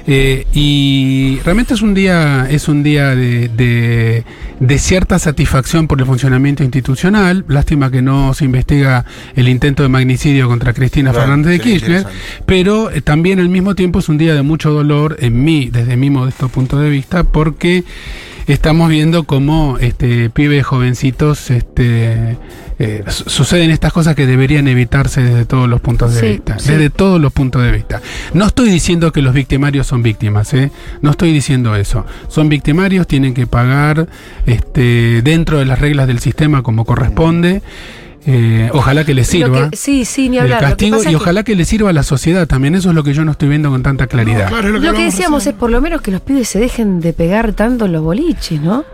Eh, 0.07 0.45
y 0.53 1.39
realmente 1.45 1.73
es 1.73 1.81
un 1.81 1.93
día, 1.93 2.47
es 2.49 2.67
un 2.67 2.83
día 2.83 3.15
de, 3.15 3.47
de- 3.49 4.25
de 4.59 4.77
cierta 4.79 5.19
satisfacción 5.19 5.87
por 5.87 5.99
el 6.01 6.05
funcionamiento 6.05 6.63
institucional. 6.63 7.45
Lástima 7.47 7.89
que 7.89 8.01
no 8.01 8.33
se 8.33 8.43
investiga 8.43 9.05
el 9.35 9.47
intento 9.47 9.81
de 9.83 9.89
magnicidio 9.89 10.49
contra 10.49 10.73
Cristina 10.73 11.11
Claro, 11.11 11.27
Fernández 11.27 11.51
de 11.53 11.59
Kirchner, 11.59 12.05
pero 12.45 12.91
eh, 12.91 13.01
también 13.01 13.39
al 13.39 13.47
mismo 13.49 13.73
tiempo 13.73 13.99
es 13.99 14.09
un 14.09 14.17
día 14.17 14.35
de 14.35 14.41
mucho 14.41 14.71
dolor 14.71 15.15
en 15.21 15.43
mí, 15.45 15.69
desde 15.71 15.95
mi 15.95 16.09
modesto 16.09 16.49
punto 16.49 16.77
de 16.77 16.89
vista, 16.89 17.23
porque 17.23 17.83
estamos 18.47 18.89
viendo 18.89 19.23
cómo 19.23 19.77
este 19.79 20.29
pibes 20.29 20.65
jovencitos 20.65 21.49
este 21.51 22.37
eh, 22.79 23.03
su- 23.07 23.29
suceden 23.29 23.69
estas 23.69 23.93
cosas 23.93 24.15
que 24.15 24.25
deberían 24.25 24.67
evitarse 24.67 25.21
desde 25.21 25.45
todos 25.45 25.69
los 25.69 25.81
puntos 25.81 26.13
de 26.15 26.19
Sí, 26.21 26.27
vista 26.27 26.57
sí. 26.59 26.71
desde 26.71 26.89
todos 26.89 27.21
los 27.21 27.31
puntos 27.31 27.61
de 27.63 27.71
vista 27.71 28.01
no 28.33 28.45
estoy 28.47 28.69
diciendo 28.71 29.11
que 29.11 29.21
los 29.21 29.33
victimarios 29.33 29.87
son 29.87 30.01
víctimas 30.03 30.53
¿eh? 30.53 30.71
no 31.01 31.11
estoy 31.11 31.31
diciendo 31.31 31.75
eso 31.75 32.05
son 32.27 32.49
victimarios 32.49 33.07
tienen 33.07 33.33
que 33.33 33.45
pagar 33.47 34.07
este 34.45 35.21
dentro 35.21 35.59
de 35.59 35.65
las 35.65 35.79
reglas 35.79 36.07
del 36.07 36.19
sistema 36.19 36.63
como 36.63 36.85
corresponde 36.85 37.61
Eh, 38.25 38.69
ojalá 38.73 39.03
que 39.03 39.13
les 39.15 39.27
Lo 39.27 39.31
sirva 39.31 39.69
que- 39.71 39.77
sí, 39.77 40.05
sí, 40.05 40.29
ni 40.29 40.37
el 40.37 40.43
hablar. 40.43 40.59
Que 40.59 40.65
castigo 40.67 41.01
y 41.03 41.07
que- 41.07 41.15
ojalá 41.15 41.43
que 41.43 41.55
le 41.55 41.65
sirva 41.65 41.89
a 41.89 41.93
la 41.93 42.03
sociedad 42.03 42.45
también 42.47 42.75
eso 42.75 42.89
es 42.89 42.95
lo 42.95 43.03
que 43.03 43.13
yo 43.13 43.25
no 43.25 43.31
estoy 43.31 43.49
viendo 43.49 43.69
con 43.71 43.81
tanta 43.81 44.05
claridad 44.07 44.47
Claro, 44.49 44.69
Lo 44.69 44.93
que 44.93 45.03
decíamos 45.05 45.47
es 45.47 45.53
por 45.53 45.71
lo 45.71 45.81
menos 45.81 46.01
que 46.01 46.11
los 46.11 46.21
pibes 46.21 46.47
se 46.47 46.59
dejen 46.59 46.99
de 47.01 47.13
pegar 47.13 47.53
tanto 47.53 47.85
en 47.85 47.93
los 47.93 48.03
boliches, 48.03 48.61
¿no? 48.61 48.85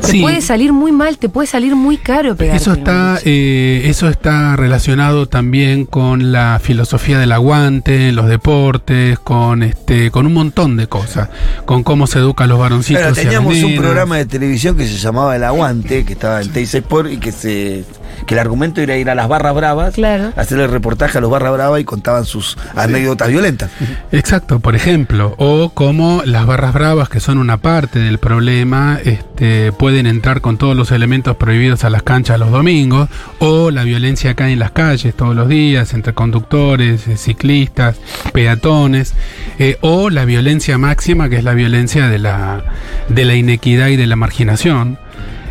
Te 0.00 0.08
Sí. 0.08 0.20
puede 0.22 0.40
salir 0.40 0.72
muy 0.72 0.90
mal, 0.90 1.18
te 1.18 1.28
puede 1.28 1.46
salir 1.46 1.76
muy 1.76 1.96
caro 1.98 2.34
pegar. 2.34 2.56
Eso 2.56 2.72
está, 2.72 3.20
eh, 3.24 3.82
eso 3.84 4.08
está 4.08 4.56
relacionado 4.56 5.26
también 5.26 5.84
con 5.86 6.32
la 6.32 6.60
filosofía 6.60 7.16
del 7.20 7.30
aguante, 7.30 8.08
en 8.08 8.16
los 8.16 8.26
deportes, 8.26 9.20
con 9.20 9.62
este, 9.62 10.10
con 10.10 10.26
un 10.26 10.34
montón 10.34 10.76
de 10.76 10.88
cosas, 10.88 11.28
con 11.64 11.84
cómo 11.84 12.08
se 12.08 12.18
educa 12.18 12.42
a 12.42 12.46
los 12.48 12.58
varoncitos. 12.58 13.02
Claro, 13.02 13.14
y 13.14 13.20
a 13.20 13.22
las 13.22 13.24
teníamos 13.24 13.62
un 13.62 13.76
programa 13.76 14.16
de 14.16 14.26
televisión 14.26 14.76
que 14.76 14.84
se 14.88 14.96
llamaba 14.96 15.36
El 15.36 15.44
Aguante, 15.44 16.04
que 16.04 16.14
estaba 16.14 16.42
en 16.42 16.50
Teis 16.50 16.74
Sport 16.74 17.12
y 17.12 17.18
que 17.18 17.30
se 17.30 17.84
que 18.26 18.34
el 18.34 18.40
argumento 18.40 18.80
era 18.80 18.96
ir 18.96 19.10
a 19.10 19.14
las 19.14 19.28
barras 19.28 19.54
bravas, 19.54 19.94
Claro. 19.94 20.32
hacerle 20.36 20.66
reportaje 20.66 21.18
a 21.18 21.20
los 21.20 21.30
barras 21.30 21.52
bravas 21.52 21.80
y 21.80 21.84
contaban 21.84 22.24
sus 22.24 22.56
anécdotas 22.74 23.28
violentas. 23.28 23.70
Exacto, 24.12 24.60
por 24.60 24.74
ejemplo, 24.76 25.34
o 25.38 25.70
como 25.70 26.22
las 26.24 26.46
barras 26.46 26.72
bravas, 26.72 27.08
que 27.08 27.20
son 27.20 27.38
una 27.38 27.58
parte 27.58 27.98
del 27.98 28.18
problema, 28.18 28.98
este, 29.04 29.72
pueden 29.72 30.06
entrar 30.06 30.40
con 30.40 30.58
todos 30.58 30.76
los 30.76 30.90
elementos 30.90 31.36
prohibidos 31.36 31.84
a 31.84 31.90
las 31.90 32.02
canchas 32.02 32.38
los 32.38 32.50
domingos, 32.50 33.08
o 33.38 33.70
la 33.70 33.84
violencia 33.84 34.32
acá 34.32 34.48
en 34.50 34.58
las 34.58 34.70
calles 34.70 35.14
todos 35.14 35.34
los 35.34 35.48
días, 35.48 35.92
entre 35.94 36.14
conductores, 36.14 37.06
eh, 37.08 37.16
ciclistas, 37.16 37.96
peatones, 38.32 39.14
eh, 39.58 39.78
o 39.80 40.10
la 40.10 40.24
violencia 40.24 40.78
máxima, 40.78 41.28
que 41.28 41.36
es 41.36 41.44
la 41.44 41.54
violencia 41.54 42.08
de 42.08 42.18
la, 42.18 42.62
de 43.08 43.24
la 43.24 43.34
inequidad 43.34 43.88
y 43.88 43.96
de 43.96 44.06
la 44.06 44.16
marginación. 44.16 44.98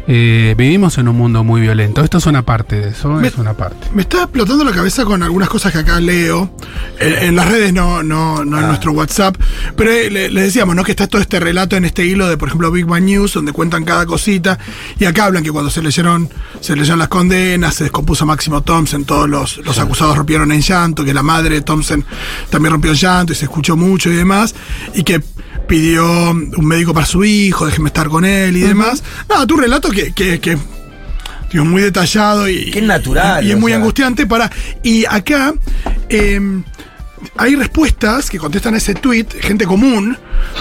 Eh, 0.06 0.54
vivimos 0.58 0.97
en 0.97 1.08
un 1.08 1.16
mundo 1.16 1.45
muy 1.45 1.62
violento. 1.62 2.04
Esto 2.04 2.18
es 2.18 2.26
una 2.26 2.41
parte 2.41 2.76
de 2.76 2.89
eso, 2.89 3.10
Me- 3.10 3.28
es 3.30 3.38
una 3.38 3.54
parte. 3.54 3.88
Me 3.93 4.01
está 4.01 4.24
explotando 4.24 4.66
la 4.66 4.72
cabeza 4.74 5.06
con 5.06 5.24
algunas 5.24 5.47
cosas 5.47 5.72
que 5.72 5.78
acá 5.80 5.99
leo. 6.01 6.54
En, 6.99 7.14
en 7.30 7.36
las 7.38 7.49
redes 7.49 7.72
no, 7.74 8.04
no, 8.04 8.43
no 8.43 8.60
en 8.60 8.68
nuestro 8.68 8.91
WhatsApp. 8.91 9.38
Pero 9.78 9.91
eh, 9.91 10.10
le, 10.10 10.30
le 10.30 10.41
decíamos, 10.41 10.76
¿no? 10.76 10.84
Que 10.84 10.91
está 10.91 11.08
todo 11.08 11.22
este 11.22 11.39
relato 11.39 11.78
en 11.78 11.86
este 11.86 12.06
hilo 12.06 12.28
de, 12.28 12.36
por 12.38 12.49
ejemplo, 12.49 12.70
Big 12.70 12.86
Bang 12.86 13.04
News, 13.06 13.34
donde 13.34 13.54
cuentan 13.54 13.86
cada 13.86 14.06
cosita. 14.06 14.60
Y 14.99 15.06
acá 15.06 15.26
hablan 15.26 15.41
que 15.41 15.51
cuando 15.51 15.72
se 15.72 15.82
leyeron, 15.82 16.30
se 16.60 16.76
leyeron 16.76 16.99
las 16.99 17.08
condenas, 17.08 17.76
se 17.76 17.86
descompuso 17.86 18.26
Máximo 18.26 18.62
Thompson, 18.62 19.06
todos 19.06 19.30
los, 19.30 19.58
los 19.60 19.80
acusados 19.80 20.18
rompieron 20.18 20.51
en 20.51 20.60
llanto, 20.62 21.06
que 21.06 21.14
la 21.14 21.24
madre 21.24 21.56
de 21.56 21.62
Thompson 21.62 22.04
también 22.49 22.74
rompió 22.74 22.91
en 22.91 22.97
llanto 22.97 23.32
y 23.32 23.36
se 23.38 23.45
escuchó 23.45 23.78
mucho 23.78 24.12
y 24.12 24.16
demás. 24.16 24.54
Y 24.95 25.04
que 25.04 25.24
pidió 25.68 26.32
un 26.32 26.66
médico 26.66 26.93
para 26.93 27.05
su 27.05 27.24
hijo, 27.24 27.66
déjeme 27.66 27.88
estar 27.88 28.09
con 28.09 28.26
él 28.26 28.55
y 28.57 28.61
demás. 28.61 29.03
Nada, 29.30 29.47
tu 29.47 29.57
relato 29.57 29.89
que, 29.89 30.14
que, 30.14 30.39
que 30.39 30.57
digo, 31.51 31.66
muy 31.66 31.82
detallado 31.82 32.49
y, 32.49 32.72
natural, 32.82 33.45
y, 33.45 33.51
es 33.51 33.57
muy 33.57 33.72
sea. 33.72 33.78
angustiante 33.78 34.26
para. 34.26 34.51
Y 34.82 35.05
acá 35.05 35.53
eh, 36.09 36.39
hay 37.38 37.55
respuestas 37.55 38.30
que 38.30 38.38
contestan 38.38 38.74
a 38.74 38.78
ese 38.78 38.93
tweet, 38.95 39.28
gente 39.41 39.66
común, 39.66 40.18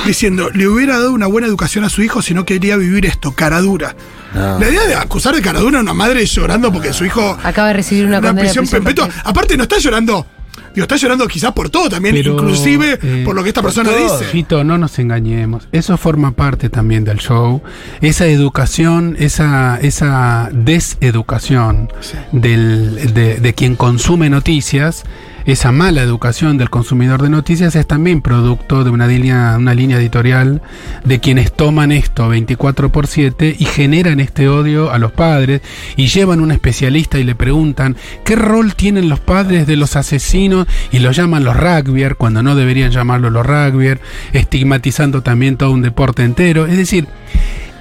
diciendo, 0.07 0.50
le 0.50 0.68
hubiera 0.68 0.98
dado 0.98 1.12
una 1.12 1.26
buena 1.26 1.46
educación 1.46 1.84
a 1.84 1.88
su 1.88 2.03
hijo 2.03 2.22
si 2.22 2.34
no 2.34 2.44
quería 2.44 2.76
vivir 2.76 3.07
esto, 3.07 3.32
cara 3.32 3.61
dura. 3.61 3.94
No. 4.34 4.59
La 4.59 4.68
idea 4.68 4.86
de 4.86 4.94
acusar 4.94 5.34
de 5.34 5.42
cara 5.42 5.61
dura 5.61 5.78
a 5.78 5.82
una 5.82 5.92
madre 5.92 6.24
llorando 6.24 6.72
porque 6.72 6.92
su 6.94 7.05
hijo 7.05 7.36
Acaba 7.42 7.68
de 7.68 7.74
recibir 7.74 8.07
una, 8.07 8.16
condena 8.16 8.34
de 8.34 8.40
prisión 8.40 8.66
perpetua. 8.66 9.09
Aparte, 9.24 9.57
no 9.57 9.64
está 9.64 9.78
llorando. 9.78 10.26
Digo, 10.75 10.83
está 10.85 10.97
llorando 10.97 11.27
quizás 11.29 11.53
por 11.53 11.68
todo 11.70 11.89
también, 11.89 12.14
Pero, 12.14 12.33
inclusive 12.33 12.99
eh, 13.03 13.23
por 13.25 13.35
lo 13.35 13.43
que 13.43 13.51
esta 13.51 13.62
persona 13.62 13.91
todo. 13.91 14.18
dice. 14.18 14.31
Fito, 14.31 14.64
no 14.64 14.79
nos 14.79 14.99
engañemos. 14.99 15.68
Eso 15.73 15.97
forma 15.97 16.33
parte 16.33 16.68
también 16.70 17.05
del 17.05 17.18
show. 17.18 17.62
Esa 18.01 18.27
educación, 18.27 19.16
esa, 19.18 19.79
esa 19.81 20.49
deseducación 20.53 21.91
del, 22.33 23.12
de, 23.14 23.41
de 23.41 23.55
quien 23.55 23.77
consume 23.77 24.31
noticias, 24.31 25.05
esa 25.45 25.72
mala 25.72 26.03
educación 26.03 26.59
del 26.59 26.70
consumidor 26.70 27.22
de 27.22 27.30
noticias 27.30 27.74
es 27.74 27.86
también 27.86 28.22
producto 28.22 28.84
de 28.84 28.90
una 28.90 29.07
línea, 29.07 29.57
una 29.59 29.74
línea 29.74 29.99
editorial 29.99 30.62
de 31.05 31.20
quienes 31.20 31.53
toman 31.53 31.93
esto 31.93 32.28
24 32.28 32.93
por 32.93 33.07
7 33.07 33.57
y 33.59 33.64
generan 33.64 34.20
este 34.20 34.49
odio 34.49 34.90
a 34.93 34.99
los 34.99 35.12
padres 35.12 35.62
y 35.97 36.07
llevan 36.07 36.40
a 36.40 36.43
un 36.43 36.53
especialista 36.53 37.18
y 37.18 37.24
le 37.24 37.34
preguntan 37.34 37.97
qué 38.24 38.36
rol 38.36 38.74
tienen 38.74 39.09
los 39.09 39.20
padres 39.20 39.66
de 39.66 39.76
los 39.76 39.97
asesinos 39.97 40.66
y 40.90 41.01
lo 41.01 41.11
llaman 41.12 41.45
los 41.45 41.57
rugbyer 41.57 42.16
cuando 42.16 42.43
no 42.43 42.55
deberían 42.55 42.90
llamarlo 42.90 43.30
los 43.30 43.47
rugbyer, 43.47 44.01
estigmatizando 44.32 45.22
también 45.22 45.57
todo 45.57 45.70
un 45.72 45.82
deporte 45.82 46.22
entero. 46.22 46.66
Es 46.66 46.76
decir, 46.76 47.07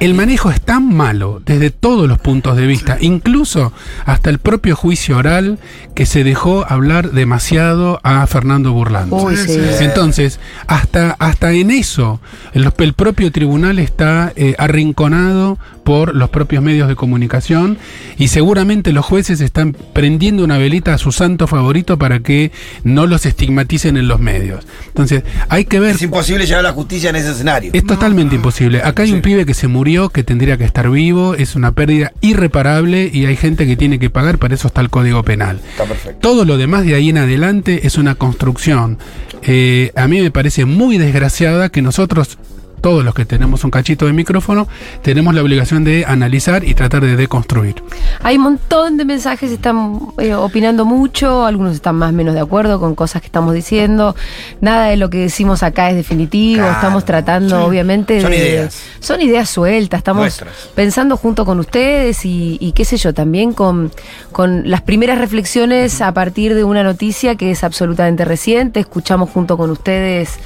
el 0.01 0.15
manejo 0.15 0.49
es 0.49 0.59
tan 0.59 0.91
malo 0.91 1.43
desde 1.45 1.69
todos 1.69 2.09
los 2.09 2.17
puntos 2.17 2.57
de 2.57 2.65
vista, 2.65 2.97
incluso 2.99 3.71
hasta 4.03 4.31
el 4.31 4.39
propio 4.39 4.75
juicio 4.75 5.15
oral 5.15 5.59
que 5.93 6.07
se 6.07 6.23
dejó 6.23 6.65
hablar 6.67 7.11
demasiado 7.11 7.99
a 8.01 8.25
Fernando 8.25 8.73
Burlando. 8.73 9.15
Uy, 9.17 9.37
sí. 9.37 9.59
Entonces, 9.79 10.39
hasta, 10.65 11.11
hasta 11.19 11.51
en 11.51 11.69
eso, 11.69 12.19
el, 12.53 12.73
el 12.79 12.93
propio 12.93 13.31
tribunal 13.31 13.77
está 13.77 14.33
eh, 14.35 14.55
arrinconado 14.57 15.59
por 15.83 16.15
los 16.15 16.29
propios 16.29 16.63
medios 16.63 16.87
de 16.87 16.95
comunicación 16.95 17.77
y 18.17 18.29
seguramente 18.29 18.93
los 18.93 19.05
jueces 19.05 19.41
están 19.41 19.75
prendiendo 19.93 20.43
una 20.43 20.57
velita 20.57 20.93
a 20.93 20.97
su 20.97 21.11
santo 21.11 21.47
favorito 21.47 21.97
para 21.97 22.21
que 22.21 22.51
no 22.83 23.05
los 23.05 23.25
estigmaticen 23.25 23.97
en 23.97 24.07
los 24.07 24.19
medios. 24.19 24.65
Entonces, 24.87 25.23
hay 25.49 25.65
que 25.65 25.79
ver 25.79 25.95
Es 25.95 26.01
imposible 26.01 26.45
llevar 26.45 26.63
la 26.63 26.73
justicia 26.73 27.09
en 27.09 27.17
ese 27.17 27.31
escenario. 27.31 27.71
es 27.73 27.85
totalmente 27.85 28.35
imposible. 28.35 28.81
Acá 28.83 29.03
hay 29.03 29.11
un 29.11 29.21
pibe 29.21 29.45
que 29.45 29.53
se 29.53 29.67
murió, 29.67 29.90
que 30.09 30.23
tendría 30.23 30.57
que 30.57 30.63
estar 30.63 30.89
vivo, 30.89 31.35
es 31.35 31.55
una 31.55 31.73
pérdida 31.73 32.13
irreparable 32.21 33.09
y 33.11 33.25
hay 33.25 33.35
gente 33.35 33.65
que 33.65 33.75
tiene 33.75 33.99
que 33.99 34.09
pagar, 34.09 34.37
para 34.37 34.55
eso 34.55 34.67
está 34.67 34.81
el 34.81 34.89
Código 34.89 35.23
Penal. 35.23 35.59
Está 35.71 35.85
perfecto. 35.85 36.19
Todo 36.19 36.45
lo 36.45 36.57
demás 36.57 36.85
de 36.85 36.95
ahí 36.95 37.09
en 37.09 37.17
adelante 37.17 37.85
es 37.85 37.97
una 37.97 38.15
construcción. 38.15 38.97
Eh, 39.43 39.91
a 39.95 40.07
mí 40.07 40.21
me 40.21 40.31
parece 40.31 40.65
muy 40.65 40.97
desgraciada 40.97 41.69
que 41.69 41.81
nosotros, 41.81 42.37
todos 42.81 43.03
los 43.05 43.13
que 43.13 43.25
tenemos 43.25 43.63
un 43.63 43.71
cachito 43.71 44.05
de 44.05 44.13
micrófono, 44.13 44.67
tenemos 45.01 45.33
la 45.33 45.41
obligación 45.41 45.83
de 45.83 46.05
analizar 46.05 46.63
y 46.63 46.73
tratar 46.73 47.03
de 47.03 47.15
deconstruir. 47.15 47.75
Hay 48.23 48.37
un 48.37 48.43
montón 48.43 48.97
de 48.97 49.05
mensajes, 49.05 49.51
están 49.51 49.99
eh, 50.17 50.33
opinando 50.33 50.83
mucho, 50.85 51.45
algunos 51.45 51.75
están 51.75 51.95
más 51.95 52.09
o 52.09 52.13
menos 52.13 52.33
de 52.33 52.39
acuerdo 52.41 52.79
con 52.79 52.95
cosas 52.95 53.21
que 53.21 53.27
estamos 53.27 53.53
diciendo. 53.53 54.15
Nada 54.61 54.87
de 54.87 54.97
lo 54.97 55.09
que 55.09 55.19
decimos 55.19 55.63
acá 55.63 55.89
es 55.89 55.95
definitivo, 55.95 56.61
Claro, 56.63 56.73
estamos 56.73 57.05
tratando 57.05 57.65
obviamente 57.65 58.21
Son 58.21 58.31
de... 58.31 58.37
ideas. 58.37 58.83
Son 58.99 59.21
ideas 59.21 59.49
sueltas, 59.49 59.99
estamos 59.99 60.21
Nuestras. 60.21 60.69
pensando 60.75 61.17
junto 61.17 61.45
con 61.45 61.59
ustedes 61.59 62.25
y, 62.25 62.57
y 62.59 62.71
qué 62.73 62.85
sé 62.85 62.97
yo, 62.97 63.13
también 63.13 63.53
con, 63.53 63.91
con 64.31 64.69
las 64.69 64.81
primeras 64.81 65.17
reflexiones 65.19 66.01
a 66.01 66.13
partir 66.13 66.55
de 66.55 66.63
una 66.63 66.83
noticia 66.83 67.35
que 67.35 67.51
es 67.51 67.63
absolutamente 67.63 68.25
reciente. 68.25 68.79
Escuchamos 68.79 69.29
junto 69.29 69.57
con 69.57 69.69
ustedes 69.71 70.39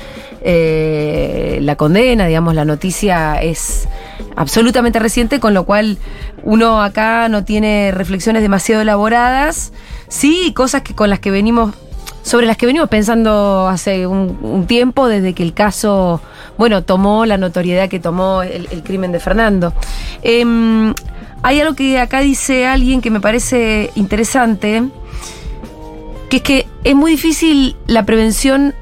eh, 0.48 1.58
la 1.64 1.76
condena, 1.76 2.28
digamos, 2.28 2.54
la 2.54 2.66
noticia 2.66 3.42
es 3.42 3.88
absolutamente 4.36 5.00
reciente, 5.00 5.40
con 5.40 5.56
lo 5.56 5.66
cual 5.66 5.98
uno 6.44 6.84
acá 6.84 7.30
no 7.30 7.44
tiene 7.44 7.92
reflexiones 7.92 8.44
demasiado 8.44 8.84
elaboradas, 8.84 9.74
sí, 10.08 10.54
cosas 10.56 10.84
que 10.84 10.94
con 10.94 11.10
las 11.10 11.20
que 11.20 11.32
venimos 11.32 11.74
sobre 12.22 12.46
las 12.46 12.58
que 12.58 12.68
venimos 12.68 12.90
pensando 12.90 13.68
hace 13.68 14.06
un, 14.06 14.66
tiempo, 14.68 15.08
desde 15.08 15.34
que 15.34 15.42
el 15.42 15.56
caso, 15.56 16.22
bueno, 16.60 16.84
tomó 16.84 17.26
la 17.26 17.38
notoriedad 17.38 17.90
que 17.90 18.00
tomó 18.00 18.44
el, 18.44 18.68
el 18.72 18.84
crimen 18.84 19.12
de 19.12 19.20
Fernando. 19.20 19.74
Em, 20.22 20.94
hay 21.42 21.60
algo 21.60 21.76
que 21.76 22.00
acá 22.00 22.20
dice 22.20 22.68
alguien 22.68 23.02
que 23.02 23.10
me 23.10 23.20
parece 23.20 23.90
interesante, 23.96 24.84
que 26.30 26.38
es 26.38 26.44
que 26.44 26.68
es 26.84 26.96
muy 26.96 27.12
difícil 27.12 27.76
la 27.88 28.06
prevención 28.06 28.76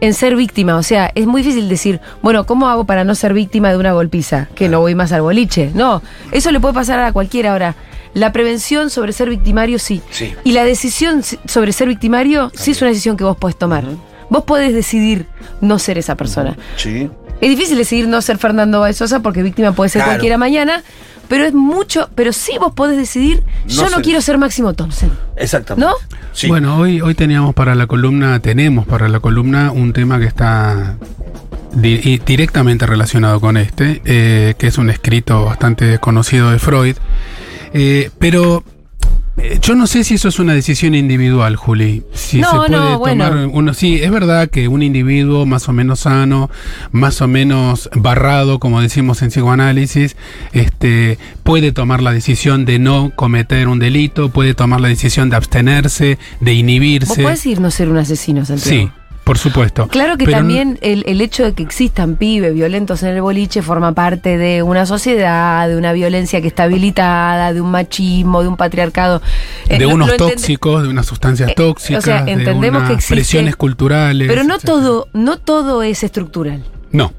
en 0.00 0.14
ser 0.14 0.36
víctima. 0.36 0.76
O 0.76 0.82
sea, 0.82 1.10
es 1.14 1.26
muy 1.26 1.42
difícil 1.42 1.68
decir, 1.68 2.00
bueno, 2.22 2.46
¿cómo 2.46 2.68
hago 2.68 2.84
para 2.84 3.04
no 3.04 3.14
ser 3.14 3.34
víctima 3.34 3.70
de 3.70 3.76
una 3.76 3.92
golpiza? 3.92 4.48
Que 4.54 4.68
no 4.68 4.80
voy 4.80 4.94
más 4.94 5.12
al 5.12 5.22
boliche. 5.22 5.70
No, 5.74 6.02
eso 6.32 6.50
le 6.52 6.60
puede 6.60 6.74
pasar 6.74 6.98
a 7.00 7.12
cualquiera. 7.12 7.52
Ahora, 7.52 7.74
La 8.12 8.32
prevención 8.32 8.90
sobre 8.90 9.12
ser 9.12 9.30
victimario, 9.30 9.78
sí. 9.78 10.02
Sí. 10.10 10.34
Y 10.42 10.50
la 10.50 10.64
decisión 10.64 11.22
si- 11.22 11.38
sobre 11.46 11.72
ser 11.72 11.86
victimario, 11.86 12.50
sí 12.56 12.72
es 12.72 12.82
una 12.82 12.88
decisión 12.90 13.16
que 13.16 13.22
vos 13.22 13.36
podés 13.36 13.56
tomar. 13.56 13.84
Vos 14.28 14.42
podés 14.42 14.74
decidir 14.74 15.26
no 15.60 15.78
ser 15.78 15.96
esa 15.96 16.16
persona. 16.16 16.56
Sí. 16.76 17.08
Es 17.40 17.48
difícil 17.48 17.76
decidir 17.78 18.06
no 18.08 18.20
ser 18.22 18.38
Fernando 18.38 18.80
Báez 18.80 18.96
Sosa 18.96 19.20
porque 19.20 19.42
víctima 19.42 19.72
puede 19.72 19.88
ser 19.90 20.00
Claro. 20.00 20.12
cualquiera 20.12 20.36
mañana, 20.38 20.82
pero 21.28 21.44
es 21.44 21.54
mucho, 21.54 22.10
pero 22.14 22.32
sí 22.32 22.52
vos 22.60 22.72
podés 22.74 22.96
decidir, 22.98 23.42
No 23.64 23.68
yo 23.68 23.82
no 23.84 23.88
ser- 23.90 24.02
quiero 24.02 24.20
ser 24.20 24.36
Máximo 24.38 24.74
Thompson. 24.74 25.10
Exactamente. 25.36 25.86
¿No? 25.88 25.94
Sí. 26.32 26.48
Bueno, 26.48 26.76
hoy, 26.78 27.00
hoy 27.00 27.14
teníamos 27.14 27.54
para 27.54 27.74
la 27.74 27.86
columna, 27.86 28.40
tenemos 28.40 28.86
para 28.86 29.08
la 29.08 29.20
columna 29.20 29.72
un 29.72 29.92
tema 29.92 30.18
que 30.18 30.26
está 30.26 30.96
di- 31.72 32.20
directamente 32.26 32.84
relacionado 32.86 33.40
con 33.40 33.56
este, 33.56 34.02
eh, 34.04 34.54
que 34.58 34.66
es 34.66 34.76
un 34.78 34.90
escrito 34.90 35.44
bastante 35.44 35.98
conocido 35.98 36.50
de 36.50 36.58
Freud. 36.58 36.96
Eh, 37.72 38.10
pero 38.18 38.64
yo 39.62 39.74
no 39.74 39.86
sé 39.86 40.04
si 40.04 40.14
eso 40.14 40.28
es 40.28 40.38
una 40.38 40.52
decisión 40.54 40.94
individual, 40.94 41.56
Juli. 41.56 42.02
Si 42.12 42.40
No, 42.40 42.50
se 42.50 42.56
puede 42.56 42.70
no, 42.70 42.98
bueno. 42.98 43.28
tomar 43.28 43.46
uno. 43.46 43.72
Sí, 43.74 43.96
es 44.02 44.10
verdad 44.10 44.50
que 44.50 44.68
un 44.68 44.82
individuo 44.82 45.46
más 45.46 45.68
o 45.68 45.72
menos 45.72 46.00
sano, 46.00 46.50
más 46.92 47.22
o 47.22 47.28
menos 47.28 47.88
barrado, 47.94 48.58
como 48.58 48.80
decimos 48.82 49.22
en 49.22 49.28
psicoanálisis, 49.30 50.16
este, 50.52 51.18
puede 51.42 51.72
tomar 51.72 52.02
la 52.02 52.12
decisión 52.12 52.64
de 52.66 52.78
no 52.78 53.12
cometer 53.16 53.68
un 53.68 53.78
delito, 53.78 54.28
puede 54.30 54.54
tomar 54.54 54.80
la 54.80 54.88
decisión 54.88 55.30
de 55.30 55.36
abstenerse, 55.36 56.18
de 56.40 56.50
Vos 56.52 56.58
inhibirse. 56.60 57.22
podés 57.22 57.46
ir 57.46 57.60
no 57.60 57.70
ser 57.70 57.88
un 57.88 57.96
asesino, 57.96 58.44
Santiago. 58.44 58.88
Sí, 58.88 58.90
por 59.24 59.38
supuesto. 59.38 59.86
Claro 59.88 60.16
que 60.16 60.24
Pero 60.24 60.38
también 60.38 60.78
el, 60.82 61.04
el 61.06 61.20
hecho 61.20 61.44
de 61.44 61.52
que 61.52 61.62
existan 61.62 62.16
pibes 62.16 62.52
violentos 62.52 63.02
en 63.04 63.10
el 63.10 63.22
boliche 63.22 63.62
forma 63.62 63.92
parte 63.92 64.36
de 64.38 64.62
una 64.62 64.86
sociedad, 64.86 65.68
de 65.68 65.76
una 65.76 65.92
violencia 65.92 66.40
que 66.40 66.48
está 66.48 66.64
habilitada, 66.64 67.52
de 67.52 67.60
un 67.60 67.70
machismo, 67.70 68.42
de 68.42 68.48
un 68.48 68.56
patriarcado. 68.56 69.22
Eh, 69.68 69.78
de 69.78 69.84
lo- 69.86 69.94
unos 69.94 70.08
lo 70.08 70.16
tóxicos, 70.16 70.82
de 70.82 70.88
unas 70.88 71.06
sustancias 71.06 71.50
Eh, 71.50 71.54
tóxicas, 71.54 72.02
o 72.02 72.06
sea, 72.06 72.22
de 72.24 72.32
entendemos 72.32 72.78
unas 72.80 72.88
que 72.88 72.94
existe- 72.96 73.14
presiones 73.14 73.56
culturales. 73.56 74.26
Pero 74.28 74.42
no 74.42 74.54
etcétera. 74.56 74.78
todo, 74.78 75.08
no 75.12 75.36
todo 75.38 75.82
es 75.82 76.02
estructural. 76.02 76.64
No, 76.90 77.12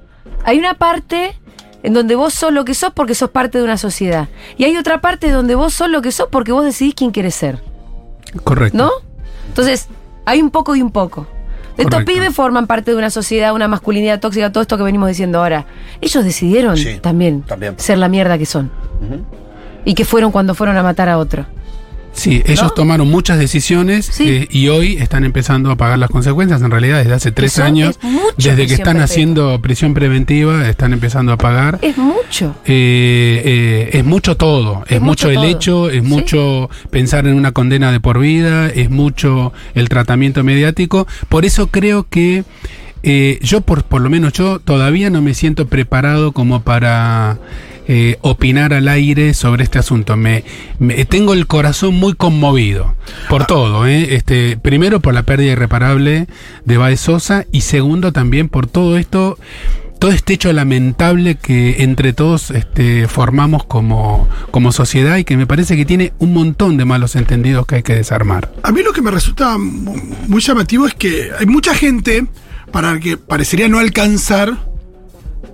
Hay 0.43 0.57
una 0.59 0.73
parte 0.73 1.37
en 1.83 1.93
donde 1.93 2.15
vos 2.15 2.33
sos 2.33 2.51
lo 2.51 2.65
que 2.65 2.73
sos 2.73 2.91
porque 2.93 3.15
sos 3.15 3.29
parte 3.29 3.57
de 3.59 3.63
una 3.63 3.77
sociedad. 3.77 4.27
Y 4.57 4.65
hay 4.65 4.75
otra 4.75 4.99
parte 5.01 5.31
donde 5.31 5.55
vos 5.55 5.73
sos 5.73 5.89
lo 5.89 6.01
que 6.01 6.11
sos 6.11 6.27
porque 6.31 6.51
vos 6.51 6.65
decidís 6.65 6.93
quién 6.95 7.11
querés 7.11 7.35
ser. 7.35 7.63
correcto. 8.43 8.77
¿No? 8.77 8.89
Entonces, 9.47 9.87
hay 10.25 10.41
un 10.41 10.49
poco 10.51 10.75
y 10.75 10.81
un 10.81 10.91
poco. 10.91 11.27
Estos 11.77 12.03
pibes 12.03 12.33
forman 12.35 12.67
parte 12.67 12.91
de 12.91 12.97
una 12.97 13.09
sociedad, 13.09 13.53
una 13.53 13.67
masculinidad 13.67 14.19
tóxica, 14.19 14.51
todo 14.51 14.61
esto 14.61 14.77
que 14.77 14.83
venimos 14.83 15.07
diciendo 15.09 15.39
ahora. 15.39 15.65
Ellos 16.01 16.23
decidieron 16.23 16.77
Sí, 16.77 16.99
también, 17.01 17.41
también. 17.43 17.75
ser 17.79 17.97
la 17.97 18.07
mierda 18.07 18.37
que 18.37 18.45
son. 18.45 18.71
Y 19.85 19.93
que 19.95 20.05
fueron 20.05 20.31
cuando 20.31 20.53
fueron 20.53 20.77
a 20.77 20.83
matar 20.83 21.09
a 21.09 21.17
otro. 21.17 21.45
Sí, 22.13 22.41
ellos 22.45 22.63
¿No? 22.63 22.69
tomaron 22.71 23.09
muchas 23.09 23.39
decisiones 23.39 24.05
Sí. 24.05 24.25
eh, 24.27 24.47
y 24.51 24.67
hoy 24.67 24.97
están 24.97 25.23
empezando 25.23 25.71
a 25.71 25.75
pagar 25.77 25.97
las 25.97 26.09
consecuencias. 26.09 26.61
En 26.61 26.69
realidad, 26.69 26.97
desde 26.99 27.13
hace 27.13 27.31
tres 27.31 27.57
años, 27.57 27.97
desde 28.37 28.67
que 28.67 28.73
están 28.73 28.97
perpetua. 28.97 29.03
haciendo 29.05 29.61
prisión 29.61 29.93
preventiva, 29.93 30.67
están 30.67 30.93
empezando 30.93 31.31
a 31.31 31.37
pagar. 31.37 31.79
Es 31.81 31.97
mucho. 31.97 32.55
Eh, 32.65 33.41
eh, 33.45 33.89
es 33.97 34.05
mucho 34.05 34.35
todo, 34.37 34.83
es, 34.87 34.97
Es 34.97 35.01
mucho, 35.01 35.29
mucho 35.29 35.41
el 35.41 35.49
hecho, 35.49 35.89
es 35.89 36.01
Sí. 36.03 36.07
mucho 36.07 36.69
pensar 36.89 37.27
en 37.27 37.33
una 37.35 37.53
condena 37.53 37.91
de 37.91 37.99
por 37.99 38.19
vida, 38.19 38.67
es 38.69 38.89
mucho 38.89 39.53
el 39.73 39.87
tratamiento 39.89 40.43
mediático. 40.43 41.07
Por 41.29 41.45
eso 41.45 41.67
creo 41.67 42.05
que 42.09 42.43
eh, 43.03 43.39
yo, 43.41 43.61
por, 43.61 43.83
por 43.83 44.01
lo 44.01 44.09
menos 44.11 44.33
yo, 44.33 44.59
todavía 44.59 45.09
no 45.09 45.21
me 45.23 45.33
siento 45.33 45.65
preparado 45.65 46.33
como 46.33 46.61
para 46.61 47.39
eh, 47.87 48.17
opinar 48.21 48.73
al 48.73 48.87
aire 48.87 49.33
sobre 49.33 49.63
este 49.63 49.79
asunto. 49.79 50.15
Me, 50.17 50.43
me- 50.79 51.05
tengo 51.05 51.33
el 51.33 51.47
corazón 51.47 51.95
muy 51.95 52.13
conmovido 52.13 52.95
por 53.29 53.45
todo. 53.45 53.85
¿eh? 53.87 54.15
Este, 54.15 54.57
primero 54.57 54.99
por 54.99 55.13
la 55.13 55.23
pérdida 55.23 55.51
irreparable 55.53 56.27
de 56.65 56.77
Baez 56.77 56.99
Sosa 57.01 57.45
y 57.51 57.61
segundo 57.61 58.11
también 58.11 58.49
por 58.49 58.67
todo 58.67 58.97
esto 58.97 59.37
todo 59.99 60.09
este 60.09 60.33
hecho 60.33 60.51
lamentable 60.51 61.35
que 61.35 61.83
entre 61.83 62.11
todos 62.11 62.49
este, 62.49 63.07
formamos 63.07 63.65
como, 63.65 64.27
como 64.49 64.71
sociedad 64.71 65.17
y 65.17 65.23
que 65.23 65.37
me 65.37 65.45
parece 65.45 65.77
que 65.77 65.85
tiene 65.85 66.11
un 66.17 66.33
montón 66.33 66.75
de 66.77 66.85
malos 66.85 67.15
entendidos 67.15 67.67
que 67.67 67.75
hay 67.75 67.83
que 67.83 67.93
desarmar. 67.93 68.51
A 68.63 68.71
mí 68.71 68.81
lo 68.81 68.93
que 68.93 69.03
me 69.03 69.11
resulta 69.11 69.59
mu- 69.59 69.95
muy 70.27 70.41
llamativo 70.41 70.87
es 70.87 70.95
que 70.95 71.29
hay 71.39 71.45
mucha 71.45 71.75
gente 71.75 72.25
para 72.71 72.99
que 72.99 73.15
parecería 73.17 73.67
no 73.67 73.77
alcanzar 73.77 74.57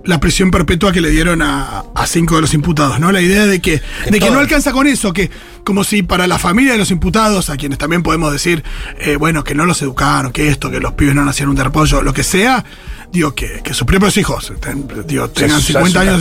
la 0.08 0.18
prisión 0.20 0.50
perpetua 0.50 0.90
que 0.90 1.02
le 1.02 1.10
dieron 1.10 1.42
a, 1.42 1.84
a 1.94 2.06
cinco 2.06 2.36
de 2.36 2.40
los 2.40 2.54
imputados, 2.54 2.98
¿no? 2.98 3.12
La 3.12 3.20
idea 3.20 3.44
de 3.44 3.60
que, 3.60 3.82
de 4.10 4.18
que 4.18 4.30
no 4.30 4.38
alcanza 4.38 4.72
con 4.72 4.86
eso, 4.86 5.12
que 5.12 5.30
como 5.64 5.84
si 5.84 6.02
para 6.02 6.26
la 6.26 6.38
familia 6.38 6.72
de 6.72 6.78
los 6.78 6.90
imputados, 6.90 7.50
a 7.50 7.58
quienes 7.58 7.76
también 7.76 8.02
podemos 8.02 8.32
decir, 8.32 8.64
eh, 9.00 9.16
bueno, 9.16 9.44
que 9.44 9.54
no 9.54 9.66
los 9.66 9.82
educaron, 9.82 10.32
que 10.32 10.48
esto, 10.48 10.70
que 10.70 10.80
los 10.80 10.94
pibes 10.94 11.14
no 11.14 11.26
nacieron 11.26 11.54
de 11.54 11.62
repollo, 11.62 12.00
lo 12.00 12.14
que 12.14 12.22
sea, 12.22 12.64
digo, 13.12 13.34
que, 13.34 13.60
que 13.62 13.74
sus 13.74 13.86
propios 13.86 14.16
hijos 14.16 14.50
ten- 14.60 14.88
digo, 15.06 15.28
tengan 15.28 15.58
es 15.60 15.68
un 15.68 15.74
50 15.74 16.00
años. 16.00 16.20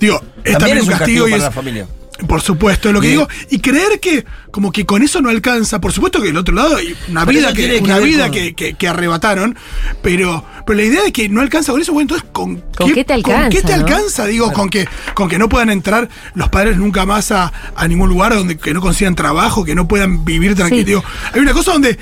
Digo, 0.00 0.20
es 0.42 0.58
también, 0.58 0.80
un 0.80 0.86
castigo, 0.88 1.28
y 1.28 1.30
para 1.30 1.36
es, 1.36 1.42
la 1.44 1.50
familia. 1.52 1.86
Por 2.26 2.40
supuesto, 2.42 2.88
es 2.88 2.94
lo 2.94 3.00
que 3.00 3.08
digo. 3.08 3.28
Y 3.50 3.60
creer 3.60 4.00
que 4.00 4.24
como 4.50 4.72
que 4.72 4.84
con 4.84 5.02
eso 5.02 5.20
no 5.22 5.28
alcanza. 5.28 5.80
Por 5.80 5.92
supuesto 5.92 6.20
que 6.20 6.26
del 6.28 6.36
otro 6.36 6.54
lado 6.54 6.76
hay 6.76 6.96
una 7.08 7.24
Pero 7.24 7.38
vida 7.38 7.52
que, 7.52 7.78
una 7.78 7.98
vida 7.98 8.24
con- 8.24 8.32
que, 8.32 8.54
que- 8.54 8.74
que 8.74 8.88
arrebataron. 8.88 9.56
Pero, 10.02 10.44
pero 10.66 10.76
la 10.78 10.84
idea 10.84 11.02
de 11.04 11.12
que 11.12 11.28
no 11.28 11.40
alcanza 11.40 11.70
con 11.72 11.80
eso, 11.80 11.92
bueno, 11.92 12.04
entonces 12.14 12.28
¿con, 12.32 12.56
¿Con 12.76 12.92
qué 12.92 13.04
te 13.04 13.12
alcanza, 13.12 13.42
¿con 13.42 13.50
qué 13.50 13.62
te 13.62 13.68
no? 13.76 13.84
alcanza? 13.84 14.26
Digo, 14.26 14.52
con 14.52 14.68
que, 14.68 14.88
con 15.14 15.28
que 15.28 15.38
no 15.38 15.48
puedan 15.48 15.70
entrar 15.70 16.08
los 16.34 16.48
padres 16.48 16.76
nunca 16.76 17.06
más 17.06 17.30
a, 17.30 17.52
a 17.76 17.86
ningún 17.88 18.08
lugar 18.08 18.34
donde 18.34 18.56
que 18.58 18.74
no 18.74 18.80
consigan 18.80 19.14
trabajo, 19.14 19.64
que 19.64 19.74
no 19.76 19.86
puedan 19.86 20.24
vivir 20.24 20.54
tranquilo. 20.56 20.80
Sí. 20.80 20.86
Digo, 20.86 21.04
hay 21.34 21.40
una 21.40 21.52
cosa 21.52 21.72
donde. 21.72 21.98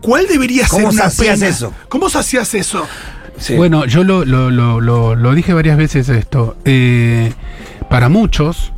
¿Cuál 0.00 0.26
debería 0.28 0.66
¿Cómo 0.68 0.90
ser 0.92 1.00
una 1.00 1.10
sacías 1.10 1.40
pena? 1.40 1.48
eso? 1.50 1.74
¿Cómo 1.88 2.06
hacías 2.06 2.54
eso? 2.54 2.86
Sí. 3.38 3.54
Bueno, 3.54 3.86
yo 3.86 4.04
lo, 4.04 4.24
lo, 4.24 4.50
lo, 4.50 4.80
lo, 4.80 5.14
lo 5.14 5.34
dije 5.34 5.52
varias 5.52 5.76
veces 5.76 6.08
esto. 6.08 6.56
Eh, 6.64 7.32
para 7.90 8.08
muchos, 8.08 8.72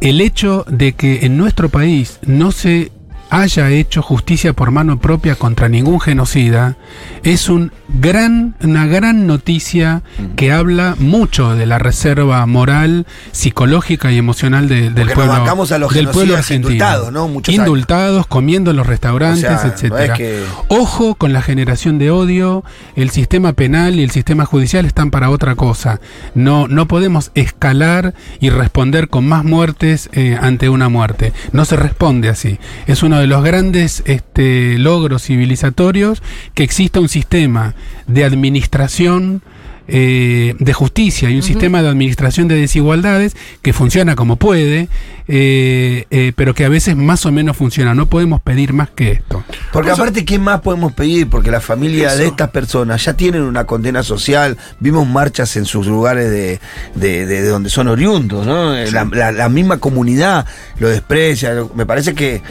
el 0.00 0.20
hecho 0.20 0.64
de 0.68 0.92
que 0.92 1.26
en 1.26 1.36
nuestro 1.36 1.68
país 1.68 2.18
no 2.26 2.52
se 2.52 2.92
haya 3.30 3.68
hecho 3.70 4.02
justicia 4.02 4.52
por 4.52 4.70
mano 4.70 4.98
propia 4.98 5.34
contra 5.34 5.68
ningún 5.68 6.00
genocida 6.00 6.76
es 7.22 7.48
un 7.48 7.72
gran, 7.88 8.54
una 8.62 8.86
gran 8.86 9.26
noticia 9.26 10.02
que 10.36 10.52
habla 10.52 10.94
mucho 10.98 11.54
de 11.54 11.66
la 11.66 11.78
reserva 11.78 12.44
moral, 12.46 13.06
psicológica 13.32 14.10
y 14.12 14.18
emocional 14.18 14.68
de- 14.68 14.90
del 14.90 15.06
nos 15.06 15.14
pueblo, 15.14 15.32
a 15.72 15.78
los 15.78 15.92
del 15.92 16.04
pueblo 16.06 16.34
genocidas 16.34 16.38
argentino. 16.46 16.70
indultados, 16.72 17.12
¿no? 17.12 17.28
Muchos 17.28 17.52
años. 17.54 17.66
Indultados, 17.66 18.26
comiendo 18.26 18.70
en 18.70 18.76
los 18.76 18.86
restaurantes, 18.86 19.44
O 19.44 19.48
sea, 19.58 19.66
no 19.66 19.72
etcétera. 19.72 20.04
es 20.14 20.18
que- 20.18 20.42
Ojo 20.68 21.14
con 21.14 21.32
la 21.32 21.42
generación 21.42 21.98
de 21.98 22.10
odio, 22.10 22.64
el 22.96 23.10
sistema 23.10 23.52
penal 23.52 23.96
y 23.96 24.02
el 24.02 24.10
sistema 24.10 24.44
judicial 24.44 24.84
están 24.86 25.10
para 25.10 25.30
otra 25.30 25.54
cosa. 25.54 26.00
No, 26.34 26.68
no 26.68 26.86
podemos 26.88 27.30
escalar 27.34 28.14
y 28.40 28.50
responder 28.50 29.08
con 29.08 29.26
más 29.28 29.44
muertes 29.44 30.08
eh, 30.12 30.36
ante 30.40 30.68
una 30.68 30.88
muerte. 30.88 31.32
No 31.52 31.64
se 31.64 31.76
responde 31.76 32.28
así. 32.28 32.58
Es 32.86 33.02
uno 33.18 33.22
de 33.22 33.26
los 33.26 33.42
grandes 33.44 34.02
este, 34.06 34.78
logros 34.78 35.22
civilizatorios 35.24 36.22
que 36.54 36.62
exista 36.62 37.00
un 37.00 37.08
sistema 37.08 37.74
de 38.06 38.24
administración 38.24 39.42
eh, 39.90 40.54
de 40.58 40.72
justicia 40.74 41.30
y 41.30 41.36
un 41.36 41.42
sistema 41.42 41.80
de 41.82 41.88
administración 41.88 42.46
de 42.46 42.56
desigualdades 42.56 43.34
que 43.62 43.72
funciona 43.72 44.16
como 44.16 44.36
puede, 44.36 44.88
eh, 45.28 46.04
eh, 46.10 46.32
pero 46.36 46.52
que 46.54 46.66
a 46.66 46.68
veces 46.68 46.94
más 46.94 47.24
o 47.24 47.32
menos 47.32 47.56
funciona. 47.56 47.94
No 47.94 48.04
podemos 48.04 48.42
pedir 48.42 48.74
más 48.74 48.90
que 48.90 49.12
esto. 49.12 49.42
Porque 49.72 49.90
aparte, 49.90 50.26
¿qué 50.26 50.38
más 50.38 50.60
podemos 50.60 50.92
pedir? 50.92 51.28
Porque 51.30 51.50
la 51.50 51.60
familia 51.62 52.14
de 52.14 52.26
estas 52.26 52.50
personas 52.50 53.02
ya 53.02 53.14
tienen 53.14 53.40
una 53.42 53.64
condena 53.64 54.02
social. 54.02 54.58
Vimos 54.78 55.06
marchas 55.08 55.56
en 55.56 55.64
sus 55.64 55.86
lugares 55.86 56.30
de, 56.30 56.60
de- 56.94 57.24
de- 57.26 57.40
de 57.42 57.48
donde 57.48 57.70
son 57.70 57.88
oriundos, 57.88 58.46
¿no? 58.46 58.74
La, 58.74 59.04
la- 59.10 59.32
la 59.32 59.48
misma 59.48 59.78
comunidad 59.78 60.44
lo 60.78 60.88
desprecia. 60.90 61.54
me 61.74 61.86
parece 61.86 62.14
que. 62.14 62.42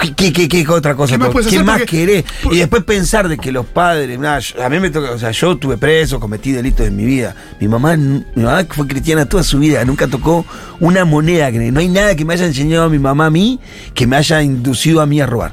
¿Qué, 0.00 0.32
qué, 0.32 0.32
qué- 0.48 0.64
qué 0.64 0.68
otra 0.72 0.94
cosa? 0.94 1.12
¿Qué 1.14 1.18
más 1.18 1.30
puedes 1.30 1.48
hacer? 1.48 1.64
más 1.64 1.78
Porque- 1.78 1.96
querés? 1.98 2.24
por- 2.42 2.54
Y 2.54 2.58
después 2.58 2.84
pensar 2.84 3.28
de 3.28 3.36
que 3.36 3.50
los 3.52 3.66
padres. 3.66 4.18
a 4.60 4.68
mí 4.68 4.78
me 4.80 4.90
toca. 4.90 5.10
O 5.10 5.18
sea, 5.18 5.30
yo 5.32 5.52
estuve 5.52 5.76
preso, 5.76 6.20
cometí 6.20 6.52
delitos 6.52 6.86
en 6.86 6.96
mi 6.96 7.04
vida. 7.04 7.34
Mi 7.60 7.66
mamá, 7.68 7.94
n- 7.94 8.24
mi 8.34 8.42
mamá 8.44 8.64
fue 8.70 8.86
cristiana 8.86 9.26
toda 9.28 9.42
su 9.42 9.58
vida. 9.58 9.84
Nunca 9.84 10.06
tocó 10.06 10.44
una 10.80 11.04
moneda. 11.04 11.50
que- 11.50 11.58
No 11.72 11.80
hay 11.80 11.88
nada 11.88 12.14
que 12.14 12.24
me 12.24 12.34
haya 12.34 12.46
enseñado 12.46 12.84
a 12.84 12.88
mi 12.88 12.98
mamá 12.98 13.26
a 13.26 13.30
mí 13.30 13.58
que 13.94 14.06
me 14.06 14.16
haya 14.16 14.42
inducido 14.42 15.00
a 15.00 15.06
mí 15.06 15.20
a 15.20 15.26
robar. 15.26 15.52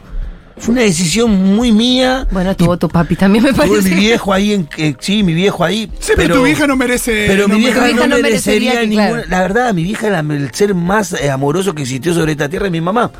Fue 0.57 0.71
una 0.71 0.83
decisión 0.83 1.31
muy 1.55 1.73
mía. 1.73 2.25
Bueno, 2.31 2.55
tuvo 2.55 2.77
tu 2.77 2.87
papi 2.87 3.17
también 3.17 3.43
me 3.43 3.51
Tuve 3.51 3.67
parece. 3.67 3.89
mi 3.89 3.95
viejo 3.95 4.31
ahí, 4.31 4.53
en, 4.53 4.69
eh, 4.77 4.95
sí, 4.99 5.21
mi 5.21 5.33
viejo 5.33 5.65
ahí. 5.65 5.91
Sí, 5.99 6.13
pero, 6.15 6.35
tu 6.35 6.43
vieja 6.43 6.65
no 6.65 6.77
merece. 6.77 7.25
Pero 7.27 7.49
no 7.49 7.55
mi 7.55 7.59
vieja 7.65 7.81
no, 7.81 7.87
hija 7.89 8.07
no 8.07 8.17
merecería 8.19 8.81
ninguna. 8.85 9.07
claro. 9.09 9.23
La 9.29 9.41
verdad, 9.41 9.73
mi 9.73 9.83
vieja 9.83 10.07
era 10.07 10.19
el 10.21 10.51
ser 10.53 10.73
más 10.73 11.11
eh, 11.11 11.29
amoroso 11.29 11.75
que 11.75 11.81
existió 11.81 12.13
sobre 12.13 12.31
esta 12.33 12.47
tierra 12.47 12.67
es 12.67 12.71
mi 12.71 12.79
mamá. 12.79 13.11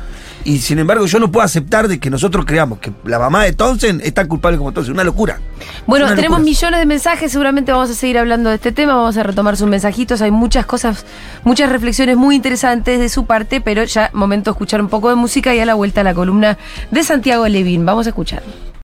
Y 0.46 0.60
sin 0.60 0.78
embargo, 0.78 1.06
yo 1.06 1.18
no 1.18 1.32
puedo 1.32 1.44
aceptar 1.44 1.88
de 1.88 1.98
que 1.98 2.08
nosotros 2.08 2.44
creamos 2.46 2.78
que 2.78 2.92
la 3.04 3.18
mamá 3.18 3.42
de 3.42 3.52
Townsend 3.52 4.00
es 4.02 4.14
tan 4.14 4.28
culpable 4.28 4.56
como 4.56 4.70
Townsend. 4.70 4.94
Una 4.94 5.02
locura. 5.02 5.40
Bueno, 5.88 6.06
una 6.06 6.14
tenemos 6.14 6.38
locura. 6.38 6.50
millones 6.50 6.78
de 6.78 6.86
mensajes, 6.86 7.32
seguramente 7.32 7.72
vamos 7.72 7.90
a 7.90 7.94
seguir 7.94 8.16
hablando 8.16 8.50
de 8.50 8.54
este 8.54 8.70
tema, 8.70 8.94
vamos 8.94 9.16
a 9.16 9.24
retomar 9.24 9.56
sus 9.56 9.66
mensajitos, 9.66 10.22
hay 10.22 10.30
muchas 10.30 10.64
cosas, 10.64 11.04
muchas 11.42 11.68
reflexiones 11.72 12.16
muy 12.16 12.36
interesantes 12.36 13.00
de 13.00 13.08
su 13.08 13.26
parte, 13.26 13.60
pero 13.60 13.82
ya 13.82 14.08
momento 14.12 14.50
de 14.50 14.52
escuchar 14.52 14.80
un 14.80 14.88
poco 14.88 15.08
de 15.08 15.16
música 15.16 15.52
y 15.52 15.58
a 15.58 15.66
la 15.66 15.74
vuelta 15.74 16.02
a 16.02 16.04
la 16.04 16.14
columna 16.14 16.56
de 16.92 17.02
Santiago 17.02 17.48
Levín. 17.48 17.84
Vamos 17.84 18.06
a 18.06 18.10
escuchar. 18.10 18.44